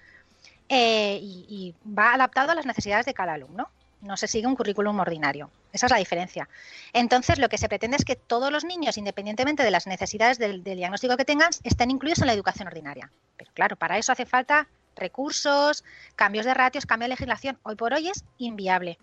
eh, 0.69 1.19
y, 1.21 1.45
y 1.49 1.75
va 1.85 2.13
adaptado 2.13 2.53
a 2.53 2.55
las 2.55 2.65
necesidades 2.65 3.05
de 3.05 3.13
cada 3.13 3.33
alumno. 3.33 3.69
No 3.99 4.15
se 4.15 4.29
sigue 4.29 4.47
un 4.47 4.55
currículum 4.55 4.97
ordinario. 5.01 5.49
Esa 5.73 5.87
es 5.87 5.91
la 5.91 5.97
diferencia. 5.97 6.47
Entonces, 6.93 7.39
lo 7.39 7.49
que 7.49 7.57
se 7.57 7.67
pretende 7.67 7.97
es 7.97 8.05
que 8.05 8.15
todos 8.15 8.51
los 8.51 8.63
niños, 8.63 8.97
independientemente 8.99 9.63
de 9.63 9.71
las 9.71 9.87
necesidades 9.87 10.37
del, 10.37 10.63
diagnóstico 10.63 11.17
que 11.17 11.25
tengan, 11.25 11.49
estén 11.63 11.89
incluidos 11.89 12.19
en 12.19 12.27
la 12.27 12.33
educación 12.33 12.67
ordinaria. 12.67 13.11
Pero 13.37 13.51
claro, 13.53 13.75
para 13.75 13.97
eso 13.97 14.11
hace 14.11 14.27
falta 14.27 14.67
recursos, 14.95 15.83
cambios 16.15 16.45
de 16.45 16.53
ratios, 16.53 16.85
cambio 16.85 17.05
de 17.05 17.15
legislación. 17.15 17.57
Hoy 17.63 17.75
por 17.75 17.91
hoy 17.91 18.07
es 18.07 18.23
inviable. 18.37 18.99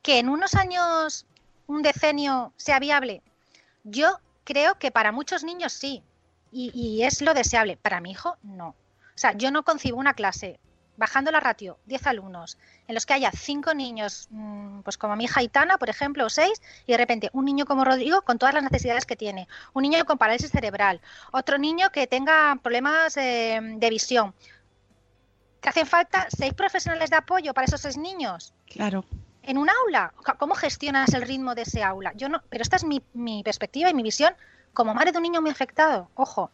Que 0.00 0.20
en 0.20 0.28
unos 0.28 0.54
años, 0.54 1.26
un 1.66 1.82
decenio, 1.82 2.52
sea 2.56 2.78
viable, 2.78 3.20
yo 3.82 4.20
creo 4.44 4.78
que 4.78 4.92
para 4.92 5.10
muchos 5.10 5.42
niños 5.42 5.72
sí. 5.72 6.04
Y, 6.52 6.70
y 6.72 7.02
es 7.02 7.20
lo 7.20 7.34
deseable. 7.34 7.76
Para 7.76 8.00
mi 8.00 8.12
hijo, 8.12 8.36
no. 8.44 8.68
O 8.68 9.18
sea, 9.18 9.32
yo 9.32 9.50
no 9.50 9.64
concibo 9.64 9.98
una 9.98 10.14
clase 10.14 10.60
bajando 10.96 11.30
la 11.30 11.40
ratio 11.40 11.78
10 11.86 12.06
alumnos, 12.06 12.58
en 12.88 12.94
los 12.94 13.06
que 13.06 13.14
haya 13.14 13.30
5 13.30 13.74
niños, 13.74 14.28
mm, 14.30 14.80
pues 14.80 14.98
como 14.98 15.16
mi 15.16 15.24
hija 15.24 15.42
Itana, 15.42 15.78
por 15.78 15.90
ejemplo, 15.90 16.26
o 16.26 16.30
6, 16.30 16.62
y 16.86 16.92
de 16.92 16.98
repente 16.98 17.30
un 17.32 17.44
niño 17.44 17.66
como 17.66 17.84
Rodrigo 17.84 18.22
con 18.22 18.38
todas 18.38 18.54
las 18.54 18.62
necesidades 18.62 19.06
que 19.06 19.16
tiene, 19.16 19.48
un 19.72 19.82
niño 19.82 20.04
con 20.04 20.18
parálisis 20.18 20.50
cerebral, 20.50 21.00
otro 21.32 21.58
niño 21.58 21.90
que 21.90 22.06
tenga 22.06 22.58
problemas 22.62 23.16
eh, 23.16 23.60
de 23.60 23.90
visión. 23.90 24.34
¿Te 25.60 25.70
hacen 25.70 25.86
falta 25.86 26.26
seis 26.28 26.54
profesionales 26.54 27.10
de 27.10 27.16
apoyo 27.16 27.52
para 27.52 27.66
esos 27.66 27.80
seis 27.80 27.96
niños? 27.96 28.54
Claro. 28.66 29.04
en 29.42 29.58
un 29.58 29.70
aula. 29.70 30.12
¿Cómo 30.38 30.56
gestionas 30.56 31.14
el 31.14 31.22
ritmo 31.22 31.54
de 31.54 31.62
ese 31.62 31.82
aula? 31.84 32.12
Yo 32.16 32.28
no, 32.28 32.42
pero 32.48 32.62
esta 32.62 32.74
es 32.74 32.84
mi, 32.84 33.00
mi 33.14 33.44
perspectiva 33.44 33.88
y 33.88 33.94
mi 33.94 34.02
visión 34.02 34.34
como 34.74 34.92
madre 34.92 35.12
de 35.12 35.18
un 35.18 35.22
niño 35.22 35.40
muy 35.40 35.50
afectado. 35.50 36.10
Ojo, 36.14 36.50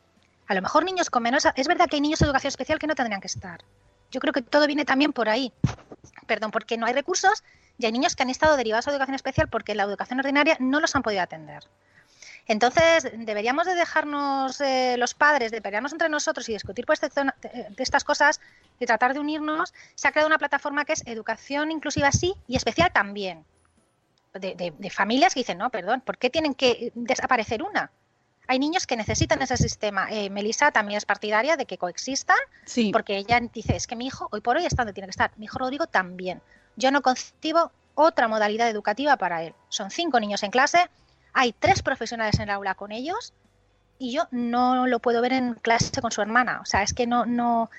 a 0.46 0.54
lo 0.54 0.62
mejor 0.62 0.84
niños 0.84 1.10
con 1.10 1.22
menos... 1.22 1.46
Es 1.56 1.66
verdad 1.66 1.88
que 1.88 1.96
hay 1.96 2.00
niños 2.00 2.18
de 2.18 2.26
educación 2.26 2.48
especial 2.50 2.78
que 2.78 2.86
no 2.86 2.94
tendrían 2.94 3.20
que 3.20 3.26
estar. 3.26 3.64
Yo 4.12 4.20
creo 4.20 4.32
que 4.32 4.42
todo 4.42 4.66
viene 4.66 4.84
también 4.84 5.12
por 5.12 5.28
ahí. 5.28 5.52
Perdón, 6.26 6.50
porque 6.52 6.76
no 6.76 6.86
hay 6.86 6.92
recursos 6.92 7.42
y 7.78 7.86
hay 7.86 7.92
niños 7.92 8.14
que 8.14 8.22
han 8.22 8.30
estado 8.30 8.56
derivados 8.56 8.86
a 8.86 8.90
educación 8.92 9.16
especial 9.16 9.48
porque 9.48 9.74
la 9.74 9.82
educación 9.82 10.20
ordinaria 10.20 10.56
no 10.60 10.78
los 10.78 10.94
han 10.94 11.02
podido 11.02 11.22
atender. 11.22 11.64
Entonces, 12.46 13.10
deberíamos 13.14 13.66
de 13.66 13.74
dejarnos 13.74 14.60
eh, 14.60 14.96
los 14.98 15.14
padres, 15.14 15.50
de 15.50 15.62
pelearnos 15.62 15.92
entre 15.92 16.08
nosotros 16.08 16.48
y 16.48 16.52
discutir 16.52 16.86
pues, 16.86 17.00
de, 17.00 17.08
de 17.10 17.82
estas 17.82 18.04
cosas 18.04 18.40
y 18.78 18.86
tratar 18.86 19.14
de 19.14 19.20
unirnos. 19.20 19.72
Se 19.94 20.08
ha 20.08 20.12
creado 20.12 20.26
una 20.26 20.38
plataforma 20.38 20.84
que 20.84 20.92
es 20.92 21.06
educación 21.06 21.70
inclusiva 21.70 22.10
sí 22.12 22.34
y 22.48 22.56
especial 22.56 22.92
también. 22.92 23.44
De, 24.34 24.54
de, 24.54 24.72
de 24.76 24.90
familias 24.90 25.34
que 25.34 25.40
dicen, 25.40 25.58
no, 25.58 25.68
perdón, 25.70 26.00
¿por 26.00 26.16
qué 26.16 26.30
tienen 26.30 26.54
que 26.54 26.90
desaparecer 26.94 27.62
una? 27.62 27.90
Hay 28.48 28.58
niños 28.58 28.86
que 28.86 28.96
necesitan 28.96 29.40
ese 29.40 29.56
sistema. 29.56 30.08
Eh, 30.10 30.28
Melissa 30.30 30.72
también 30.72 30.98
es 30.98 31.04
partidaria 31.04 31.56
de 31.56 31.64
que 31.66 31.78
coexistan, 31.78 32.36
Sí. 32.64 32.90
porque 32.92 33.16
ella 33.16 33.40
dice, 33.52 33.76
es 33.76 33.86
que 33.86 33.96
mi 33.96 34.06
hijo 34.06 34.28
hoy 34.32 34.40
por 34.40 34.56
hoy 34.56 34.66
está 34.66 34.82
donde 34.82 34.92
tiene 34.92 35.06
que 35.06 35.12
estar. 35.12 35.30
Mi 35.36 35.46
hijo 35.46 35.58
Rodrigo 35.58 35.86
también. 35.86 36.42
Yo 36.76 36.90
no 36.90 37.02
concibo 37.02 37.70
otra 37.94 38.26
modalidad 38.28 38.68
educativa 38.68 39.16
para 39.16 39.42
él. 39.42 39.54
Son 39.68 39.90
cinco 39.90 40.18
niños 40.18 40.42
en 40.42 40.50
clase, 40.50 40.88
hay 41.32 41.52
tres 41.52 41.82
profesionales 41.82 42.36
en 42.36 42.42
el 42.42 42.50
aula 42.50 42.74
con 42.74 42.90
ellos 42.92 43.32
y 43.98 44.12
yo 44.12 44.26
no 44.32 44.86
lo 44.86 44.98
puedo 44.98 45.20
ver 45.22 45.32
en 45.34 45.54
clase 45.54 46.00
con 46.00 46.10
su 46.10 46.20
hermana. 46.20 46.60
O 46.62 46.66
sea, 46.66 46.82
es 46.82 46.92
que 46.92 47.06
no, 47.06 47.24
no 47.26 47.70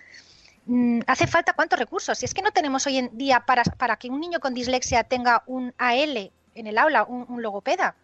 mm, 0.66 1.02
hace 1.08 1.28
falta 1.28 1.54
cuántos 1.54 1.78
recursos. 1.78 2.18
Si 2.18 2.26
es 2.26 2.34
que 2.34 2.42
no 2.42 2.52
tenemos 2.52 2.88
hoy 2.88 2.98
en 2.98 3.18
día 3.18 3.42
para, 3.42 3.64
para 3.64 3.98
que 3.98 4.10
un 4.10 4.20
niño 4.22 4.40
con 4.40 4.54
dislexia 4.54 5.04
tenga 5.04 5.44
un 5.46 5.74
AL 5.78 6.32
en 6.56 6.68
el 6.68 6.78
aula, 6.78 7.04
un, 7.04 7.26
un 7.28 7.42
logopeda. 7.42 7.96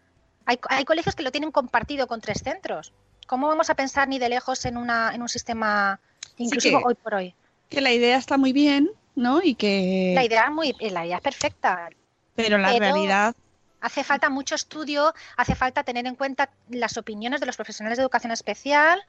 Hay, 0.50 0.58
hay, 0.68 0.84
colegios 0.84 1.14
que 1.14 1.22
lo 1.22 1.30
tienen 1.30 1.52
compartido 1.52 2.08
con 2.08 2.20
tres 2.20 2.40
centros. 2.42 2.92
¿Cómo 3.28 3.46
vamos 3.46 3.70
a 3.70 3.76
pensar 3.76 4.08
ni 4.08 4.18
de 4.18 4.28
lejos 4.28 4.64
en, 4.64 4.76
una, 4.76 5.14
en 5.14 5.22
un 5.22 5.28
sistema 5.28 6.00
inclusivo 6.38 6.80
que, 6.80 6.84
hoy 6.86 6.94
por 6.96 7.14
hoy? 7.14 7.34
Que 7.68 7.80
la 7.80 7.92
idea 7.92 8.16
está 8.16 8.36
muy 8.36 8.52
bien, 8.52 8.90
¿no? 9.14 9.40
Y 9.40 9.54
que... 9.54 10.10
La 10.16 10.24
idea, 10.24 10.50
muy, 10.50 10.74
la 10.80 11.06
idea 11.06 11.18
es 11.18 11.22
perfecta. 11.22 11.88
Pero 12.34 12.58
la 12.58 12.70
pero 12.70 12.80
realidad... 12.80 13.36
Hace 13.80 14.02
falta 14.02 14.28
mucho 14.28 14.56
estudio, 14.56 15.14
hace 15.36 15.54
falta 15.54 15.84
tener 15.84 16.08
en 16.08 16.16
cuenta 16.16 16.50
las 16.68 16.96
opiniones 16.96 17.38
de 17.38 17.46
los 17.46 17.54
profesionales 17.54 17.96
de 17.96 18.02
educación 18.02 18.32
especial, 18.32 19.00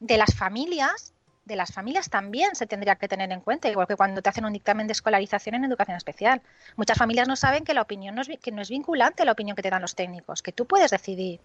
de 0.00 0.16
las 0.16 0.34
familias, 0.34 1.12
de 1.46 1.56
las 1.56 1.72
familias 1.72 2.10
también 2.10 2.54
se 2.56 2.66
tendría 2.66 2.96
que 2.96 3.08
tener 3.08 3.30
en 3.30 3.40
cuenta, 3.40 3.68
igual 3.68 3.86
que 3.86 3.96
cuando 3.96 4.20
te 4.20 4.28
hacen 4.28 4.44
un 4.44 4.52
dictamen 4.52 4.88
de 4.88 4.92
escolarización 4.92 5.54
en 5.54 5.64
educación 5.64 5.96
especial. 5.96 6.42
Muchas 6.74 6.98
familias 6.98 7.28
no 7.28 7.36
saben 7.36 7.64
que 7.64 7.72
la 7.72 7.82
opinión 7.82 8.16
no 8.16 8.22
es, 8.22 8.28
que 8.42 8.50
no 8.50 8.60
es 8.60 8.68
vinculante 8.68 9.24
la 9.24 9.32
opinión 9.32 9.56
que 9.56 9.62
te 9.62 9.70
dan 9.70 9.80
los 9.80 9.94
técnicos, 9.94 10.42
que 10.42 10.52
tú 10.52 10.66
puedes 10.66 10.90
decidir. 10.90 11.40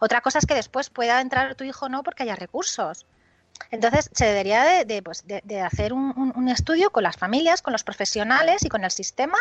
Otra 0.00 0.20
cosa 0.20 0.40
es 0.40 0.46
que 0.46 0.54
después 0.54 0.90
pueda 0.90 1.20
entrar 1.20 1.54
tu 1.54 1.62
hijo 1.62 1.86
o 1.86 1.88
no 1.88 2.02
porque 2.02 2.24
haya 2.24 2.34
recursos. 2.34 3.06
Entonces, 3.70 4.10
se 4.12 4.26
debería 4.26 4.84
de, 4.84 5.02
pues, 5.02 5.24
de, 5.24 5.60
hacer 5.60 5.92
un, 5.92 6.48
estudio 6.48 6.90
con 6.90 7.04
las 7.04 7.16
familias, 7.16 7.62
con 7.62 7.72
los 7.72 7.84
profesionales 7.84 8.64
y 8.64 8.68
con 8.68 8.82
el 8.82 8.90
sistema 8.90 9.38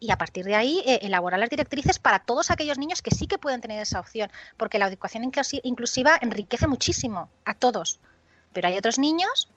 y 0.00 0.10
a 0.10 0.16
partir 0.16 0.46
de 0.46 0.54
ahí 0.54 0.82
eh, 0.86 1.00
elaborar 1.02 1.38
las 1.38 1.50
directrices 1.50 1.98
para 1.98 2.20
todos 2.20 2.50
aquellos 2.50 2.78
niños 2.78 3.02
que 3.02 3.14
sí 3.14 3.26
que 3.26 3.36
pueden 3.36 3.60
tener 3.60 3.80
esa 3.82 4.00
opción, 4.00 4.30
porque 4.56 4.78
la 4.78 4.88
educación 4.88 5.30
inclusiva 5.62 6.18
enriquece 6.20 6.66
muchísimo 6.66 7.28
a 7.44 7.52
todos. 7.52 8.00
Pero 8.54 8.68
hay 8.68 8.78
otros 8.78 8.98
niños 8.98 9.48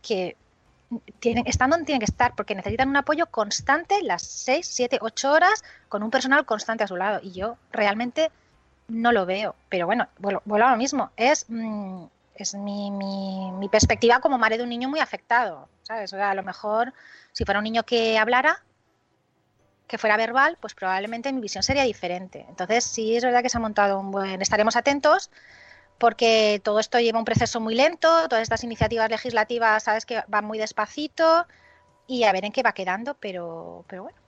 que 0.00 0.36
tienen, 1.20 1.46
están 1.46 1.70
donde 1.70 1.84
tienen 1.84 2.00
que 2.00 2.10
estar 2.10 2.34
porque 2.34 2.54
necesitan 2.54 2.88
un 2.88 2.96
apoyo 2.96 3.26
constante 3.26 4.02
las 4.02 4.22
6, 4.22 4.66
7, 4.66 4.98
8 5.00 5.32
horas 5.32 5.64
con 5.88 6.02
un 6.02 6.10
personal 6.10 6.46
constante 6.46 6.84
a 6.84 6.88
su 6.88 6.96
lado. 6.96 7.20
Y 7.22 7.32
yo 7.32 7.58
realmente 7.70 8.30
no 8.88 9.12
lo 9.12 9.26
veo. 9.26 9.54
Pero 9.68 9.86
bueno, 9.86 10.08
vuelvo, 10.18 10.42
a 10.54 10.70
lo 10.70 10.76
mismo. 10.76 11.10
Es, 11.16 11.44
mm, 11.48 12.04
es 12.36 12.54
mi, 12.54 12.90
mi, 12.90 13.52
mi, 13.52 13.68
perspectiva 13.68 14.20
como 14.20 14.38
madre 14.38 14.56
de 14.56 14.62
un 14.62 14.70
niño 14.70 14.88
muy 14.88 15.00
afectado. 15.00 15.68
¿sabes? 15.82 16.12
O 16.12 16.16
sea, 16.16 16.30
a 16.30 16.34
lo 16.34 16.42
mejor 16.42 16.92
si 17.32 17.44
fuera 17.44 17.58
un 17.58 17.64
niño 17.64 17.82
que 17.82 18.18
hablara, 18.18 18.62
que 19.86 19.98
fuera 19.98 20.16
verbal, 20.16 20.56
pues 20.60 20.74
probablemente 20.74 21.32
mi 21.32 21.40
visión 21.40 21.62
sería 21.62 21.82
diferente. 21.82 22.46
Entonces, 22.48 22.84
sí 22.84 23.16
es 23.16 23.24
verdad 23.24 23.42
que 23.42 23.48
se 23.48 23.58
ha 23.58 23.60
montado 23.60 24.00
un 24.00 24.10
buen... 24.10 24.40
Estaremos 24.40 24.76
atentos 24.76 25.30
porque 26.02 26.60
todo 26.64 26.80
esto 26.80 26.98
lleva 26.98 27.20
un 27.20 27.24
proceso 27.24 27.60
muy 27.60 27.76
lento, 27.76 28.08
todas 28.28 28.42
estas 28.42 28.64
iniciativas 28.64 29.08
legislativas, 29.08 29.84
sabes 29.84 30.04
que 30.04 30.20
van 30.26 30.44
muy 30.44 30.58
despacito 30.58 31.46
y 32.08 32.24
a 32.24 32.32
ver 32.32 32.44
en 32.44 32.50
qué 32.50 32.64
va 32.64 32.72
quedando, 32.72 33.14
pero, 33.20 33.84
pero 33.86 34.02
bueno. 34.02 34.18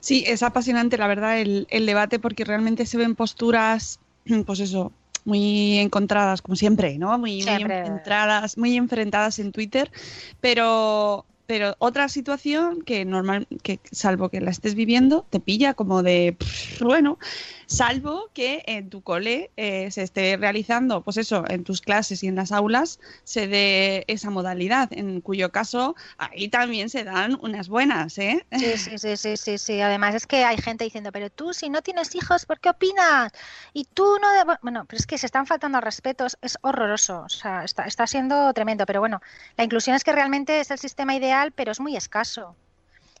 Sí, 0.00 0.24
es 0.26 0.42
apasionante, 0.42 0.98
la 0.98 1.06
verdad, 1.06 1.38
el, 1.38 1.68
el 1.70 1.86
debate 1.86 2.18
porque 2.18 2.44
realmente 2.44 2.86
se 2.86 2.96
ven 2.98 3.14
posturas, 3.14 4.00
pues 4.46 4.58
eso, 4.58 4.90
muy 5.24 5.78
encontradas, 5.78 6.42
como 6.42 6.56
siempre, 6.56 6.98
¿no? 6.98 7.16
Muy, 7.16 7.42
siempre. 7.42 7.82
muy 7.82 7.86
enfrentadas, 7.86 8.58
muy 8.58 8.76
enfrentadas 8.76 9.38
en 9.38 9.52
Twitter, 9.52 9.92
pero 10.40 11.24
pero 11.46 11.74
otra 11.78 12.08
situación 12.08 12.82
que 12.82 13.04
normal 13.04 13.46
que 13.62 13.80
salvo 13.90 14.28
que 14.30 14.40
la 14.40 14.50
estés 14.50 14.74
viviendo 14.74 15.26
te 15.28 15.40
pilla 15.40 15.74
como 15.74 16.02
de 16.02 16.36
pff, 16.38 16.82
bueno 16.82 17.18
salvo 17.66 18.30
que 18.32 18.62
en 18.66 18.90
tu 18.90 19.02
cole 19.02 19.50
eh, 19.56 19.90
se 19.90 20.02
esté 20.02 20.36
realizando 20.36 21.02
pues 21.02 21.16
eso 21.16 21.44
en 21.48 21.64
tus 21.64 21.80
clases 21.80 22.22
y 22.22 22.28
en 22.28 22.36
las 22.36 22.52
aulas 22.52 23.00
se 23.24 23.46
dé 23.46 24.04
esa 24.08 24.30
modalidad 24.30 24.92
en 24.92 25.20
cuyo 25.20 25.50
caso 25.50 25.96
ahí 26.18 26.48
también 26.48 26.90
se 26.90 27.04
dan 27.04 27.38
unas 27.40 27.68
buenas 27.68 28.18
¿eh? 28.18 28.44
sí 28.52 28.98
sí 28.98 29.16
sí 29.16 29.36
sí 29.36 29.58
sí 29.58 29.80
además 29.80 30.14
es 30.14 30.26
que 30.26 30.44
hay 30.44 30.58
gente 30.58 30.84
diciendo 30.84 31.12
pero 31.12 31.30
tú 31.30 31.52
si 31.52 31.70
no 31.70 31.82
tienes 31.82 32.14
hijos 32.14 32.46
¿por 32.46 32.60
qué 32.60 32.70
opinas? 32.70 33.32
y 33.72 33.84
tú 33.84 34.18
no 34.20 34.32
de... 34.32 34.56
bueno 34.62 34.84
pero 34.86 34.98
es 34.98 35.06
que 35.06 35.18
se 35.18 35.26
están 35.26 35.46
faltando 35.46 35.78
al 35.78 35.84
respeto 35.84 36.26
es, 36.26 36.36
es 36.42 36.58
horroroso 36.62 37.22
o 37.26 37.28
sea 37.28 37.64
está, 37.64 37.84
está 37.84 38.06
siendo 38.06 38.52
tremendo 38.52 38.86
pero 38.86 39.00
bueno 39.00 39.20
la 39.56 39.64
inclusión 39.64 39.96
es 39.96 40.04
que 40.04 40.12
realmente 40.12 40.60
es 40.60 40.70
el 40.70 40.78
sistema 40.78 41.14
ideal, 41.14 41.52
pero 41.52 41.72
es 41.72 41.80
muy 41.80 41.96
escaso. 41.96 42.56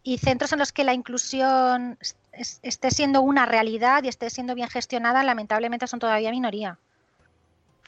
Y 0.02 0.18
centros 0.18 0.52
en 0.52 0.58
los 0.58 0.72
que 0.72 0.84
la 0.84 0.92
inclusión 0.92 1.98
es- 2.38 2.58
esté 2.62 2.90
siendo 2.90 3.22
una 3.22 3.46
realidad 3.46 4.02
y 4.04 4.08
esté 4.08 4.30
siendo 4.30 4.54
bien 4.54 4.68
gestionada, 4.68 5.22
lamentablemente 5.22 5.86
son 5.86 6.00
todavía 6.00 6.30
minoría. 6.30 6.78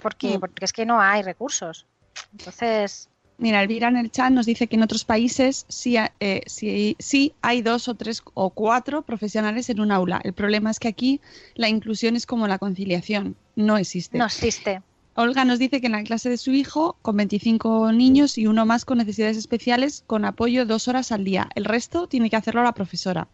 Porque, 0.02 0.36
Mm. 0.36 0.40
porque 0.40 0.64
es 0.64 0.72
que 0.72 0.86
no 0.86 1.00
hay 1.00 1.22
recursos. 1.22 1.86
Entonces, 2.32 3.08
Mira, 3.38 3.62
Elvira 3.62 3.88
en 3.88 3.98
el 3.98 4.10
chat 4.10 4.30
nos 4.30 4.46
dice 4.46 4.66
que 4.66 4.76
en 4.76 4.82
otros 4.82 5.04
países 5.04 5.66
sí, 5.68 5.96
eh, 6.20 6.40
sí, 6.46 6.96
sí 6.98 7.34
hay 7.42 7.60
dos 7.60 7.86
o 7.86 7.94
tres 7.94 8.22
o 8.32 8.48
cuatro 8.48 9.02
profesionales 9.02 9.68
en 9.68 9.80
un 9.80 9.92
aula. 9.92 10.22
El 10.24 10.32
problema 10.32 10.70
es 10.70 10.78
que 10.80 10.88
aquí 10.88 11.20
la 11.54 11.68
inclusión 11.68 12.16
es 12.16 12.24
como 12.24 12.48
la 12.48 12.56
conciliación, 12.58 13.36
no 13.54 13.76
existe. 13.76 14.16
no 14.16 14.24
existe. 14.24 14.80
Olga 15.16 15.44
nos 15.44 15.58
dice 15.58 15.80
que 15.82 15.86
en 15.86 15.92
la 15.92 16.02
clase 16.02 16.30
de 16.30 16.38
su 16.38 16.52
hijo, 16.52 16.96
con 17.02 17.16
25 17.18 17.92
niños 17.92 18.38
y 18.38 18.46
uno 18.46 18.64
más 18.64 18.86
con 18.86 18.96
necesidades 18.96 19.36
especiales, 19.36 20.02
con 20.06 20.24
apoyo 20.24 20.64
dos 20.64 20.88
horas 20.88 21.12
al 21.12 21.24
día. 21.24 21.50
El 21.54 21.66
resto 21.66 22.06
tiene 22.06 22.30
que 22.30 22.36
hacerlo 22.36 22.62
la 22.62 22.72
profesora. 22.72 23.28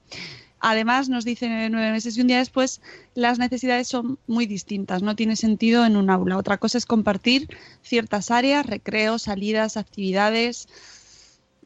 Además, 0.65 1.09
nos 1.09 1.25
dice 1.25 1.69
nueve 1.71 1.91
meses 1.91 2.17
y 2.17 2.21
un 2.21 2.29
día 2.29 2.39
después, 2.39 2.81
las 3.15 3.41
necesidades 3.41 3.89
son 3.89 4.21
muy 4.29 4.47
distintas, 4.47 5.03
no 5.03 5.17
tiene 5.17 5.35
sentido 5.35 5.85
en 5.85 5.97
un 5.97 6.09
aula. 6.09 6.39
Otra 6.39 6.57
cosa 6.57 6.79
es 6.79 6.87
compartir 6.87 7.49
ciertas 7.83 8.31
áreas, 8.31 8.65
recreos, 8.65 9.23
salidas, 9.23 9.77
actividades. 9.77 10.69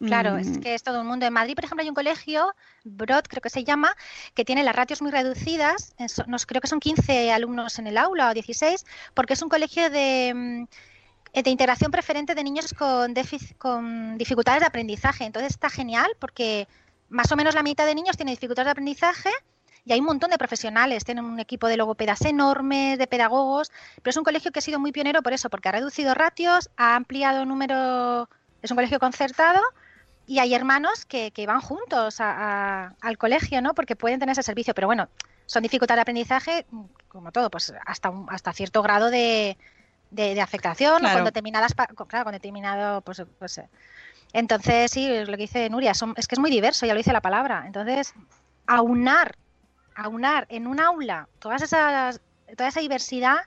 Claro, 0.00 0.38
es 0.38 0.48
Mm, 0.48 0.60
que 0.60 0.74
es 0.74 0.82
todo 0.82 1.02
un 1.02 1.08
mundo. 1.08 1.26
En 1.26 1.32
Madrid, 1.34 1.54
por 1.54 1.66
ejemplo, 1.66 1.82
hay 1.82 1.90
un 1.90 1.94
colegio, 1.94 2.54
Brod 2.84 3.24
creo 3.28 3.42
que 3.42 3.50
se 3.50 3.64
llama, 3.64 3.94
que 4.34 4.46
tiene 4.46 4.64
las 4.64 4.74
ratios 4.74 5.02
muy 5.02 5.10
reducidas, 5.10 5.94
nos, 6.26 6.46
creo 6.46 6.62
que 6.62 6.68
son 6.68 6.80
15 6.80 7.30
alumnos 7.32 7.78
en 7.78 7.88
el 7.88 7.98
aula 7.98 8.30
o 8.30 8.34
16, 8.34 8.86
porque 9.12 9.34
es 9.34 9.42
un 9.42 9.50
colegio 9.50 9.90
de, 9.90 10.32
mm, 10.34 11.42
de 11.42 11.50
integración 11.50 11.90
preferente 11.90 12.34
de 12.34 12.44
niños 12.44 12.72
con, 12.72 13.14
con 13.58 14.16
dificultades 14.16 14.60
de 14.60 14.66
aprendizaje. 14.66 15.24
Entonces 15.24 15.52
está 15.52 15.68
genial 15.68 16.10
porque 16.18 16.66
más 17.08 17.30
o 17.32 17.36
menos 17.36 17.54
la 17.54 17.62
mitad 17.62 17.86
de 17.86 17.94
niños 17.94 18.16
tiene 18.16 18.32
dificultades 18.32 18.66
de 18.66 18.70
aprendizaje 18.72 19.30
y 19.84 19.92
hay 19.92 20.00
un 20.00 20.06
montón 20.06 20.30
de 20.30 20.38
profesionales, 20.38 21.04
tienen 21.04 21.24
un 21.24 21.38
equipo 21.38 21.68
de 21.68 21.76
logopedas 21.76 22.22
enormes, 22.22 22.98
de 22.98 23.06
pedagogos, 23.06 23.70
pero 24.02 24.10
es 24.10 24.16
un 24.16 24.24
colegio 24.24 24.50
que 24.50 24.58
ha 24.58 24.62
sido 24.62 24.80
muy 24.80 24.90
pionero 24.92 25.22
por 25.22 25.32
eso, 25.32 25.48
porque 25.48 25.68
ha 25.68 25.72
reducido 25.72 26.12
ratios, 26.14 26.70
ha 26.76 26.96
ampliado 26.96 27.44
número, 27.44 28.28
es 28.62 28.70
un 28.70 28.76
colegio 28.76 28.98
concertado 28.98 29.60
y 30.26 30.40
hay 30.40 30.54
hermanos 30.54 31.04
que, 31.06 31.30
que 31.30 31.46
van 31.46 31.60
juntos 31.60 32.20
a- 32.20 32.86
a- 32.86 32.94
al 33.00 33.16
colegio, 33.16 33.62
¿no? 33.62 33.74
Porque 33.74 33.94
pueden 33.94 34.18
tener 34.18 34.32
ese 34.32 34.42
servicio, 34.42 34.74
pero 34.74 34.88
bueno, 34.88 35.08
son 35.46 35.62
dificultades 35.62 35.98
de 35.98 36.02
aprendizaje, 36.02 36.66
como 37.06 37.30
todo, 37.30 37.48
pues 37.48 37.72
hasta 37.86 38.10
un- 38.10 38.26
hasta 38.28 38.52
cierto 38.52 38.82
grado 38.82 39.08
de, 39.10 39.56
de, 40.10 40.34
de 40.34 40.40
afectación, 40.40 40.98
Claro. 40.98 41.18
con 41.18 41.24
determinadas, 41.26 41.74
claro, 42.08 42.24
con 42.24 42.32
determinado, 42.32 43.02
pues, 43.02 43.22
pues, 43.38 43.58
eh. 43.58 43.68
Entonces 44.32 44.90
sí, 44.90 45.08
lo 45.20 45.26
que 45.32 45.36
dice 45.36 45.68
Nuria, 45.70 45.94
son- 45.94 46.14
es 46.16 46.26
que 46.28 46.34
es 46.34 46.38
muy 46.40 46.50
diverso, 46.50 46.86
ya 46.86 46.94
lo 46.94 46.98
dice 46.98 47.12
la 47.12 47.20
palabra, 47.20 47.64
entonces 47.66 48.12
aunar, 48.66 49.34
aunar 49.94 50.46
en 50.50 50.66
un 50.66 50.80
aula 50.80 51.28
todas 51.38 51.62
esas, 51.62 52.20
toda 52.56 52.68
esa 52.68 52.80
diversidad 52.80 53.38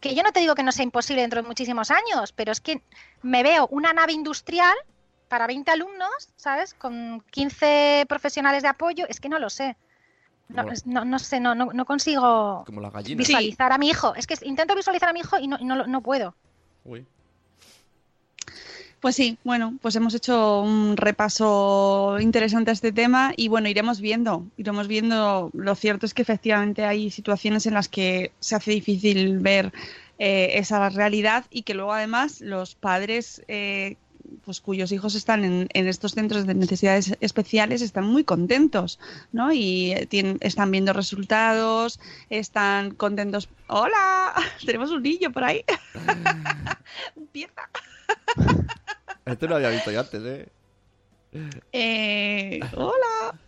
que 0.00 0.14
yo 0.14 0.22
no 0.22 0.32
te 0.32 0.40
digo 0.40 0.54
que 0.54 0.62
no 0.62 0.72
sea 0.72 0.84
imposible 0.84 1.22
dentro 1.22 1.42
de 1.42 1.48
muchísimos 1.48 1.90
años, 1.90 2.32
pero 2.32 2.52
es 2.52 2.60
que 2.60 2.82
me 3.22 3.42
veo 3.42 3.66
una 3.70 3.92
nave 3.92 4.12
industrial 4.12 4.74
para 5.28 5.46
20 5.46 5.70
alumnos, 5.72 6.32
¿sabes? 6.36 6.72
Con 6.74 7.22
15 7.30 8.04
profesionales 8.08 8.62
de 8.62 8.68
apoyo, 8.68 9.06
es 9.08 9.20
que 9.20 9.28
no 9.28 9.38
lo 9.38 9.50
sé. 9.50 9.76
No, 10.48 10.62
no, 10.86 11.04
no 11.04 11.18
sé, 11.18 11.40
no, 11.40 11.54
no, 11.54 11.66
no 11.74 11.84
consigo 11.84 12.62
Como 12.64 12.80
visualizar 13.18 13.72
a 13.72 13.76
mi 13.76 13.88
hijo. 13.90 14.14
Es 14.14 14.26
que 14.26 14.36
intento 14.42 14.74
visualizar 14.74 15.08
a 15.08 15.12
mi 15.12 15.20
hijo 15.20 15.38
y 15.38 15.46
no, 15.48 15.58
y 15.60 15.64
no, 15.64 15.86
no 15.86 16.00
puedo. 16.00 16.34
Uy. 16.84 17.06
Pues 19.00 19.14
sí, 19.14 19.38
bueno, 19.44 19.78
pues 19.80 19.94
hemos 19.94 20.12
hecho 20.14 20.60
un 20.60 20.96
repaso 20.96 22.18
interesante 22.20 22.70
a 22.70 22.74
este 22.74 22.90
tema 22.90 23.32
y 23.36 23.46
bueno, 23.46 23.68
iremos 23.68 24.00
viendo, 24.00 24.44
iremos 24.56 24.88
viendo. 24.88 25.50
Lo 25.52 25.74
cierto 25.76 26.04
es 26.04 26.14
que 26.14 26.22
efectivamente 26.22 26.84
hay 26.84 27.10
situaciones 27.12 27.66
en 27.66 27.74
las 27.74 27.88
que 27.88 28.32
se 28.40 28.56
hace 28.56 28.72
difícil 28.72 29.38
ver 29.38 29.72
eh, 30.18 30.50
esa 30.54 30.88
realidad 30.88 31.44
y 31.48 31.62
que 31.62 31.74
luego 31.74 31.92
además 31.92 32.40
los 32.40 32.74
padres 32.74 33.40
eh, 33.46 33.94
pues 34.44 34.60
cuyos 34.60 34.90
hijos 34.90 35.14
están 35.14 35.44
en, 35.44 35.68
en 35.74 35.86
estos 35.86 36.12
centros 36.12 36.44
de 36.44 36.54
necesidades 36.54 37.16
especiales 37.20 37.82
están 37.82 38.04
muy 38.04 38.24
contentos, 38.24 38.98
¿no? 39.30 39.52
Y 39.52 39.92
eh, 39.92 40.06
tienen- 40.06 40.38
están 40.40 40.72
viendo 40.72 40.92
resultados, 40.92 42.00
están 42.30 42.90
contentos. 42.96 43.48
¡Hola! 43.68 44.34
Tenemos 44.66 44.90
un 44.90 45.04
niño 45.04 45.30
por 45.30 45.44
ahí. 45.44 45.64
Empieza. 47.16 47.62
Este 49.24 49.46
lo 49.46 49.56
había 49.56 49.70
visto 49.70 49.90
yo 49.90 50.00
antes, 50.00 50.22
¿eh? 50.24 50.48
Eh, 51.72 52.60
hola. 52.74 53.38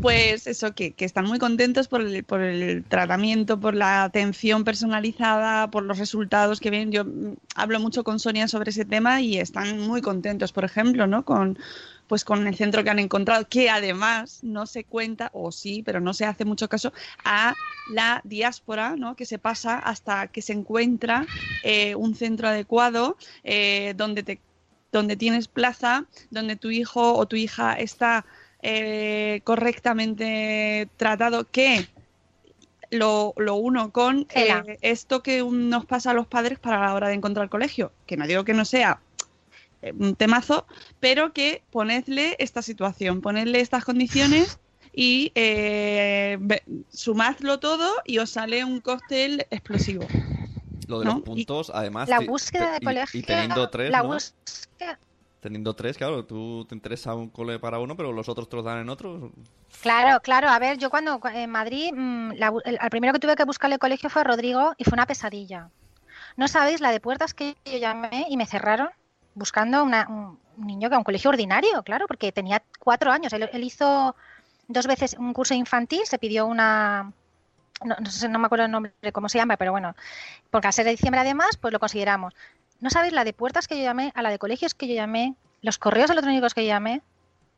Pues 0.00 0.46
eso, 0.46 0.72
que, 0.72 0.92
que 0.92 1.04
están 1.04 1.24
muy 1.26 1.38
contentos 1.40 1.88
por 1.88 2.00
el, 2.00 2.22
por 2.22 2.40
el 2.40 2.84
tratamiento, 2.84 3.58
por 3.58 3.74
la 3.74 4.04
atención 4.04 4.62
personalizada, 4.62 5.68
por 5.70 5.82
los 5.82 5.98
resultados 5.98 6.60
que 6.60 6.70
ven. 6.70 6.92
Yo 6.92 7.04
mm, 7.04 7.34
hablo 7.56 7.80
mucho 7.80 8.04
con 8.04 8.20
Sonia 8.20 8.46
sobre 8.46 8.70
ese 8.70 8.84
tema 8.84 9.20
y 9.20 9.38
están 9.38 9.80
muy 9.80 10.00
contentos, 10.00 10.52
por 10.52 10.64
ejemplo, 10.64 11.08
¿no? 11.08 11.24
Con, 11.24 11.58
pues 12.06 12.24
con 12.24 12.46
el 12.46 12.54
centro 12.54 12.84
que 12.84 12.90
han 12.90 13.00
encontrado, 13.00 13.48
que 13.48 13.68
además 13.68 14.40
no 14.44 14.66
se 14.66 14.84
cuenta, 14.84 15.30
o 15.32 15.50
sí, 15.50 15.82
pero 15.84 16.00
no 16.00 16.14
se 16.14 16.24
hace 16.24 16.44
mucho 16.44 16.68
caso, 16.68 16.92
a 17.24 17.54
la 17.90 18.20
diáspora, 18.22 18.94
¿no? 18.96 19.16
Que 19.16 19.26
se 19.26 19.40
pasa 19.40 19.78
hasta 19.78 20.28
que 20.28 20.42
se 20.42 20.52
encuentra 20.52 21.26
eh, 21.64 21.96
un 21.96 22.14
centro 22.14 22.46
adecuado 22.46 23.16
eh, 23.42 23.94
donde 23.96 24.22
te 24.22 24.40
donde 24.92 25.16
tienes 25.16 25.48
plaza, 25.48 26.06
donde 26.30 26.54
tu 26.54 26.70
hijo 26.70 27.14
o 27.14 27.26
tu 27.26 27.34
hija 27.34 27.74
está 27.74 28.24
eh, 28.66 29.40
correctamente 29.44 30.88
tratado, 30.96 31.44
que 31.44 31.86
lo, 32.90 33.34
lo 33.36 33.56
uno 33.56 33.92
con 33.92 34.26
eh, 34.34 34.78
esto 34.80 35.22
que 35.22 35.42
nos 35.42 35.84
pasa 35.84 36.10
a 36.12 36.14
los 36.14 36.26
padres 36.26 36.58
para 36.58 36.80
la 36.80 36.94
hora 36.94 37.08
de 37.08 37.14
encontrar 37.14 37.48
colegio, 37.48 37.92
que 38.06 38.16
no 38.16 38.26
digo 38.26 38.44
que 38.44 38.54
no 38.54 38.64
sea 38.64 39.00
eh, 39.82 39.92
un 39.98 40.16
temazo, 40.16 40.66
pero 41.00 41.32
que 41.32 41.62
ponedle 41.70 42.36
esta 42.38 42.62
situación, 42.62 43.20
ponedle 43.20 43.60
estas 43.60 43.84
condiciones 43.84 44.58
y 44.94 45.32
eh, 45.34 46.38
sumadlo 46.90 47.58
todo 47.60 47.90
y 48.06 48.18
os 48.18 48.30
sale 48.30 48.64
un 48.64 48.80
cóctel 48.80 49.46
explosivo. 49.50 50.06
Lo 50.86 51.00
de 51.00 51.06
¿No? 51.06 51.14
los 51.14 51.22
puntos, 51.22 51.70
además. 51.74 52.08
La 52.08 52.20
búsqueda 52.20 52.72
de 52.72 52.78
y- 52.80 52.84
colegio. 52.84 53.20
Y, 53.20 53.22
teniendo 53.22 53.68
tres, 53.70 53.90
la 53.90 54.02
¿no? 54.02 54.08
búsqueda- 54.14 54.98
Teniendo 55.44 55.74
tres, 55.74 55.98
claro, 55.98 56.24
tú 56.24 56.64
te 56.66 56.74
interesa 56.74 57.14
un 57.14 57.28
cole 57.28 57.58
para 57.58 57.78
uno, 57.78 57.94
pero 57.98 58.12
los 58.12 58.30
otros 58.30 58.48
te 58.48 58.56
los 58.56 58.64
dan 58.64 58.78
en 58.78 58.88
otro. 58.88 59.30
Claro, 59.82 60.18
claro. 60.20 60.48
A 60.48 60.58
ver, 60.58 60.78
yo 60.78 60.88
cuando 60.88 61.20
en 61.34 61.50
Madrid, 61.50 61.92
mm, 61.94 62.32
la 62.36 62.50
al 62.80 62.88
primero 62.88 63.12
que 63.12 63.18
tuve 63.18 63.36
que 63.36 63.44
buscarle 63.44 63.78
colegio 63.78 64.08
fue 64.08 64.22
a 64.22 64.24
Rodrigo 64.24 64.72
y 64.78 64.84
fue 64.84 64.94
una 64.94 65.04
pesadilla. 65.04 65.68
No 66.38 66.48
sabéis 66.48 66.80
la 66.80 66.92
de 66.92 67.00
puertas 67.00 67.34
que 67.34 67.56
yo 67.66 67.76
llamé 67.76 68.24
y 68.30 68.38
me 68.38 68.46
cerraron 68.46 68.88
buscando 69.34 69.84
una- 69.84 70.06
un, 70.08 70.38
un 70.56 70.66
niño 70.66 70.88
que 70.88 70.94
a 70.94 70.98
un 70.98 71.04
colegio 71.04 71.28
ordinario, 71.28 71.82
claro, 71.82 72.06
porque 72.06 72.32
tenía 72.32 72.62
cuatro 72.78 73.12
años. 73.12 73.30
Él, 73.34 73.46
él 73.52 73.64
hizo 73.64 74.16
dos 74.66 74.86
veces 74.86 75.14
un 75.18 75.34
curso 75.34 75.52
infantil, 75.52 76.00
se 76.06 76.18
pidió 76.18 76.46
una, 76.46 77.12
no, 77.84 77.96
no 78.00 78.10
sé, 78.10 78.30
no 78.30 78.38
me 78.38 78.46
acuerdo 78.46 78.64
el 78.64 78.70
nombre, 78.70 78.94
cómo 79.12 79.28
se 79.28 79.36
llama, 79.36 79.58
pero 79.58 79.72
bueno, 79.72 79.94
porque 80.50 80.68
al 80.68 80.72
ser 80.72 80.86
de 80.86 80.92
diciembre 80.92 81.20
además, 81.20 81.58
pues 81.60 81.70
lo 81.70 81.78
consideramos. 81.78 82.32
No 82.80 82.90
sabéis 82.90 83.12
la 83.12 83.24
de 83.24 83.32
puertas 83.32 83.68
que 83.68 83.76
yo 83.76 83.82
llamé, 83.82 84.12
a 84.14 84.22
la 84.22 84.30
de 84.30 84.38
colegios 84.38 84.74
que 84.74 84.88
yo 84.88 84.94
llamé, 84.94 85.34
los 85.62 85.78
correos 85.78 86.10
electrónicos 86.10 86.54
que 86.54 86.64
yo 86.64 86.68
llamé, 86.68 87.02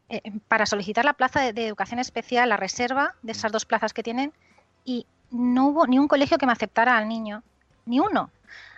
eh, 0.08 0.22
para 0.48 0.66
solicitar 0.66 1.04
la 1.04 1.14
plaza 1.14 1.52
de, 1.52 1.66
educación 1.66 1.98
especial, 1.98 2.48
la 2.48 2.56
reserva 2.56 3.14
de 3.22 3.32
esas 3.32 3.50
dos 3.50 3.64
plazas 3.64 3.92
que 3.92 4.02
tienen, 4.02 4.32
y 4.84 5.06
no 5.30 5.68
hubo 5.68 5.86
ni 5.86 5.98
un 5.98 6.06
colegio 6.06 6.38
que 6.38 6.46
me 6.46 6.52
aceptara 6.52 6.96
al 6.96 7.08
niño, 7.08 7.42
ni 7.86 7.98
uno. 7.98 8.30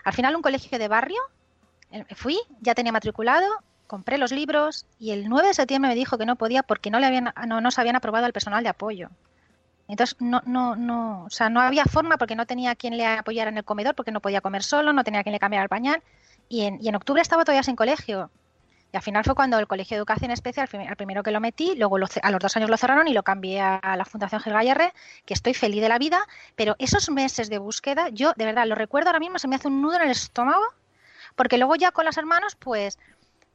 Al 0.05 0.15
final 0.15 0.37
un 0.37 0.43
colegio 0.43 0.79
de 0.79 0.89
barrio, 0.89 1.21
eh, 1.93 2.05
fui, 2.15 2.39
ya 2.61 2.75
tenía 2.75 2.93
matriculado, 2.93 3.47
compré 3.87 4.19
los 4.19 4.33
libros 4.33 4.87
y 4.99 5.11
el 5.11 5.29
9 5.29 5.49
de 5.49 5.55
septiembre 5.55 5.91
me 5.91 5.95
dijo 5.95 6.19
que 6.19 6.27
no 6.27 6.37
podía 6.37 6.63
porque 6.63 6.91
no 6.91 7.01
le 7.01 7.07
habían 7.07 7.33
no 7.47 7.61
nos 7.61 7.79
habían 7.79 7.97
aprobado 7.97 8.27
al 8.27 8.33
personal 8.33 8.63
de 8.63 8.69
apoyo. 8.69 9.09
Entonces 9.89 10.17
no 10.21 10.43
no 10.47 10.77
no, 10.77 11.25
o 11.25 11.31
sea, 11.31 11.49
no 11.51 11.61
había 11.61 11.85
forma 11.87 12.19
porque 12.19 12.37
no 12.37 12.47
tenía 12.47 12.75
quien 12.77 12.97
le 12.97 13.07
apoyara 13.07 13.51
en 13.51 13.59
el 13.59 13.65
comedor 13.65 13.95
porque 13.95 14.13
no 14.13 14.21
podía 14.21 14.41
comer 14.43 14.63
solo, 14.63 14.93
no 14.93 15.05
tenía 15.05 15.23
quien 15.23 15.33
le 15.33 15.39
cambiara 15.41 15.63
el 15.65 15.69
pañal 15.71 16.03
y 16.49 16.63
en, 16.67 16.79
y 16.83 16.89
en 16.89 16.95
octubre 16.97 17.23
estaba 17.23 17.45
todavía 17.45 17.63
sin 17.63 17.77
colegio. 17.77 18.31
Y 18.93 18.97
al 18.97 19.03
final 19.03 19.23
fue 19.25 19.35
cuando 19.35 19.59
el 19.59 19.67
Colegio 19.67 19.97
de 19.97 19.99
Educación 19.99 20.31
Especial, 20.31 20.65
al 20.65 20.69
prim- 20.69 20.89
al 20.89 20.97
primero 20.97 21.23
que 21.23 21.31
lo 21.31 21.41
metí, 21.41 21.75
luego 21.77 21.99
lo 21.99 22.07
a 22.23 22.31
los 22.31 22.41
dos 22.41 22.57
años 22.57 22.71
lo 22.71 22.77
cerraron 22.79 23.07
y 23.09 23.13
lo 23.13 23.23
cambié 23.23 23.61
a, 23.61 23.97
la 23.97 24.05
Fundación 24.07 24.41
Gil 24.41 24.55
Gallarre, 24.55 24.95
que 25.27 25.35
estoy 25.35 25.53
feliz 25.55 25.83
de 25.83 25.89
la 25.91 25.99
vida, 25.99 26.27
pero 26.57 26.75
esos 26.79 27.11
meses 27.11 27.51
de 27.51 27.59
búsqueda, 27.59 28.09
yo 28.11 28.33
de 28.37 28.47
verdad 28.47 28.67
lo 28.67 28.75
recuerdo 28.75 29.09
ahora 29.11 29.21
mismo, 29.21 29.39
se 29.39 29.47
me 29.49 29.57
hace 29.57 29.69
un 29.69 29.83
nudo 29.83 29.97
en 29.97 30.03
el 30.03 30.11
estómago, 30.11 30.65
porque 31.37 31.59
luego 31.59 31.77
ya 31.77 31.91
con 31.93 32.07
los 32.07 32.17
hermanos, 32.17 32.57
pues 32.57 32.99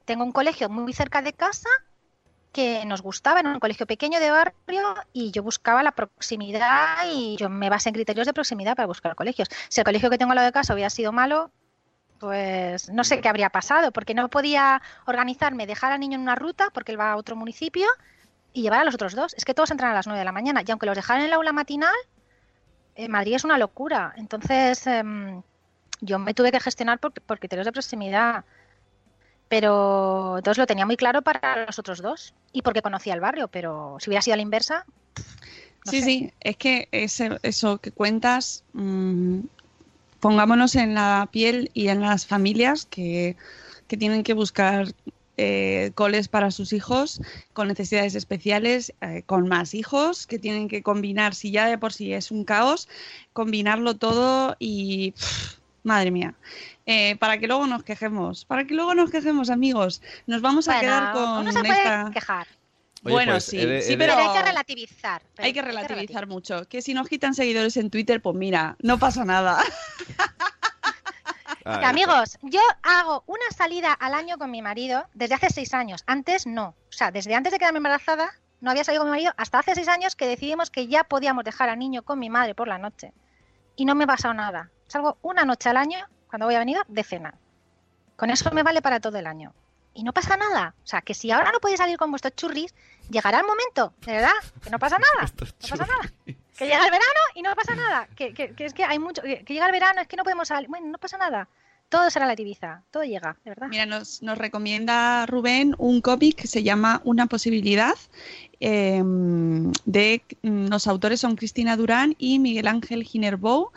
tengo 0.06 0.24
un 0.24 0.32
colegio 0.32 0.70
muy 0.70 0.94
cerca 0.94 1.22
de 1.22 1.34
casa 1.34 1.70
que 2.54 2.86
nos 2.86 3.02
gustaba, 3.02 3.42
era 3.42 3.50
un 3.50 3.60
colegio 3.60 3.86
pequeño 3.86 4.20
de 4.20 4.32
barrio 4.32 4.96
y 5.12 5.32
yo 5.32 5.44
buscaba 5.44 5.84
la 5.84 5.92
proximidad 5.92 7.06
y 7.12 7.36
yo 7.36 7.50
me 7.50 7.70
basé 7.70 7.90
en 7.90 7.96
criterios 7.96 8.28
de 8.28 8.34
proximidad 8.34 8.76
para 8.76 8.88
buscar 8.88 9.16
colegios. 9.16 9.50
Si 9.68 9.82
el 9.82 9.86
colegio 9.86 10.10
que 10.10 10.18
tengo 10.18 10.32
al 10.32 10.36
lado 10.38 10.46
de 10.46 10.54
casa 10.54 10.74
hubiera 10.74 10.90
sido 10.90 11.12
malo, 11.12 11.52
pues 12.20 12.90
no 12.90 13.04
sé 13.04 13.20
qué 13.20 13.28
habría 13.28 13.50
pasado, 13.50 13.92
porque 13.92 14.14
no 14.14 14.30
podía 14.30 14.82
organizarme, 15.06 15.68
dejar 15.68 15.92
al 15.92 16.00
niño 16.00 16.16
en 16.16 16.22
una 16.22 16.36
ruta, 16.36 16.70
porque 16.74 16.94
él 16.94 17.00
va 17.00 17.12
a 17.12 17.18
otro 17.18 17.36
municipio, 17.36 17.86
y 18.54 18.62
llevar 18.62 18.80
a 18.80 18.84
los 18.86 18.96
otros 18.96 19.14
dos. 19.14 19.34
Es 19.34 19.44
que 19.44 19.54
todos 19.54 19.72
entran 19.72 19.92
a 19.92 19.94
las 19.94 20.08
9 20.08 20.20
de 20.20 20.24
la 20.24 20.32
mañana, 20.32 20.62
y 20.66 20.72
aunque 20.72 20.86
los 20.86 20.96
dejaran 20.96 21.24
en 21.24 21.28
el 21.28 21.34
aula 21.34 21.52
matinal, 21.52 21.96
en 22.96 23.12
Madrid 23.12 23.34
es 23.34 23.44
una 23.44 23.58
locura. 23.58 24.14
Entonces, 24.16 24.88
em, 24.88 25.42
yo 26.00 26.18
me 26.20 26.34
tuve 26.34 26.52
que 26.52 26.62
gestionar 26.62 27.00
por, 27.00 27.12
por 27.12 27.40
criterios 27.40 27.66
de 27.66 27.74
proximidad. 27.74 28.46
Pero 29.54 30.38
entonces 30.40 30.58
lo 30.62 30.66
tenía 30.68 30.86
muy 30.88 30.98
claro 30.98 31.22
para 31.22 31.66
los 31.68 31.78
otros 31.80 32.02
dos. 32.02 32.34
Y 32.52 32.62
porque 32.64 32.82
conocía 32.82 33.14
el 33.14 33.20
barrio, 33.28 33.48
pero 33.50 33.98
si 34.00 34.10
hubiera 34.10 34.22
sido 34.24 34.34
a 34.36 34.38
la 34.38 34.44
inversa. 34.50 34.86
no 35.86 35.92
sí, 35.92 36.02
sé. 36.02 36.06
sí, 36.06 36.32
es 36.40 36.58
que 36.58 36.88
ese- 36.92 37.40
eso 37.44 37.80
que 37.80 37.92
cuentas, 37.92 38.64
mm, 38.74 39.40
pongámonos 40.20 40.76
en 40.76 40.94
la 40.96 41.30
piel 41.32 41.72
y 41.74 41.90
en 41.90 42.02
las 42.02 42.26
familias 42.28 42.86
que, 42.86 43.38
que 43.88 43.98
tienen 43.98 44.24
que 44.24 44.34
buscar 44.34 44.88
eh, 45.38 45.92
coles 45.96 46.28
para 46.30 46.52
sus 46.52 46.74
hijos 46.74 47.22
con 47.54 47.68
necesidades 47.68 48.16
especiales, 48.16 48.94
eh, 49.02 49.24
con 49.26 49.48
más 49.50 49.74
hijos, 49.74 50.28
que 50.28 50.40
tienen 50.40 50.68
que 50.70 50.84
combinar, 50.84 51.36
si 51.36 51.52
ya 51.52 51.68
de 51.68 51.78
por 51.80 51.94
sí 51.94 52.14
es 52.14 52.32
un 52.32 52.46
caos, 52.46 52.90
combinarlo 53.34 53.96
todo 53.98 54.56
y... 54.60 55.14
pff, 55.14 55.63
madre 55.84 56.12
mía. 56.12 56.34
Eh, 56.86 57.16
para 57.18 57.38
que 57.38 57.48
luego 57.48 57.66
nos 57.68 57.84
quejemos, 57.84 58.46
para 58.46 58.66
que 58.66 58.74
luego 58.74 58.94
nos 58.96 59.10
quejemos, 59.12 59.50
amigos. 59.50 60.02
Nos 60.28 60.42
vamos 60.42 60.68
a 60.68 60.74
Bueno, 60.74 60.82
quedar 60.88 61.14
con 61.14 61.24
uno 61.40 61.52
se 61.52 61.60
puede 61.60 61.72
esta... 61.78 62.12
quejar. 62.14 62.48
Oye, 63.06 63.14
bueno, 63.14 63.32
pues, 63.34 63.46
sí, 63.46 63.60
he 63.60 63.66
de- 63.66 63.82
sí, 63.82 63.94
he 63.94 63.98
pero 63.98 64.14
Pero 64.16 64.30
hay 64.32 64.38
que 64.38 64.44
relativizar. 64.46 65.22
pero 65.36 65.46
hay 65.46 65.54
que 65.54 65.60
hay 65.60 65.66
que 65.66 65.72
relativizar 65.74 66.26
mucho. 66.28 66.66
Que 66.70 66.82
si 66.82 66.94
nos 66.94 67.08
quitan 67.10 67.34
seguidores 67.34 67.76
en 67.78 67.90
Twitter, 67.90 68.22
pues 68.22 68.36
mira, 68.36 68.76
no 68.82 68.98
pasa 68.98 69.24
nada. 69.26 69.62
Ah, 71.66 71.80
Que, 71.80 71.86
amigos, 71.86 72.38
yo 72.42 72.60
hago 72.82 73.24
una 73.26 73.50
salida 73.56 73.94
al 73.94 74.14
año 74.16 74.38
con 74.38 74.52
mi 74.52 74.62
marido 74.62 75.06
desde 75.14 75.36
hace 75.36 75.50
seis 75.50 75.74
años. 75.74 76.04
Antes 76.08 76.46
no. 76.46 76.76
O 76.90 76.92
sea, 76.92 77.10
desde 77.10 77.36
antes 77.36 77.54
de 77.54 77.58
quedarme 77.60 77.78
embarazada, 77.78 78.32
no 78.60 78.70
había 78.72 78.84
salido 78.84 79.02
con 79.04 79.10
mi 79.12 79.16
marido 79.18 79.34
hasta 79.38 79.60
hace 79.60 79.74
seis 79.74 79.88
años 79.88 80.18
que 80.18 80.28
decidimos 80.28 80.70
que 80.70 80.88
ya 80.88 81.06
podíamos 81.06 81.46
dejar 81.46 81.70
al 81.70 81.80
niño 81.80 82.02
con 82.04 82.20
mi 82.20 82.30
madre 82.30 82.54
por 82.54 82.68
la 82.68 82.80
noche. 82.80 83.14
Y 83.76 83.86
no 83.86 83.96
me 83.96 84.04
ha 84.04 84.08
pasado 84.08 84.34
nada. 84.34 84.70
Salgo 84.88 85.18
una 85.22 85.46
noche 85.46 85.70
al 85.70 85.78
año, 85.78 85.98
cuando 86.30 86.46
voy 86.46 86.56
a 86.56 86.60
venir, 86.60 86.78
de 86.88 87.04
cena. 87.04 87.34
Con 88.16 88.30
eso 88.30 88.52
me 88.52 88.64
vale 88.64 88.82
para 88.82 89.00
todo 89.00 89.18
el 89.18 89.28
año. 89.28 89.54
Y 89.96 90.04
no 90.04 90.14
pasa 90.14 90.38
nada. 90.38 90.74
O 90.84 90.88
sea, 90.88 91.02
que 91.02 91.14
si 91.14 91.32
ahora 91.32 91.52
no 91.52 91.60
podéis 91.60 91.80
salir 91.80 91.98
con 91.98 92.10
vuestros 92.12 92.36
churris, 92.36 92.74
llegará 93.10 93.40
el 93.40 93.46
momento, 93.46 93.94
de 94.06 94.14
verdad, 94.14 94.32
que 94.64 94.70
no 94.70 94.80
pasa 94.80 94.98
nada. 94.98 95.32
No 95.40 95.68
pasa 95.78 95.86
nada. 95.86 96.14
Que 96.58 96.66
llega 96.66 96.86
el 96.86 96.92
verano 96.92 97.20
y 97.36 97.42
no 97.42 97.56
pasa 97.56 97.76
nada. 97.76 98.08
Que, 98.16 98.34
que- 98.34 98.54
que 98.54 98.66
es 98.66 98.74
que 98.74 98.84
hay 98.84 99.00
mucho. 99.00 99.22
Que 99.24 99.44
que 99.44 99.54
llega 99.54 99.66
el 99.66 99.72
verano, 99.72 100.02
es 100.02 100.08
que 100.08 100.16
no 100.18 100.24
podemos 100.24 100.48
salir. 100.48 100.70
Bueno, 100.70 100.88
no 100.88 100.98
pasa 101.00 101.18
nada. 101.18 101.48
Todo 101.90 102.10
será 102.10 102.26
la 102.26 102.34
Ibiza. 102.34 102.82
Todo 102.92 103.04
llega, 103.04 103.38
de 103.44 103.52
verdad. 103.52 103.68
Mira, 103.70 103.86
nos, 103.86 104.22
nos 104.24 104.38
recomienda 104.38 105.26
Rubén 105.28 105.76
un 105.78 106.02
cómic 106.02 106.36
que 106.36 106.48
se 106.48 106.64
llama 106.64 107.02
Una 107.04 107.26
posibilidad. 107.28 107.94
Eh, 108.66 109.04
de 109.84 110.22
mm, 110.42 110.68
los 110.68 110.88
autores 110.88 111.20
son 111.20 111.36
Cristina 111.36 111.76
Durán 111.76 112.16
y 112.18 112.40
Miguel 112.40 112.68
Ángel 112.68 113.04
Ginerbou. 113.04 113.72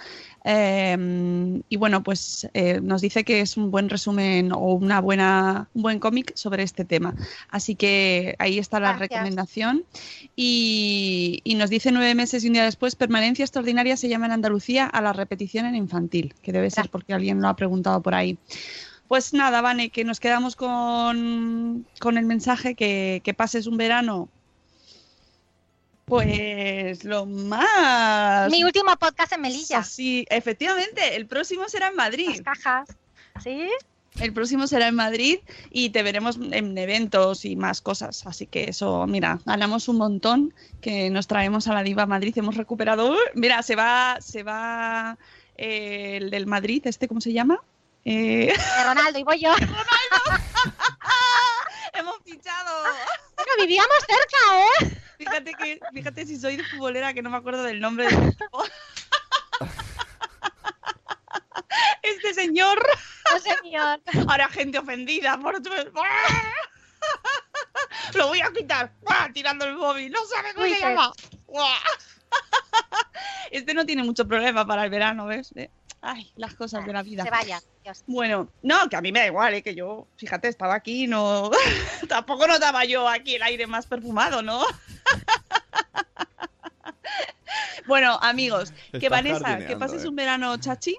Eh, 0.44 1.60
y 1.68 1.76
bueno, 1.76 2.04
pues 2.04 2.48
eh, 2.54 2.80
nos 2.80 3.00
dice 3.00 3.24
que 3.24 3.40
es 3.40 3.56
un 3.56 3.72
buen 3.72 3.88
resumen 3.88 4.52
o 4.52 4.74
una 4.74 5.00
buena, 5.00 5.68
un 5.74 5.82
buen 5.82 5.98
cómic 5.98 6.32
sobre 6.36 6.62
este 6.62 6.84
tema. 6.84 7.16
Así 7.50 7.74
que 7.74 8.36
ahí 8.38 8.60
está 8.60 8.78
la 8.78 8.90
Gracias. 8.92 9.10
recomendación. 9.10 9.84
Y, 10.36 11.40
y 11.42 11.56
nos 11.56 11.68
dice 11.68 11.90
nueve 11.90 12.14
meses 12.14 12.44
y 12.44 12.46
un 12.46 12.52
día 12.52 12.64
después, 12.64 12.94
permanencia 12.94 13.44
extraordinaria 13.44 13.96
se 13.96 14.08
llama 14.08 14.26
en 14.26 14.32
Andalucía 14.32 14.86
a 14.86 15.00
la 15.02 15.12
repetición 15.12 15.66
en 15.66 15.74
infantil, 15.74 16.32
que 16.42 16.52
debe 16.52 16.70
ser 16.70 16.90
porque 16.90 17.12
alguien 17.12 17.40
lo 17.42 17.48
ha 17.48 17.56
preguntado 17.56 18.00
por 18.02 18.14
ahí. 18.14 18.38
Pues 19.08 19.34
nada, 19.34 19.60
Vane, 19.62 19.90
que 19.90 20.04
nos 20.04 20.20
quedamos 20.20 20.54
con, 20.54 21.86
con 21.98 22.18
el 22.18 22.24
mensaje 22.26 22.76
que, 22.76 23.20
que 23.24 23.34
pases 23.34 23.66
un 23.66 23.76
verano. 23.76 24.28
Pues 26.06 27.02
lo 27.02 27.26
más. 27.26 28.48
Mi 28.48 28.62
último 28.62 28.96
podcast 28.96 29.32
en 29.32 29.40
Melilla. 29.40 29.82
Sí, 29.82 30.24
efectivamente, 30.30 31.16
el 31.16 31.26
próximo 31.26 31.68
será 31.68 31.88
en 31.88 31.96
Madrid. 31.96 32.28
Las 32.28 32.42
cajas. 32.42 32.88
¿Sí? 33.42 33.68
El 34.20 34.32
próximo 34.32 34.68
será 34.68 34.86
en 34.86 34.94
Madrid 34.94 35.40
y 35.70 35.90
te 35.90 36.04
veremos 36.04 36.36
en 36.36 36.78
eventos 36.78 37.44
y 37.44 37.56
más 37.56 37.80
cosas. 37.80 38.24
Así 38.24 38.46
que 38.46 38.70
eso, 38.70 39.04
mira, 39.08 39.40
ganamos 39.44 39.88
un 39.88 39.96
montón 39.96 40.54
que 40.80 41.10
nos 41.10 41.26
traemos 41.26 41.66
a 41.66 41.74
la 41.74 41.82
Diva 41.82 42.06
Madrid. 42.06 42.38
Hemos 42.38 42.54
recuperado. 42.54 43.16
Mira, 43.34 43.64
se 43.64 43.74
va, 43.74 44.18
se 44.20 44.44
va 44.44 45.18
eh, 45.56 46.18
el 46.18 46.30
del 46.30 46.46
Madrid, 46.46 46.86
este, 46.86 47.08
¿cómo 47.08 47.20
se 47.20 47.32
llama? 47.32 47.60
Eh, 48.04 48.54
Ronaldo 48.86 49.18
y 49.18 49.24
voy 49.24 49.40
yo. 49.40 49.50
Hemos 51.94 52.16
fichado. 52.24 52.82
Bueno, 53.34 53.52
vivíamos 53.58 53.96
cerca, 53.98 54.58
¿eh? 54.58 55.00
Fíjate 55.18 55.52
que, 55.54 55.80
fíjate 55.92 56.26
si 56.26 56.38
soy 56.38 56.56
de 56.56 56.64
futbolera 56.64 57.14
que 57.14 57.22
no 57.22 57.30
me 57.30 57.38
acuerdo 57.38 57.62
del 57.62 57.80
nombre 57.80 58.06
del 58.06 58.28
equipo. 58.28 58.64
Este 62.02 62.34
señor. 62.34 62.78
Oh, 63.34 63.38
señor. 63.38 64.00
Ahora 64.28 64.48
gente 64.48 64.78
ofendida 64.78 65.36
por 65.38 65.60
tu. 65.60 65.70
Lo 68.14 68.28
voy 68.28 68.40
a 68.40 68.52
quitar. 68.52 68.92
Tirando 69.34 69.64
el 69.64 69.74
móvil. 69.74 70.12
No 70.12 70.20
sabe 70.26 70.54
cómo 70.54 70.66
se 70.66 70.80
llama. 70.80 71.12
Este 73.50 73.74
no 73.74 73.84
tiene 73.84 74.04
mucho 74.04 74.26
problema 74.26 74.64
para 74.66 74.84
el 74.84 74.90
verano, 74.90 75.26
¿ves? 75.26 75.52
Eh, 75.56 75.70
Ay, 76.02 76.30
las 76.36 76.54
cosas 76.54 76.84
de 76.86 76.92
la 76.92 77.02
vida. 77.02 77.24
Se 77.24 77.30
vaya. 77.30 77.60
Dios. 77.82 78.04
Bueno, 78.06 78.48
no, 78.62 78.88
que 78.88 78.96
a 78.96 79.00
mí 79.00 79.12
me 79.12 79.20
da 79.20 79.26
igual, 79.26 79.54
¿eh? 79.54 79.62
que 79.62 79.74
yo, 79.74 80.06
fíjate, 80.16 80.48
estaba 80.48 80.74
aquí, 80.74 81.06
no. 81.06 81.50
Tampoco 82.08 82.46
notaba 82.46 82.84
yo 82.84 83.08
aquí 83.08 83.36
el 83.36 83.42
aire 83.42 83.66
más 83.66 83.86
perfumado, 83.86 84.42
¿no? 84.42 84.62
bueno, 87.86 88.18
amigos, 88.22 88.72
que 88.98 89.08
Vanessa, 89.08 89.58
que 89.66 89.76
pases 89.76 90.04
¿eh? 90.04 90.08
un 90.08 90.16
verano 90.16 90.56
chachi, 90.58 90.96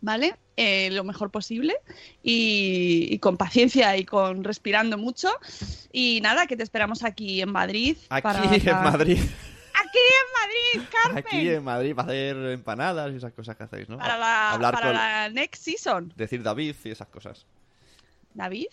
¿vale? 0.00 0.36
Eh, 0.56 0.90
lo 0.92 1.02
mejor 1.02 1.30
posible 1.30 1.74
y, 2.22 3.08
y 3.10 3.18
con 3.18 3.36
paciencia 3.36 3.96
y 3.96 4.04
con 4.04 4.44
respirando 4.44 4.98
mucho. 4.98 5.28
Y 5.92 6.20
nada, 6.22 6.46
que 6.46 6.56
te 6.56 6.62
esperamos 6.62 7.02
aquí 7.02 7.40
en 7.40 7.50
Madrid. 7.50 7.96
Aquí 8.08 8.22
para- 8.22 8.54
en 8.54 8.82
Madrid. 8.84 9.18
Aquí 9.94 10.00
en 10.00 10.80
Madrid, 10.80 10.88
Carmen. 10.90 11.24
Aquí 11.26 11.48
en 11.50 11.64
Madrid 11.64 11.94
para 11.94 12.08
hacer 12.08 12.36
empanadas 12.36 13.12
y 13.12 13.16
esas 13.16 13.32
cosas 13.32 13.56
que 13.56 13.62
hacéis, 13.64 13.88
¿no? 13.88 13.98
Para, 13.98 14.18
la, 14.18 14.52
Hablar 14.52 14.74
para 14.74 14.86
con... 14.86 14.94
la 14.94 15.28
next 15.30 15.62
season. 15.62 16.12
Decir 16.16 16.42
David 16.42 16.74
y 16.84 16.90
esas 16.90 17.08
cosas. 17.08 17.46
David. 18.32 18.66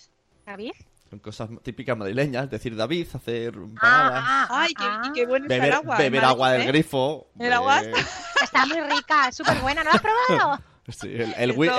¿David? 0.45 0.71
Son 1.09 1.19
cosas 1.19 1.49
típicas 1.61 1.97
madrileñas. 1.97 2.49
Decir 2.49 2.75
David, 2.75 3.07
hacer 3.13 3.53
empanadas. 3.53 4.23
Ah, 4.25 4.47
ah, 4.49 4.61
Ay, 4.63 4.73
qué, 4.73 4.85
y 5.09 5.11
qué 5.13 5.25
bueno 5.27 5.45
está 5.45 5.55
beber 5.55 5.67
el 5.69 5.73
agua. 5.75 5.97
beber 5.97 6.21
Madrid, 6.21 6.29
agua 6.31 6.51
del 6.53 6.61
¿eh? 6.61 6.67
grifo. 6.67 7.27
¿El 7.37 7.53
agua? 7.53 7.83
eh, 7.83 7.93
Está 8.41 8.65
muy 8.65 8.81
rica, 8.81 9.31
súper 9.31 9.59
buena. 9.59 9.83
¿No 9.83 9.89
la 9.91 9.95
has 9.97 10.01
probado? 10.01 10.63
sí, 10.87 11.07
el, 11.07 11.33
el, 11.37 11.51
wi- 11.57 11.69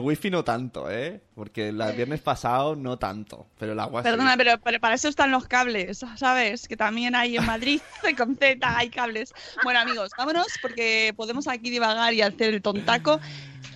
wifi 0.00 0.30
no 0.30 0.44
tanto, 0.44 0.90
¿eh? 0.90 1.20
Porque 1.34 1.68
el 1.68 1.76
viernes 1.96 2.20
pasado 2.20 2.76
no 2.76 2.98
tanto. 2.98 3.46
Pero 3.58 3.72
el 3.72 3.80
agua 3.80 4.02
sí. 4.02 4.08
Perdona, 4.10 4.36
pero, 4.36 4.58
pero 4.58 4.78
para 4.80 4.94
eso 4.94 5.08
están 5.08 5.30
los 5.30 5.46
cables, 5.46 6.04
¿sabes? 6.16 6.68
Que 6.68 6.76
también 6.76 7.14
hay 7.14 7.36
en 7.36 7.46
Madrid, 7.46 7.80
con 8.18 8.36
Z, 8.36 8.58
hay 8.76 8.90
cables. 8.90 9.32
Bueno, 9.64 9.80
amigos, 9.80 10.10
vámonos 10.16 10.46
porque 10.62 11.12
podemos 11.16 11.48
aquí 11.48 11.70
divagar 11.70 12.12
y 12.14 12.22
hacer 12.22 12.54
el 12.54 12.62
tontaco. 12.62 13.18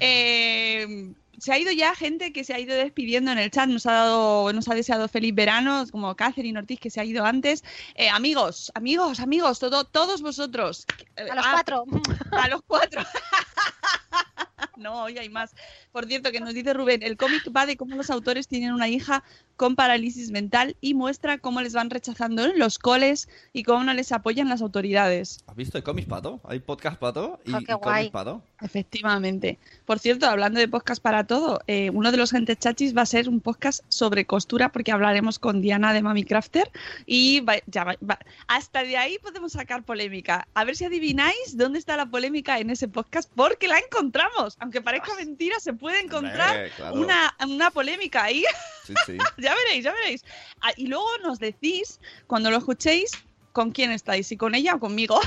Eh, 0.01 1.13
se 1.39 1.53
ha 1.53 1.59
ido 1.59 1.73
ya 1.73 1.95
gente 1.95 2.33
que 2.33 2.45
se 2.45 2.55
ha 2.55 2.59
ido 2.59 2.75
despidiendo 2.75 3.33
en 3.33 3.39
el 3.39 3.51
chat, 3.51 3.69
nos 3.69 3.87
ha 3.87 3.93
dado, 3.93 4.53
nos 4.53 4.69
ha 4.69 4.75
deseado 4.75 5.09
feliz 5.09 5.35
verano, 5.35 5.85
como 5.91 6.15
Catherine 6.15 6.59
Ortiz 6.59 6.81
que 6.81 6.91
se 6.91 7.01
ha 7.01 7.05
ido 7.05 7.25
antes. 7.25 7.65
Eh, 7.95 8.09
amigos, 8.09 8.71
amigos, 8.75 9.21
amigos, 9.21 9.59
todo, 9.59 9.85
todos 9.85 10.23
vosotros. 10.23 10.87
A 11.17 11.35
los 11.35 11.47
ah, 11.47 11.51
cuatro. 11.53 11.85
A 12.33 12.49
los 12.49 12.63
cuatro. 12.67 13.03
No, 14.77 15.05
hoy 15.05 15.19
hay 15.19 15.29
más. 15.29 15.55
Por 15.93 16.07
cierto, 16.07 16.31
que 16.33 16.41
nos 16.41 16.55
dice 16.55 16.73
Rubén, 16.75 17.03
el 17.03 17.17
cómic 17.17 17.43
va 17.57 17.67
de 17.67 17.77
cómo 17.77 17.97
los 17.97 18.11
autores 18.11 18.49
tienen 18.49 18.73
una 18.73 18.89
hija 18.89 19.23
con 19.57 19.77
parálisis 19.77 20.31
mental 20.33 20.77
y 20.81 20.95
muestra 20.95 21.39
cómo 21.39 21.61
les 21.61 21.75
van 21.75 21.89
rechazando 21.91 22.45
en 22.45 22.59
los 22.59 22.79
coles 22.79 23.29
y 23.53 23.63
cómo 23.63 23.85
no 23.85 23.95
les 23.95 24.11
apoyan 24.11 24.49
las 24.49 24.63
autoridades. 24.63 25.45
¿Has 25.47 25.55
visto? 25.57 25.79
Hay 25.79 25.83
cómics 25.83 26.09
pato. 26.09 26.41
Hay 26.45 26.59
podcast 26.59 26.99
pato 26.99 27.39
y, 27.45 27.55
Oh, 27.55 27.59
qué 27.59 27.73
y 27.73 27.75
guay. 27.75 27.81
cómics 27.81 28.11
pato. 28.13 28.43
Efectivamente. 28.61 29.59
Por 29.87 29.99
cierto, 29.99 30.27
hablando 30.27 30.59
de 30.59 30.69
podcast 30.69 31.01
para 31.03 31.25
todo, 31.27 31.61
eh, 31.67 31.91
uno 31.91 32.11
de 32.11 32.17
los 32.17 32.33
gentes 32.33 32.59
chachis 32.59 32.97
va 32.97 33.03
a 33.03 33.07
ser 33.07 33.29
un 33.29 33.41
podcast 33.41 33.85
sobre 33.89 34.25
costura 34.27 34.71
porque 34.73 34.93
hablaremos 34.93 35.39
con 35.39 35.61
Diana 35.61 35.93
de 35.93 36.03
Mami 36.03 36.25
Crafter 36.25 36.71
y 37.07 37.41
va- 37.41 37.57
ya 37.67 37.85
va- 37.85 37.97
va- 38.09 38.19
hasta 38.49 38.83
de 38.83 38.97
ahí 38.97 39.19
podemos 39.19 39.53
sacar 39.53 39.85
polémica. 39.85 40.49
A 40.55 40.65
ver 40.65 40.77
si 40.77 40.85
adivináis 40.85 41.57
dónde 41.57 41.79
está 41.79 41.97
la 41.97 42.07
polémica 42.07 42.59
en 42.59 42.71
ese 42.71 42.89
podcast 42.89 43.31
porque 43.35 43.69
la 43.69 43.79
encontramos. 43.79 44.54
Aunque 44.61 44.81
parezca 44.81 45.15
mentira, 45.17 45.59
se 45.59 45.73
puede 45.73 46.01
encontrar 46.01 46.51
Hombre, 46.51 46.71
claro. 46.77 46.95
una, 46.97 47.37
una 47.47 47.71
polémica 47.71 48.25
ahí. 48.25 48.45
Sí, 48.87 48.95
sí. 49.07 49.19
ya 49.39 49.55
veréis, 49.55 49.85
ya 49.85 49.93
veréis. 49.93 50.25
Ah, 50.61 50.73
y 50.77 50.87
luego 50.87 51.09
nos 51.23 51.39
decís, 51.39 52.01
cuando 52.27 52.51
lo 52.51 52.59
escuchéis, 52.59 53.11
con 53.53 53.71
quién 53.71 53.91
estáis, 53.93 54.27
si 54.27 54.37
con 54.37 54.55
ella 54.55 54.75
o 54.75 54.81
conmigo. 54.81 55.21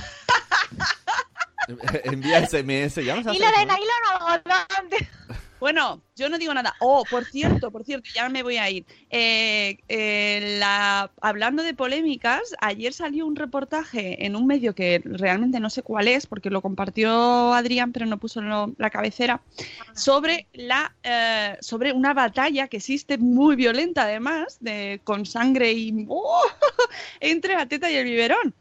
Envía 2.04 2.48
SMS. 2.48 2.96
Ya 3.04 3.16
nos 3.16 3.36
Hilo 3.36 3.48
de 3.48 3.66
nylon. 3.66 5.08
Bueno, 5.60 6.02
yo 6.16 6.30
no 6.30 6.38
digo 6.38 6.54
nada. 6.54 6.76
Oh, 6.80 7.04
por 7.10 7.26
cierto, 7.26 7.72
por 7.72 7.84
cierto, 7.84 8.10
ya 8.14 8.30
me 8.30 8.44
voy 8.44 8.58
a 8.58 8.70
ir. 8.70 8.86
Eh, 9.10 9.78
eh, 9.88 10.58
la, 10.60 11.12
hablando 11.22 11.64
de 11.64 11.74
polémicas, 11.74 12.56
ayer 12.62 12.94
salió 12.94 13.26
un 13.26 13.36
reportaje 13.36 14.26
en 14.26 14.36
un 14.36 14.46
medio 14.46 14.76
que 14.76 15.02
realmente 15.04 15.60
no 15.60 15.70
sé 15.70 15.82
cuál 15.82 16.08
es, 16.08 16.28
porque 16.28 16.50
lo 16.50 16.62
compartió 16.62 17.54
Adrián, 17.54 17.92
pero 17.92 18.06
no 18.06 18.18
puso 18.18 18.42
la 18.42 18.90
cabecera, 18.90 19.42
sobre 19.96 20.48
la 20.54 20.96
eh, 21.04 21.58
sobre 21.62 21.92
una 21.92 22.14
batalla 22.14 22.68
que 22.68 22.78
existe 22.78 23.18
muy 23.18 23.56
violenta, 23.56 24.04
además, 24.04 24.58
de, 24.60 25.02
con 25.04 25.26
sangre 25.26 25.72
y 25.72 26.06
¡oh! 26.08 26.44
entre 27.20 27.56
la 27.56 27.66
teta 27.66 27.90
y 27.90 27.96
el 27.96 28.06
biberón. 28.06 28.54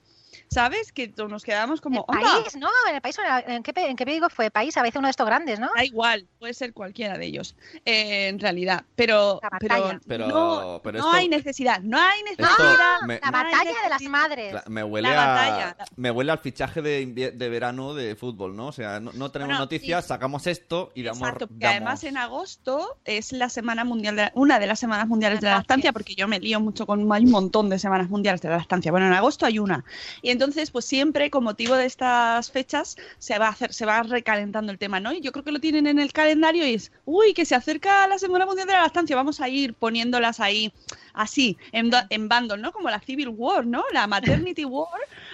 ¿Sabes? 0.57 0.91
Que 0.91 1.13
nos 1.29 1.43
quedamos 1.45 1.83
como. 1.83 2.07
País, 2.07 2.57
¿no? 2.59 2.69
En 2.89 2.95
el 2.95 3.01
país, 3.03 3.19
o 3.19 3.23
en 3.23 3.29
la- 3.29 3.41
¿en 3.41 3.63
qué, 3.63 3.73
en 3.77 3.95
qué 3.95 4.05
periódico 4.07 4.31
fue? 4.31 4.51
País, 4.51 4.75
a 4.79 4.83
veces 4.83 4.97
uno 4.97 5.07
de 5.09 5.11
estos 5.11 5.27
grandes, 5.27 5.61
¿no? 5.61 5.69
Da 5.77 5.85
igual, 5.85 6.27
puede 6.39 6.55
ser 6.55 6.73
cualquiera 6.73 7.19
de 7.19 7.27
ellos, 7.27 7.55
eh, 7.85 8.29
en 8.29 8.39
realidad. 8.39 8.83
Pero, 8.95 9.39
pero. 9.61 10.01
Pero- 10.07 10.29
no, 10.29 10.81
pero 10.83 10.99
no 11.01 11.13
hay 11.13 11.29
necesidad, 11.29 11.81
no 11.83 11.99
hay 12.01 12.21
Esto 12.31 12.43
necesidad. 12.43 13.01
me- 13.07 13.21
La 13.23 13.31
batalla 13.31 13.83
de 13.83 13.89
las 13.91 14.03
madres. 14.05 14.55
Me 14.69 14.83
huele, 14.83 15.11
La 15.11 15.23
a, 15.25 15.27
batalla. 15.35 15.77
me 15.97 16.11
huele 16.11 16.33
al 16.33 16.39
fichaje 16.39 16.81
de, 16.81 17.05
de 17.35 17.49
verano 17.51 17.93
de 17.93 18.17
fútbol, 18.17 18.57
¿no? 18.57 18.69
O 18.69 18.73
sea, 18.73 18.99
no, 18.99 19.13
no 19.13 19.31
tenemos 19.31 19.51
Bueno, 19.51 19.61
noticias, 19.61 20.05
sí. 20.05 20.09
sacamos 20.09 20.47
esto 20.47 20.91
y 20.95 21.03
damos... 21.03 21.21
Exacto, 21.21 21.49
porque 21.49 21.65
damos- 21.67 21.77
además 21.77 22.05
en 22.05 22.17
agosto 22.17 22.99
es 23.05 23.33
la 23.33 23.51
semana 23.51 23.85
mundial 23.85 24.17
de 24.17 24.23
la- 24.23 24.33
una 24.35 24.59
de 24.59 24.67
las 24.67 24.81
semanas 24.81 25.07
mundiales 25.07 25.43
de 25.43 25.49
la 25.49 25.57
lactancia, 25.57 25.93
porque 25.93 26.15
yo 26.15 26.27
me 26.29 26.41
lío 26.41 26.61
mucho 26.61 26.87
con 26.87 27.13
hay 27.13 27.25
un 27.25 27.31
montón 27.31 27.69
de 27.69 27.79
semanas 27.79 28.09
mundiales 28.09 28.41
de 28.41 28.49
la 28.49 28.57
lactancia. 28.57 28.91
Bueno, 28.91 29.07
en 29.07 29.13
agosto 29.13 29.45
hay 29.45 29.59
una. 29.59 29.85
Y 30.23 30.31
entonces, 30.31 30.46
pues 30.73 30.85
siempre 30.85 31.31
con 31.31 31.45
motivo 31.45 31.75
de 31.75 31.87
estas 31.87 32.51
fechas 32.51 32.97
se 33.19 33.39
va 33.39 33.47
a 33.49 33.51
hacer, 33.51 33.73
se 33.73 33.85
va 33.87 34.03
recalentando 34.03 34.73
el 34.73 34.79
tema, 34.79 35.01
¿no? 35.01 35.13
Y 35.13 35.21
yo 35.21 35.33
creo 35.33 35.45
que 35.45 35.53
lo 35.53 35.61
tienen 35.61 35.87
en 35.87 35.99
el 35.99 36.13
calendario 36.13 36.67
y 36.67 36.75
es, 36.75 36.93
uy, 37.05 37.35
que 37.35 37.45
se 37.45 37.55
acerca 37.55 38.07
la 38.07 38.19
semana 38.19 38.47
mundial 38.47 38.67
de 38.67 38.75
la 38.75 38.83
lactancia, 38.83 39.17
vamos 39.17 39.41
a 39.41 39.49
ir 39.49 39.75
poniéndolas 39.75 40.41
ahí 40.41 40.73
así, 41.15 41.57
en, 41.73 41.91
en 42.11 42.29
bandos, 42.29 42.59
¿no? 42.59 42.73
Como 42.73 42.91
la 42.91 43.01
Civil 43.01 43.29
War, 43.29 43.67
¿no? 43.67 43.85
La 43.93 44.07
Maternity 44.07 44.65
War. 44.67 44.89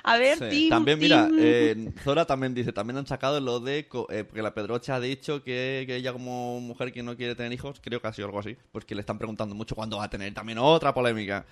A 0.04 0.16
ver, 0.16 0.38
Sí. 0.38 0.44
team- 0.44 0.70
También, 0.70 0.98
mira, 0.98 1.28
eh, 1.38 1.90
Zora 2.02 2.24
también 2.26 2.54
dice, 2.54 2.72
también 2.72 2.96
han 2.98 3.06
sacado 3.06 3.40
lo 3.40 3.60
de, 3.60 3.78
eh, 4.10 4.24
porque 4.24 4.42
la 4.42 4.54
Pedrocha 4.54 4.96
ha 4.96 5.00
dicho 5.00 5.42
que, 5.42 5.84
que 5.86 5.96
ella 5.96 6.12
como 6.12 6.60
mujer 6.60 6.92
que 6.92 7.02
no 7.02 7.16
quiere 7.16 7.34
tener 7.34 7.52
hijos, 7.52 7.80
creo 7.82 8.00
que 8.00 8.08
ha 8.08 8.12
sido 8.12 8.26
algo 8.26 8.40
así, 8.40 8.56
pues 8.72 8.84
que 8.84 8.94
le 8.94 9.00
están 9.00 9.18
preguntando 9.18 9.54
mucho 9.54 9.74
cuándo 9.74 9.98
va 9.98 10.04
a 10.04 10.10
tener 10.10 10.32
también 10.34 10.58
otra 10.58 10.92
polémica. 10.94 11.44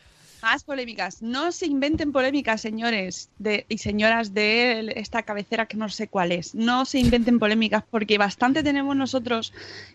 Más 0.43 0.65
polémicas. 0.65 1.21
No 1.23 1.53
se 1.53 1.67
inventen 1.67 2.13
polémicas, 2.13 2.61
señores 2.61 3.31
de, 3.39 3.67
y 3.69 3.79
señoras 3.79 4.33
de 4.33 4.93
esta 4.97 5.23
cabecera 5.23 5.67
que 5.67 5.77
no 5.77 5.89
sé 5.89 6.09
cuál 6.09 6.33
es. 6.33 6.55
No 6.55 6.85
se 6.85 6.99
inventen 6.99 7.39
polémicas 7.39 7.85
porque 7.91 8.17
bastante 8.19 8.63
tenemos 8.63 8.97
nosotros 8.97 9.53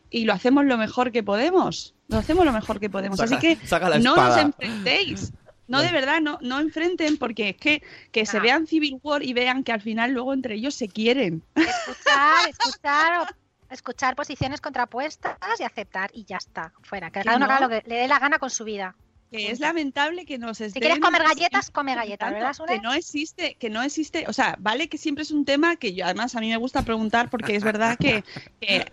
y 0.10 0.26
lo 0.26 0.34
hacemos 0.34 0.66
lo 0.66 0.78
mejor 0.78 1.12
que 1.12 1.24
podemos. 1.24 1.94
Lo 2.08 2.18
hacemos 2.18 2.46
lo 2.46 2.52
mejor 2.52 2.80
que 2.80 2.90
podemos. 2.90 3.18
Saca- 3.20 3.38
Así 3.38 3.42
que 3.42 3.56
no 4.00 4.12
espada. 4.12 4.36
os 4.36 4.42
enfrentéis. 4.42 5.34
No, 5.68 5.82
de 5.82 5.92
verdad, 5.92 6.22
no, 6.22 6.38
no 6.42 6.60
enfrenten 6.60 7.18
porque 7.18 7.50
es 7.50 7.56
que, 7.58 7.82
que 8.12 8.28
se 8.28 8.40
vean 8.40 8.68
Civil 8.68 9.00
War 9.02 9.24
y 9.24 9.34
vean 9.34 9.64
que 9.64 9.72
al 9.72 9.82
final 9.82 10.12
luego 10.12 10.32
entre 10.32 10.54
ellos 10.54 10.76
se 10.76 10.88
quieren. 10.88 11.42
Escuchar, 11.56 12.50
escuchar, 12.50 13.36
escuchar 13.72 14.16
posiciones 14.16 14.62
contrapuestas 14.62 15.36
y 15.60 15.64
aceptar 15.64 16.12
y 16.14 16.24
ya 16.26 16.38
está, 16.38 16.72
fuera. 16.84 17.10
Que 17.10 17.22
cada 17.24 17.38
uno 17.38 17.48
no. 17.48 17.52
haga 17.54 17.68
lo 17.68 17.70
que 17.70 17.90
le 17.90 17.96
dé 17.96 18.08
la 18.08 18.20
gana 18.20 18.38
con 18.38 18.52
su 18.52 18.64
vida. 18.64 18.96
Que 19.38 19.52
es 19.52 19.60
lamentable 19.60 20.26
que 20.26 20.38
nos 20.38 20.58
Si 20.58 20.66
estén 20.66 20.82
quieres 20.82 21.00
comer 21.00 21.24
galletas, 21.24 21.72
come 21.72 21.96
galletas, 21.96 22.32
¿verdad, 22.32 22.54
Sune? 22.54 22.74
que 22.76 22.82
no 22.82 22.94
existe, 22.94 23.56
que 23.56 23.70
no 23.70 23.82
existe, 23.84 24.26
o 24.28 24.34
sea, 24.34 24.56
vale 24.60 24.88
que 24.88 24.98
siempre 24.98 25.24
es 25.24 25.32
un 25.32 25.46
tema 25.46 25.76
que 25.76 25.94
yo 25.94 26.06
además 26.06 26.36
a 26.36 26.40
mí 26.40 26.50
me 26.50 26.58
gusta 26.58 26.84
preguntar 26.84 27.30
porque 27.30 27.56
es 27.56 27.64
verdad 27.64 27.98
que, 27.98 28.24
que- 28.60 28.86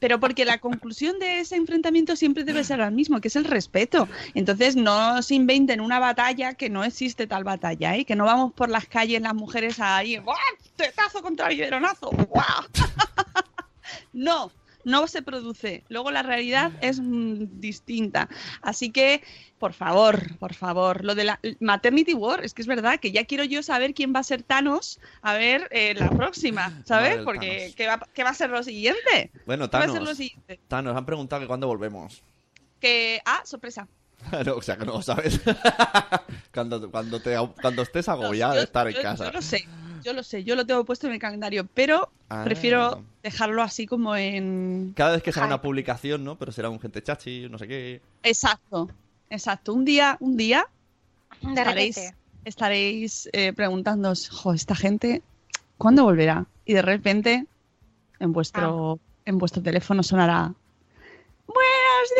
pero 0.00 0.18
porque 0.18 0.44
la 0.44 0.58
conclusión 0.58 1.18
de 1.20 1.38
ese 1.40 1.54
enfrentamiento 1.54 2.16
siempre 2.16 2.42
debe 2.42 2.64
ser 2.64 2.80
el 2.80 2.90
mismo, 2.90 3.20
que 3.20 3.28
es 3.28 3.36
el 3.36 3.44
respeto. 3.44 4.08
Entonces 4.34 4.74
no 4.74 5.22
se 5.22 5.36
inventen 5.36 5.80
una 5.80 6.00
batalla 6.00 6.54
que 6.54 6.68
no 6.68 6.82
existe 6.82 7.28
tal 7.28 7.44
batalla, 7.44 7.94
¿eh? 7.94 8.04
que 8.04 8.16
no 8.16 8.24
vamos 8.24 8.52
por 8.52 8.68
las 8.68 8.86
calles 8.86 9.22
las 9.22 9.34
mujeres 9.34 9.78
ahí, 9.78 10.18
¡buah! 10.18 10.34
tetazo 10.74 11.22
contra 11.22 11.48
biberonazo, 11.48 12.10
¡buah! 12.10 12.66
no, 14.12 14.50
no 14.86 15.06
se 15.08 15.20
produce. 15.20 15.84
Luego 15.88 16.10
la 16.10 16.22
realidad 16.22 16.70
es 16.80 17.00
mm, 17.00 17.60
distinta. 17.60 18.28
Así 18.62 18.90
que, 18.90 19.22
por 19.58 19.72
favor, 19.74 20.38
por 20.38 20.54
favor, 20.54 21.04
lo 21.04 21.14
de 21.14 21.24
la 21.24 21.40
Maternity 21.60 22.14
War, 22.14 22.44
es 22.44 22.54
que 22.54 22.62
es 22.62 22.68
verdad 22.68 23.00
que 23.00 23.10
ya 23.10 23.24
quiero 23.24 23.42
yo 23.44 23.62
saber 23.62 23.92
quién 23.94 24.14
va 24.14 24.20
a 24.20 24.22
ser 24.22 24.42
Thanos, 24.44 25.00
a 25.22 25.34
ver 25.34 25.68
eh, 25.72 25.94
la 25.94 26.08
próxima, 26.08 26.72
¿sabes? 26.86 27.18
Porque 27.24 27.58
Thanos. 27.58 27.74
¿qué 27.74 27.86
va, 27.88 28.08
qué 28.14 28.22
va 28.24 28.30
a 28.30 28.34
ser 28.34 28.50
lo 28.50 28.62
siguiente? 28.62 29.30
Bueno, 29.44 29.68
¿Qué 29.68 29.76
va 29.76 29.82
a 29.84 29.86
ser 29.86 29.92
Thanos, 29.94 30.08
lo 30.08 30.14
siguiente? 30.14 30.60
Thanos, 30.68 30.96
han 30.96 31.04
preguntado 31.04 31.40
que 31.42 31.48
cuándo 31.48 31.66
volvemos. 31.66 32.22
Que, 32.80 33.20
ah, 33.26 33.42
sorpresa. 33.44 33.86
No, 34.46 34.54
o 34.56 34.62
sea, 34.62 34.76
que 34.76 34.86
no 34.86 34.92
lo 34.92 35.02
sabes. 35.02 35.40
cuando, 36.54 36.90
cuando, 36.90 37.20
te, 37.20 37.36
cuando 37.60 37.82
estés 37.82 38.08
agobiada 38.08 38.54
Yo- 38.54 38.58
de 38.60 38.64
estar 38.64 38.86
en 38.88 38.94
yo- 38.94 39.02
casa. 39.02 39.24
Yo 39.26 39.32
lo 39.32 39.42
sé, 39.42 39.66
yo 40.06 40.12
lo 40.12 40.22
sé, 40.22 40.44
yo 40.44 40.54
lo 40.54 40.64
tengo 40.64 40.84
puesto 40.84 41.08
en 41.08 41.14
el 41.14 41.18
calendario, 41.18 41.66
pero 41.74 42.10
Ah. 42.28 42.42
prefiero 42.44 43.02
dejarlo 43.24 43.60
así 43.62 43.86
como 43.86 44.14
en... 44.16 44.92
Cada 44.96 45.12
vez 45.12 45.22
que 45.22 45.32
salga 45.32 45.48
una 45.48 45.60
publicación, 45.62 46.22
¿no? 46.24 46.36
Pero 46.38 46.52
será 46.52 46.70
un 46.70 46.80
gente 46.80 47.02
chachi, 47.02 47.48
no 47.48 47.58
sé 47.58 47.66
qué. 47.68 48.00
Exacto, 48.22 48.88
exacto. 49.30 49.72
Un 49.74 49.84
día, 49.84 50.16
un 50.20 50.36
día 50.36 50.66
De 51.42 51.48
estaréis, 51.60 51.96
repente. 51.96 52.16
estaréis 52.44 53.28
eh, 53.32 53.52
preguntándoos, 53.52 54.28
jo, 54.30 54.52
esta 54.52 54.74
gente, 54.76 55.22
¿cuándo 55.76 56.04
volverá? 56.04 56.46
Y 56.64 56.72
de 56.74 56.82
repente, 56.82 57.46
en 58.20 58.32
vuestro, 58.32 58.98
en 59.24 59.38
vuestro 59.38 59.60
teléfono 59.62 60.02
sonará, 60.02 60.52
Buenos 61.46 62.10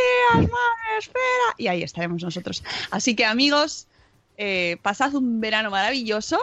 días, 0.43 0.51
madre, 0.53 0.99
espera. 0.99 1.55
Y 1.59 1.67
ahí 1.67 1.83
estaremos 1.83 2.23
nosotros. 2.23 2.63
Así 2.93 3.17
que 3.17 3.25
amigos, 3.25 3.87
eh, 4.37 4.77
pasad 4.83 5.15
un 5.15 5.41
verano 5.41 5.71
maravilloso. 5.71 6.39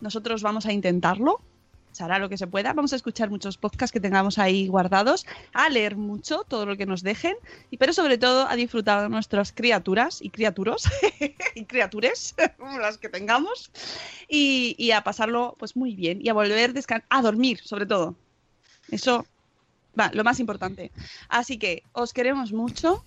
Nosotros 0.00 0.42
vamos 0.42 0.66
a 0.66 0.72
intentarlo. 0.72 1.40
Se 1.92 2.04
hará 2.04 2.18
lo 2.18 2.28
que 2.28 2.36
se 2.36 2.46
pueda. 2.46 2.74
Vamos 2.74 2.92
a 2.92 2.96
escuchar 2.96 3.30
muchos 3.30 3.56
podcasts 3.56 3.90
que 3.90 4.00
tengamos 4.00 4.38
ahí 4.38 4.68
guardados, 4.68 5.24
a 5.54 5.70
leer 5.70 5.96
mucho, 5.96 6.44
todo 6.46 6.66
lo 6.66 6.76
que 6.76 6.84
nos 6.84 7.02
dejen, 7.02 7.36
y 7.70 7.78
pero 7.78 7.94
sobre 7.94 8.18
todo 8.18 8.46
a 8.46 8.54
disfrutar 8.54 9.02
de 9.02 9.08
nuestras 9.08 9.52
criaturas 9.52 10.20
y 10.20 10.28
criaturos 10.28 10.84
y 11.54 11.64
criatures, 11.64 12.34
las 12.80 12.98
que 12.98 13.08
tengamos, 13.08 13.70
y, 14.28 14.76
y 14.78 14.90
a 14.90 15.02
pasarlo 15.04 15.56
pues 15.58 15.74
muy 15.74 15.94
bien 15.94 16.20
y 16.20 16.28
a 16.28 16.34
volver 16.34 16.74
a 17.08 17.22
dormir, 17.22 17.60
sobre 17.64 17.86
todo. 17.86 18.14
Eso 18.90 19.24
va, 19.98 20.10
lo 20.12 20.22
más 20.22 20.38
importante. 20.38 20.92
Así 21.30 21.58
que 21.58 21.82
os 21.92 22.12
queremos 22.12 22.52
mucho, 22.52 23.02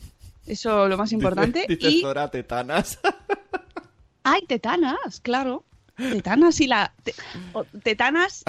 eso 0.47 0.87
lo 0.87 0.97
más 0.97 1.11
importante. 1.11 1.65
Dice, 1.67 1.75
dice 1.75 1.89
y 1.91 2.01
Zora 2.01 2.29
Tetanas. 2.31 2.99
¡Ay, 4.23 4.41
tetanas! 4.47 5.21
Claro. 5.21 5.63
Tetanas 5.99 6.59
y 6.61 6.67
la. 6.67 6.93
te- 7.03 7.13
o- 7.53 7.65
tetanas 7.83 8.43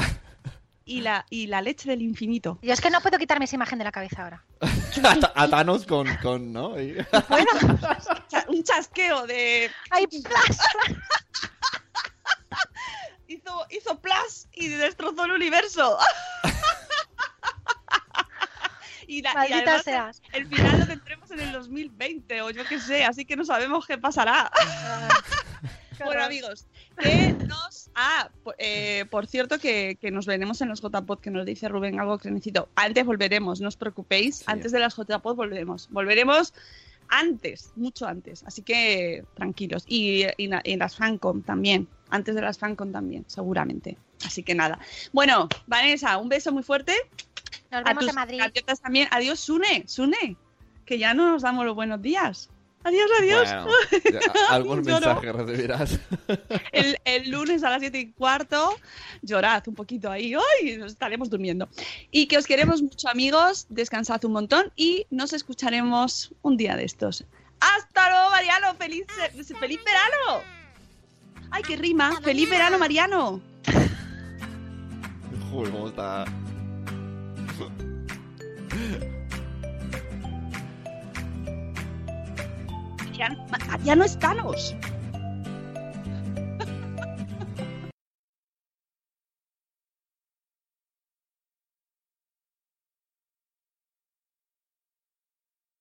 y 0.84 1.00
la, 1.02 1.26
y 1.30 1.46
la 1.48 1.60
leche 1.62 1.88
del 1.90 2.02
infinito. 2.02 2.58
Yo 2.62 2.72
es 2.72 2.80
que 2.80 2.90
no 2.90 3.00
puedo 3.00 3.18
quitarme 3.18 3.44
esa 3.44 3.56
imagen 3.56 3.78
de 3.78 3.84
la 3.84 3.92
cabeza 3.92 4.22
ahora. 4.24 4.44
a, 4.60 5.42
a 5.42 5.48
Thanos 5.48 5.86
con, 5.86 6.08
con 6.16 6.52
¿no? 6.52 6.80
Y- 6.80 6.96
Cha- 8.28 8.46
Un 8.48 8.62
chasqueo 8.64 9.26
de. 9.26 9.70
¡Ay, 9.90 10.06
plas! 10.06 10.58
Hizo, 13.28 13.66
hizo 13.70 14.00
plas 14.00 14.48
y 14.52 14.68
destrozó 14.68 15.24
el 15.26 15.32
universo. 15.32 15.98
Y, 19.06 19.22
la- 19.22 19.32
y 19.48 19.52
además 19.52 19.82
seas. 19.82 20.22
el 20.32 20.46
final 20.46 20.78
lo 20.78 20.86
tendremos 20.86 21.28
en 21.32 21.40
el 21.40 21.50
2020 21.52 22.42
o 22.42 22.50
yo 22.50 22.64
qué 22.68 22.78
sé, 22.78 23.04
así 23.04 23.24
que 23.24 23.34
no 23.34 23.44
sabemos 23.44 23.84
qué 23.84 23.98
pasará. 23.98 24.48
Bueno, 26.04 26.24
amigos, 26.24 26.66
que 26.98 27.32
nos. 27.46 27.90
Ah, 27.94 28.30
po- 28.44 28.54
eh, 28.58 29.04
por 29.10 29.26
cierto, 29.26 29.58
que, 29.58 29.96
que 30.00 30.10
nos 30.10 30.26
veremos 30.26 30.60
en 30.60 30.68
los 30.68 30.80
JPod, 30.80 31.20
que 31.20 31.30
nos 31.30 31.44
dice 31.46 31.68
Rubén 31.68 31.98
algo 32.00 32.18
que 32.18 32.30
necesito. 32.30 32.68
Antes 32.76 33.04
volveremos, 33.04 33.60
no 33.60 33.68
os 33.68 33.76
preocupéis. 33.76 34.42
Antes 34.46 34.72
de 34.72 34.78
las 34.78 34.96
JPod 34.96 35.34
volveremos. 35.36 35.88
Volveremos 35.90 36.54
antes, 37.08 37.72
mucho 37.76 38.06
antes. 38.06 38.44
Así 38.44 38.62
que 38.62 39.24
tranquilos. 39.34 39.84
Y, 39.86 40.24
y 40.38 40.76
las 40.76 40.96
Fancom 40.96 41.42
también. 41.42 41.88
Antes 42.10 42.34
de 42.34 42.42
las 42.42 42.58
Fancom 42.58 42.92
también, 42.92 43.24
seguramente. 43.26 43.98
Así 44.24 44.42
que 44.42 44.54
nada. 44.54 44.78
Bueno, 45.12 45.48
Vanessa, 45.66 46.18
un 46.18 46.28
beso 46.28 46.52
muy 46.52 46.62
fuerte. 46.62 46.94
Nos 47.70 47.80
A 47.80 47.84
vemos 47.84 48.00
tus 48.04 48.08
en 48.10 48.14
Madrid. 48.14 48.40
también. 48.82 49.08
Adiós, 49.10 49.40
Sune. 49.40 49.84
Sune. 49.86 50.36
Que 50.84 50.98
ya 50.98 51.14
no 51.14 51.30
nos 51.32 51.42
damos 51.42 51.64
los 51.64 51.74
buenos 51.74 52.02
días. 52.02 52.50
Adiós, 52.82 53.10
adiós. 53.18 53.48
Bueno, 53.50 54.20
algún 54.48 54.80
mensaje 54.82 55.32
recibirás. 55.32 56.00
el, 56.72 56.98
el 57.04 57.30
lunes 57.30 57.62
a 57.62 57.70
las 57.70 57.80
7 57.80 57.98
y 57.98 58.12
cuarto, 58.12 58.76
llorad 59.20 59.62
un 59.68 59.74
poquito 59.74 60.10
ahí, 60.10 60.34
¡ay! 60.34 60.76
Nos 60.78 60.92
estaremos 60.92 61.28
durmiendo. 61.28 61.68
Y 62.10 62.26
que 62.26 62.38
os 62.38 62.46
queremos 62.46 62.80
mucho, 62.80 63.08
amigos, 63.08 63.66
descansad 63.68 64.24
un 64.24 64.32
montón 64.32 64.72
y 64.76 65.06
nos 65.10 65.34
escucharemos 65.34 66.32
un 66.40 66.56
día 66.56 66.74
de 66.74 66.84
estos. 66.84 67.24
¡Hasta 67.60 68.08
luego, 68.08 68.30
Mariano! 68.30 68.74
¡Feliz, 68.76 69.04
feliz 69.60 69.80
verano! 69.84 70.42
¡Ay, 71.50 71.62
qué 71.62 71.76
rima! 71.76 72.18
¡Feliz 72.22 72.48
verano, 72.48 72.78
Mariano! 72.78 73.42
Joder, 75.50 75.70
cómo 75.70 75.88
está. 75.88 76.24
Ya, 83.20 83.36
ya 83.84 83.96
no 83.96 84.04
es 84.04 84.18
Thanos. 84.18 84.74